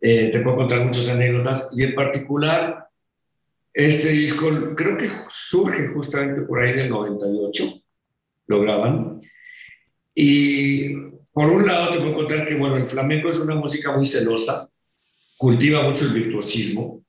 [0.00, 2.88] Eh, te puedo contar muchas anécdotas y en particular
[3.72, 7.82] este disco creo que surge justamente por ahí del 98,
[8.48, 9.20] lo graban.
[10.14, 10.94] Y
[11.32, 14.68] por un lado te puedo contar que, bueno, el flamenco es una música muy celosa,
[15.38, 17.02] cultiva mucho el virtuosismo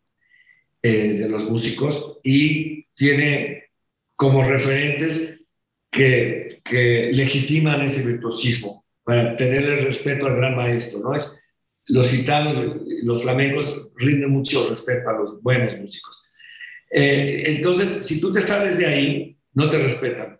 [0.81, 3.62] eh, de los músicos y tiene
[4.23, 5.41] como referentes
[5.91, 11.13] que, que legitiman ese virtuosismo para tenerle respeto al gran maestro, ¿no?
[11.13, 11.37] Es,
[11.87, 12.57] los gitanos,
[13.03, 16.23] los flamencos rinden mucho respeto a los buenos músicos.
[16.89, 20.39] Eh, entonces, si tú te sales de ahí, no te respetan.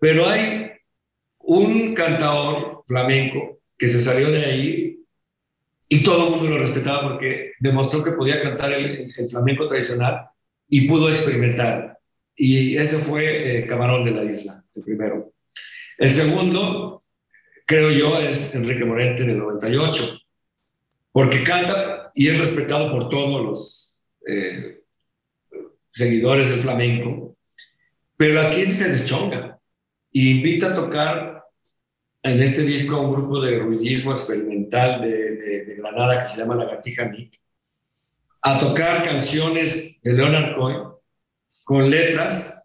[0.00, 0.72] Pero hay
[1.38, 5.04] un cantador flamenco que se salió de ahí
[5.88, 10.30] y todo el mundo lo respetaba porque demostró que podía cantar el, el flamenco tradicional
[10.68, 11.99] y pudo experimentar.
[12.42, 15.34] Y ese fue eh, Camarón de la Isla, el primero.
[15.98, 17.04] El segundo,
[17.66, 20.18] creo yo, es Enrique Morente en el 98,
[21.12, 24.80] porque canta y es respetado por todos los eh,
[25.90, 27.36] seguidores del flamenco,
[28.16, 29.60] pero aquí se deschonga
[30.10, 31.44] y invita a tocar
[32.22, 36.40] en este disco a un grupo de ruidismo experimental de, de, de Granada que se
[36.40, 37.38] llama Lagartija Nick,
[38.40, 40.89] a tocar canciones de Leonard Cohen
[41.64, 42.62] con letras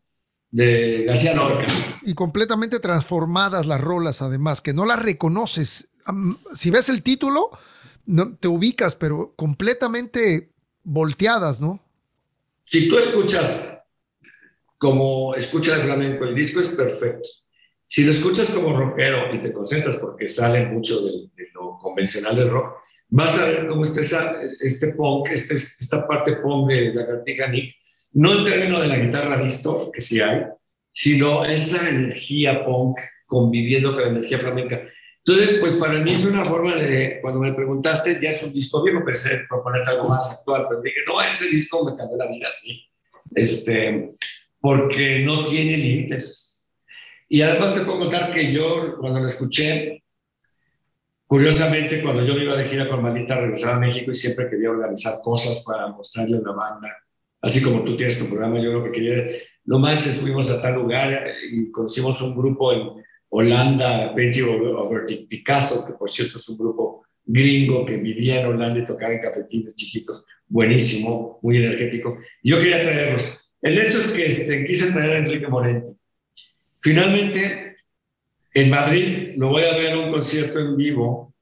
[0.52, 1.66] de García Lorca.
[2.04, 5.90] Y completamente transformadas las rolas, además, que no las reconoces.
[6.54, 7.50] Si ves el título,
[8.06, 10.52] no, te ubicas, pero completamente
[10.84, 11.84] volteadas, ¿no?
[12.66, 13.80] Si tú escuchas
[14.78, 17.28] como escucha el flamenco, el disco es perfecto.
[17.88, 22.36] Si lo escuchas como rockero y te concentras porque sale mucho de, de lo convencional
[22.36, 22.76] del rock,
[23.10, 27.48] vas a ver cómo está esa, este punk, este, esta parte punk de la Lagartija
[27.48, 27.76] Nick,
[28.16, 30.46] no en términos de la guitarra distor, que sí hay,
[30.92, 34.82] sino esa energía punk conviviendo con la energía flamenca.
[35.26, 38.82] Entonces, pues para mí es una forma de, cuando me preguntaste, ya es un disco
[38.82, 42.48] viejo, pensé proponerte algo más actual, pero dije, no, ese disco me cambió la vida,
[42.54, 42.86] sí,
[43.34, 44.12] este,
[44.62, 46.66] porque no tiene límites.
[47.28, 50.04] Y además te puedo contar que yo, cuando lo escuché,
[51.28, 55.16] curiosamente, cuando yo iba de gira con Maldita, regresaba a México y siempre quería organizar
[55.22, 57.05] cosas para mostrarle a la banda
[57.42, 59.24] así como tú tienes tu programa, yo lo que quería,
[59.66, 61.14] no manches, fuimos a tal lugar
[61.52, 67.06] y conocimos un grupo en Holanda, Betty Overtic Picasso, que por cierto es un grupo
[67.26, 72.18] gringo que vivía en Holanda y tocaba en cafetines chiquitos, buenísimo, muy energético.
[72.44, 73.42] Yo quería traerlos.
[73.62, 75.96] El hecho es que este, quise traer a Enrique Morente.
[76.80, 77.78] Finalmente,
[78.54, 81.34] en Madrid, lo voy a ver un concierto en vivo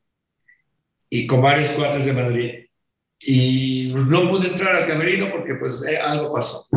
[1.09, 2.51] y con varios cuates de Madrid
[3.27, 6.67] y no pude entrar al camerino porque pues eh, algo pasó.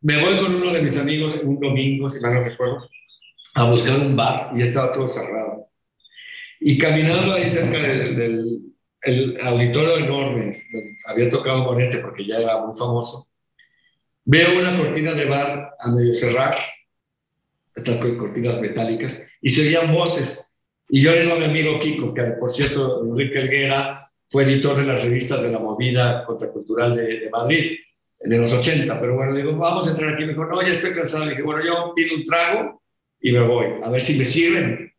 [0.00, 2.88] Me voy con uno de mis amigos un domingo, si mal no recuerdo,
[3.54, 5.68] a buscar un bar y estaba todo cerrado.
[6.60, 8.72] Y caminando ahí cerca del, del
[9.02, 13.28] el auditorio enorme, donde había tocado Morente porque ya era muy famoso,
[14.24, 16.56] veo una cortina de bar a medio cerrar,
[17.74, 20.56] estas cortinas metálicas, y se oían voces.
[20.88, 24.01] Y yo le digo a mi amigo Kiko, que por cierto, Enrique Elguera,
[24.32, 27.76] fue editor de las revistas de la movida contracultural de, de Madrid,
[28.18, 30.68] de los 80, pero bueno, le digo, vamos a entrar aquí, me dijo, no, ya
[30.68, 32.82] estoy cansado, le dije, bueno, yo pido un trago
[33.20, 34.92] y me voy, a ver si me sirven.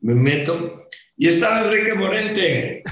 [0.00, 0.70] Me meto
[1.16, 2.82] y estaba Enrique Morente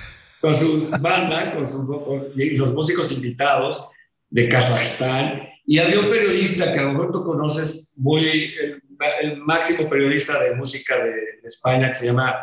[0.40, 3.84] con sus bandas, con, sus, los músicos invitados
[4.28, 5.48] de Kazajstán.
[5.66, 8.54] Y había un periodista que a lo mejor tú conoces, muy,
[9.20, 12.36] el, máximo periodista de música de, España, que se llama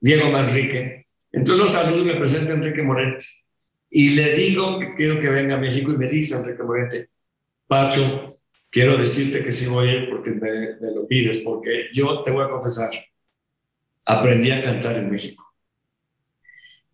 [0.00, 1.06] Diego Manrique.
[1.32, 3.24] Entonces los saludos me presenta Enrique Morente.
[3.90, 7.10] Y le digo que quiero que venga a México y me dice Enrique Morente,
[7.66, 8.38] Pacho,
[8.70, 12.30] quiero decirte que sí voy a ir porque me, me lo pides, porque yo te
[12.30, 12.90] voy a confesar,
[14.06, 15.44] aprendí a cantar en México.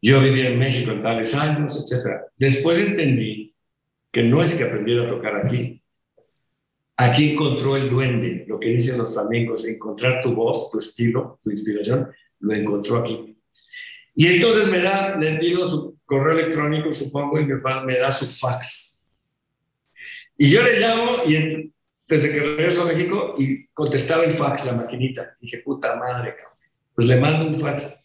[0.01, 2.23] Yo viví en México en tales años, etc.
[2.36, 3.55] Después entendí
[4.10, 5.82] que no es que aprendiera a tocar aquí.
[6.97, 11.51] Aquí encontró el duende, lo que dicen los flamencos, encontrar tu voz, tu estilo, tu
[11.51, 12.09] inspiración,
[12.40, 13.38] lo encontró aquí.
[14.20, 17.54] Y entonces me da, le pido su correo electrónico, supongo, y me,
[17.86, 19.06] me da su fax.
[20.36, 21.72] Y yo le llamo y
[22.04, 25.36] desde que regreso a México y contestaba el fax, la maquinita.
[25.40, 26.34] Dije, puta madre,
[26.96, 28.04] pues le mando un fax.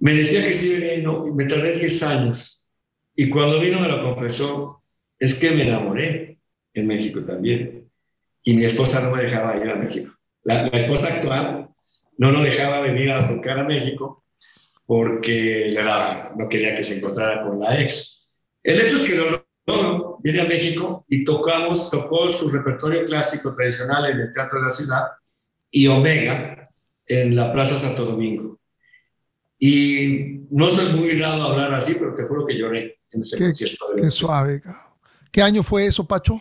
[0.00, 2.68] Me decía que sí venía y no, me tardé 10 años.
[3.16, 4.82] Y cuando vino me lo confesó,
[5.18, 6.40] es que me enamoré
[6.74, 7.90] en México también.
[8.42, 10.12] Y mi esposa no me dejaba ir a México.
[10.42, 11.70] La, esposa actual
[12.18, 14.26] no nos dejaba venir a tocar a México
[14.88, 18.30] porque le daba, no quería que se encontrara con la ex.
[18.62, 24.10] El hecho es que lo, viene a México y tocamos, tocó su repertorio clásico tradicional
[24.10, 25.02] en el Teatro de la Ciudad
[25.70, 26.70] y Omega
[27.06, 28.58] en la Plaza Santo Domingo.
[29.58, 33.38] Y no soy muy dado a hablar así, pero te juro que lloré en ese
[33.38, 33.84] concierto.
[33.94, 34.62] Qué suave.
[35.30, 36.40] ¿Qué año fue eso, Pacho?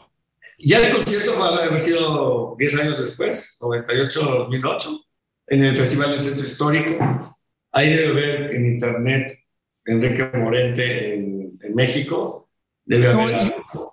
[0.57, 5.05] Ya el concierto fue haber sido 10 años después, 98-2008,
[5.47, 7.36] en el Festival del Centro Histórico.
[7.77, 9.39] Ahí debe ver en internet
[9.85, 12.49] Enrique Morente en, en México.
[12.85, 13.35] Debe haber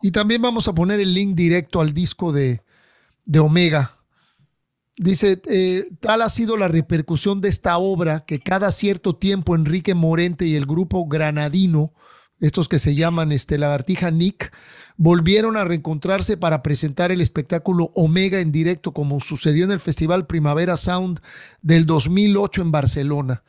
[0.02, 2.62] y, y, también vamos a poner el link directo al disco de,
[3.24, 3.98] de Omega,
[4.96, 9.92] Dice, eh, tal ha sido la repercusión de esta obra que cada cierto tiempo Enrique
[9.92, 11.92] Morente y el grupo granadino,
[12.38, 14.52] estos que se llaman este, Lagartija Nick,
[14.96, 20.28] volvieron a reencontrarse para presentar el espectáculo Omega en directo como sucedió en el Festival
[20.28, 21.18] Primavera Sound
[21.60, 23.42] del 2008 en Barcelona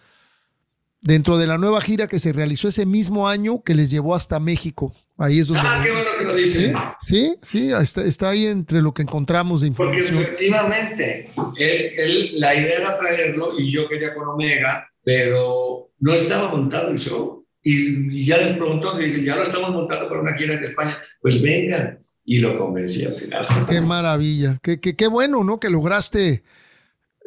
[1.05, 4.39] dentro de la nueva gira que se realizó ese mismo año que les llevó hasta
[4.39, 4.93] México.
[5.17, 5.61] Ahí es donde.
[5.63, 6.75] Ah, qué bueno que lo dicen.
[6.99, 10.15] Sí, sí, está, ahí entre lo que encontramos de información.
[10.15, 16.49] Porque efectivamente, él, la idea era traerlo y yo quería con Omega, pero no estaba
[16.49, 17.45] montado el show.
[17.61, 20.97] Y, ya les preguntó, me dice, ya lo estamos montando para una gira en España,
[21.21, 21.99] pues vengan.
[22.27, 23.47] Y lo convencí al final.
[23.69, 25.59] Qué maravilla, qué, qué, qué bueno, ¿no?
[25.59, 26.41] Que lograste,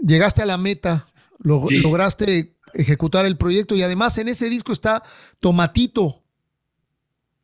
[0.04, 1.06] llegaste a la meta,
[1.38, 5.02] lograste ejecutar el proyecto y además en ese disco está
[5.40, 6.22] Tomatito.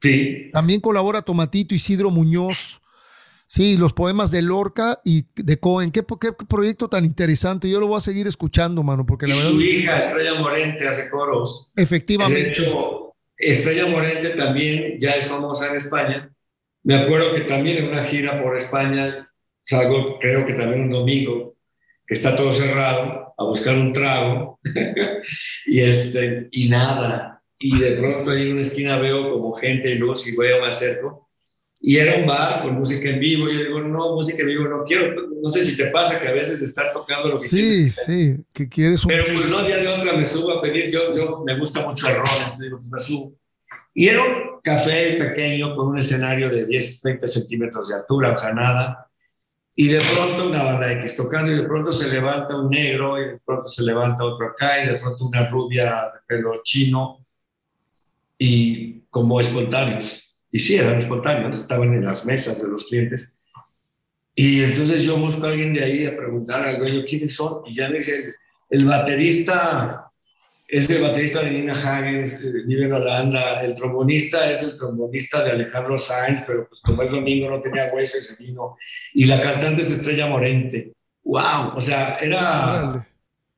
[0.01, 0.51] Sí.
[0.53, 2.81] También colabora Tomatito, Isidro Muñoz.
[3.47, 5.91] Sí, los poemas de Lorca y de Cohen.
[5.91, 7.69] ¿Qué, proyecto tan interesante.
[7.69, 9.51] Yo lo voy a seguir escuchando, mano, porque la y verdad.
[9.51, 11.73] Su hija, Estrella Morente, hace coros.
[11.77, 12.43] Efectivamente.
[12.43, 16.31] De hecho, Estrella Morente también ya es famosa en España.
[16.83, 19.31] Me acuerdo que también en una gira por España,
[19.63, 21.54] salgo, creo que también un domingo,
[22.07, 24.61] está todo cerrado, a buscar un trago,
[25.67, 27.43] y, este, y nada.
[27.59, 30.69] Y de pronto ahí en una esquina veo como gente y luz y veo, me
[30.69, 31.31] acerco.
[31.81, 33.49] Y era un bar con música en vivo.
[33.49, 35.15] Y yo digo, no, música en vivo no quiero.
[35.43, 38.01] No sé si te pasa que a veces estar tocando lo que sí, quieres.
[38.07, 39.09] Sí, que quieres un...
[39.09, 40.91] Pero pues no había de otra, me subo a pedir.
[40.91, 43.39] Yo, yo me gusta mucho el ron, digo, pues me subo.
[43.93, 48.39] Y era un café pequeño con un escenario de 10, 20 centímetros de altura, o
[48.39, 49.05] sea, nada
[49.77, 53.29] y de pronto una banda X tocando y de pronto se levanta un negro y
[53.29, 57.27] de pronto se levanta otro acá y de pronto una rubia de pelo chino
[58.39, 60.37] y como espontáneos.
[60.51, 63.37] Y sí, eran espontáneos, estaban en las mesas de los clientes.
[64.37, 67.75] Y entonces yo busco a alguien de ahí a preguntar al dueño quiénes son y
[67.75, 68.35] ya me dice,
[68.71, 70.13] el baterista
[70.67, 72.25] es el baterista de Nina Hagen,
[72.67, 73.63] vive en Holanda.
[73.63, 77.91] El trombonista es el trombonista de Alejandro Sainz, pero pues como es domingo no tenía
[77.93, 78.77] hueso y se vino.
[79.13, 80.93] Y la cantante es Estrella Morente.
[81.23, 81.75] ¡Wow!
[81.77, 83.07] O sea, era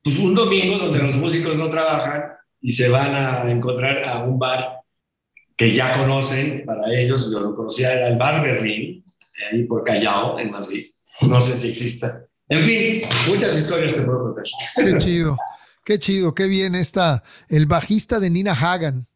[0.03, 2.31] pues un domingo donde los músicos no trabajan
[2.61, 4.81] y se van a encontrar a un bar
[5.55, 7.31] que ya conocen para ellos.
[7.31, 9.03] Yo lo conocía, era el Bar Berlín,
[9.51, 10.91] ahí por Callao, en Madrid.
[11.21, 12.23] No sé si exista.
[12.47, 14.45] En fin, muchas historias te puedo contar.
[14.75, 15.35] Qué chido.
[15.87, 17.23] Qué chido, qué bien está.
[17.47, 19.07] El bajista de Nina Hagan.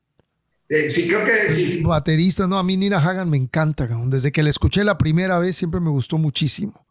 [0.70, 1.82] Eh, sí, creo que sí.
[1.84, 3.90] Baterista, no, a mí Nina Hagan me encanta.
[4.06, 6.88] Desde que la escuché la primera vez siempre me gustó muchísimo.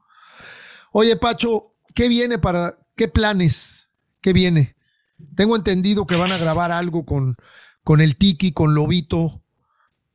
[0.92, 3.88] Oye, Pacho, ¿qué viene para, qué planes?
[4.20, 4.76] ¿Qué viene?
[5.34, 7.34] Tengo entendido que van a grabar algo con,
[7.82, 9.42] con el Tiki, con Lobito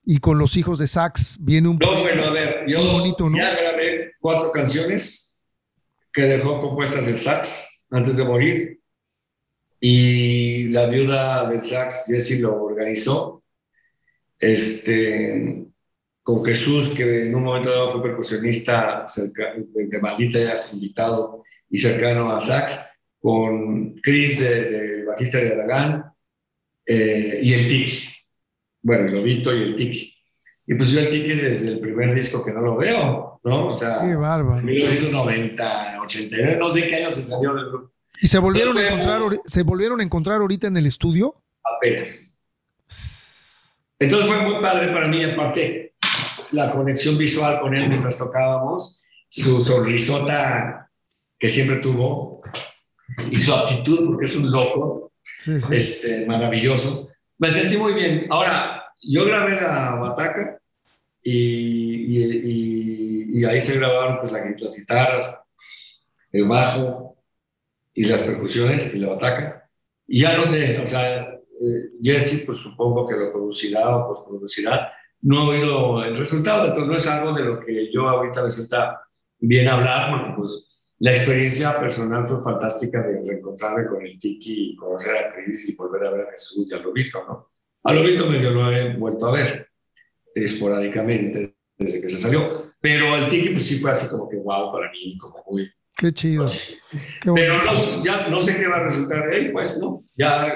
[0.05, 1.37] y con los hijos de Sax.
[1.39, 1.79] Viene un.
[1.79, 3.35] No, bueno, a ver, yo bonito, ¿no?
[3.35, 5.43] ya grabé cuatro canciones
[6.13, 8.84] que dejó compuestas el Sax antes de morir
[9.87, 13.43] y la viuda del sax, Jessie, lo organizó.
[14.39, 15.67] Este,
[16.23, 22.35] con Jesús, que en un momento dado fue percusionista de maldita ya invitado y cercano
[22.35, 22.83] a sax,
[23.19, 26.05] con Chris de, de bajista de Aragán
[26.83, 28.09] eh, y el Tiki.
[28.81, 30.15] Bueno, el Lobito y el Tiki.
[30.65, 33.67] Y pues yo el Tiki desde el primer disco que no lo veo, ¿no?
[33.67, 34.63] O sea, Qué bárbaro.
[34.63, 37.94] 1990, 89, no sé qué año se salió del grupo.
[38.21, 41.41] ¿Y se volvieron, a encontrar, se volvieron a encontrar ahorita en el estudio?
[41.77, 42.37] apenas.
[43.99, 45.95] Entonces fue muy padre para mí, aparte
[46.51, 50.89] la conexión visual con él mientras tocábamos, su sonrisota
[51.39, 52.41] que siempre tuvo
[53.31, 55.75] y su actitud, porque es un loco, Sí, sí.
[55.75, 57.09] este, maravilloso.
[57.39, 58.27] Me sentí muy bien.
[58.29, 60.59] Ahora, yo grabé la bataca
[61.23, 65.35] y, y, y- y ahí se grabaron pues, la- las guitarras,
[66.31, 67.14] el bajo
[67.95, 69.72] y las percusiones y la bataca.
[70.05, 71.22] Y ya no sé, o sea,
[71.61, 74.91] eh, Jesse, pues supongo que lo producirá o postproducirá.
[75.22, 78.49] No he oído el resultado, entonces no es algo de lo que yo ahorita me
[78.49, 79.01] sienta
[79.39, 84.76] bien hablar, porque pues la experiencia personal fue fantástica de reencontrarme con el Tiki y
[84.76, 87.51] conocer a Chris y volver a ver a Jesús y a Lobito, ¿no?
[87.84, 89.69] A Lobito medio lo he vuelto a ver
[90.34, 94.72] esporádicamente desde que se salió, pero el Tiki pues sí fue así como que wow
[94.72, 95.69] para mí, como muy...
[95.95, 96.51] Qué chido.
[97.22, 97.61] Qué bueno.
[97.63, 100.03] Pero no, ya no sé qué va a resultar de él, pues, ¿no?
[100.15, 100.53] Ya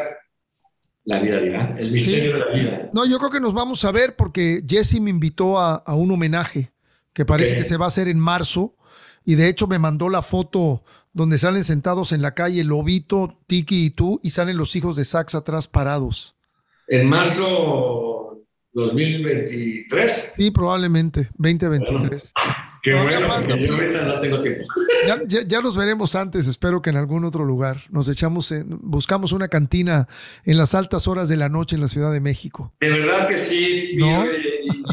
[1.05, 2.89] la vida dirá, el misterio de la vida.
[2.93, 6.11] No, yo creo que nos vamos a ver porque Jesse me invitó a, a un
[6.11, 6.71] homenaje
[7.13, 8.75] que parece que se va a hacer en marzo.
[9.25, 10.83] Y de hecho me mandó la foto
[11.13, 15.05] donde salen sentados en la calle Lobito, Tiki y tú, y salen los hijos de
[15.05, 16.35] Sax atrás parados.
[16.87, 18.39] En marzo
[18.73, 22.31] 2023, Sí, probablemente, 2023.
[22.97, 24.63] Qué bueno, falta, yo ahorita no tengo tiempo.
[25.07, 27.81] Ya, ya- ya nos veremos antes, espero que en algún otro lugar.
[27.89, 30.07] Nos echamos, en- buscamos una cantina
[30.43, 32.73] en las altas horas de la noche en la Ciudad de México.
[32.81, 34.25] De verdad que sí, ¿No?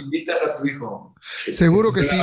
[0.01, 1.15] Invitas a tu hijo.
[1.53, 2.17] Seguro que sí.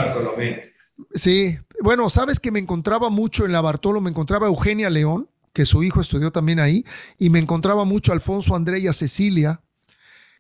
[1.14, 5.66] Sí, bueno, sabes que me encontraba mucho en la Bartolo, me encontraba Eugenia León, que
[5.66, 6.86] su hijo estudió también ahí,
[7.20, 9.62] y me encontraba mucho Alfonso André y a Cecilia,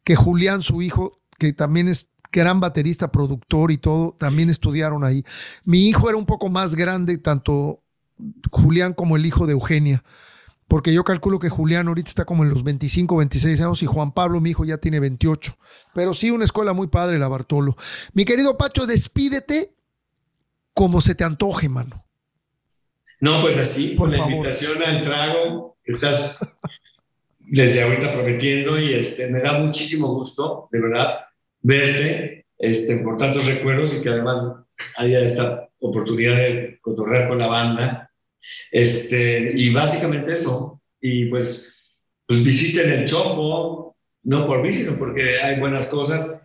[0.03, 5.23] que Julián, su hijo, que también es gran baterista, productor y todo, también estudiaron ahí.
[5.63, 7.81] Mi hijo era un poco más grande, tanto
[8.51, 10.03] Julián como el hijo de Eugenia,
[10.67, 14.11] porque yo calculo que Julián ahorita está como en los 25, 26 años y Juan
[14.11, 15.55] Pablo, mi hijo, ya tiene 28.
[15.93, 17.77] Pero sí, una escuela muy padre, la Bartolo.
[18.13, 19.75] Mi querido Pacho, despídete
[20.73, 22.03] como se te antoje, mano.
[23.19, 26.39] No, pues así, Por por la invitación al trago, estás
[27.39, 31.19] desde ahorita prometiendo y este, me da muchísimo gusto, de verdad,
[31.63, 34.41] verte este, por tantos recuerdos y que además
[34.97, 38.11] haya esta oportunidad de cotorrear con la banda.
[38.71, 40.81] Este, y básicamente eso.
[41.01, 41.73] Y pues,
[42.27, 46.41] pues visiten el Chopo, no por mí, sino porque hay buenas cosas.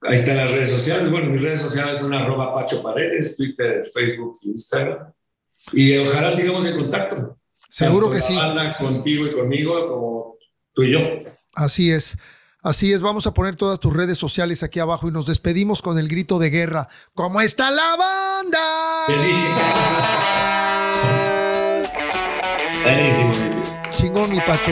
[0.00, 1.10] Ahí están las redes sociales.
[1.10, 5.12] Bueno, mis redes sociales son arroba Pacho Paredes, Twitter, Facebook, Instagram.
[5.72, 7.38] Y ojalá sigamos en contacto.
[7.68, 8.36] Seguro Tanto que la sí.
[8.36, 10.36] banda contigo y conmigo, como
[10.74, 11.00] tú y yo.
[11.54, 12.18] Así es.
[12.62, 15.98] Así es, vamos a poner todas tus redes sociales aquí abajo y nos despedimos con
[15.98, 16.88] el grito de guerra.
[17.12, 18.60] ¿Cómo está la banda?
[22.84, 23.32] Buenísimo.
[23.90, 24.70] Chingón, mi Pacho.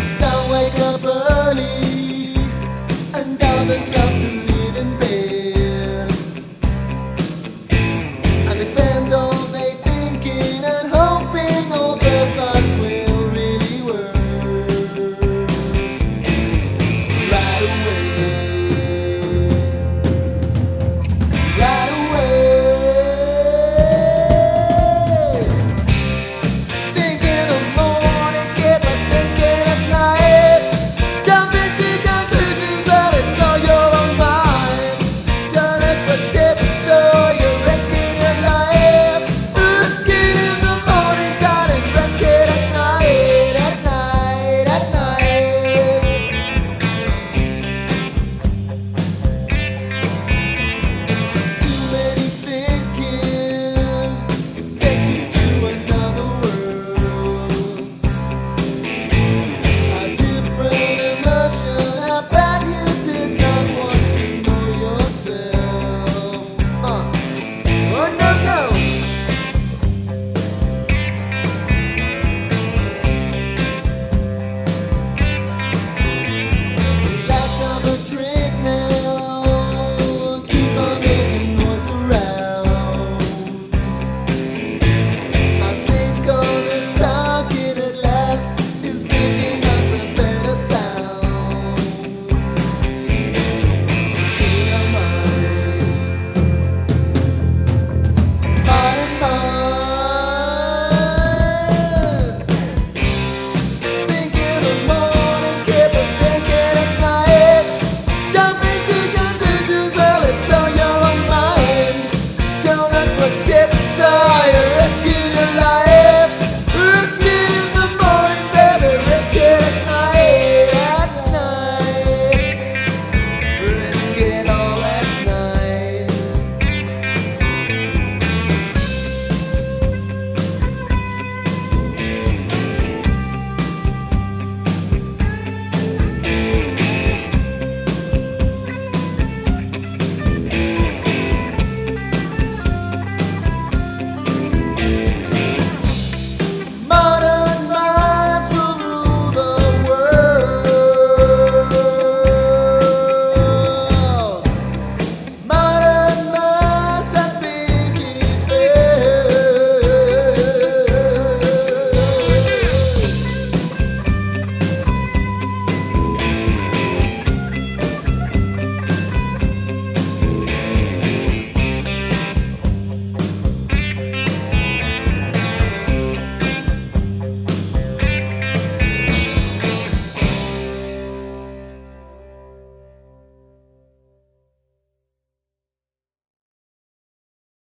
[0.00, 2.34] Some wake up early,
[3.14, 4.09] and others go.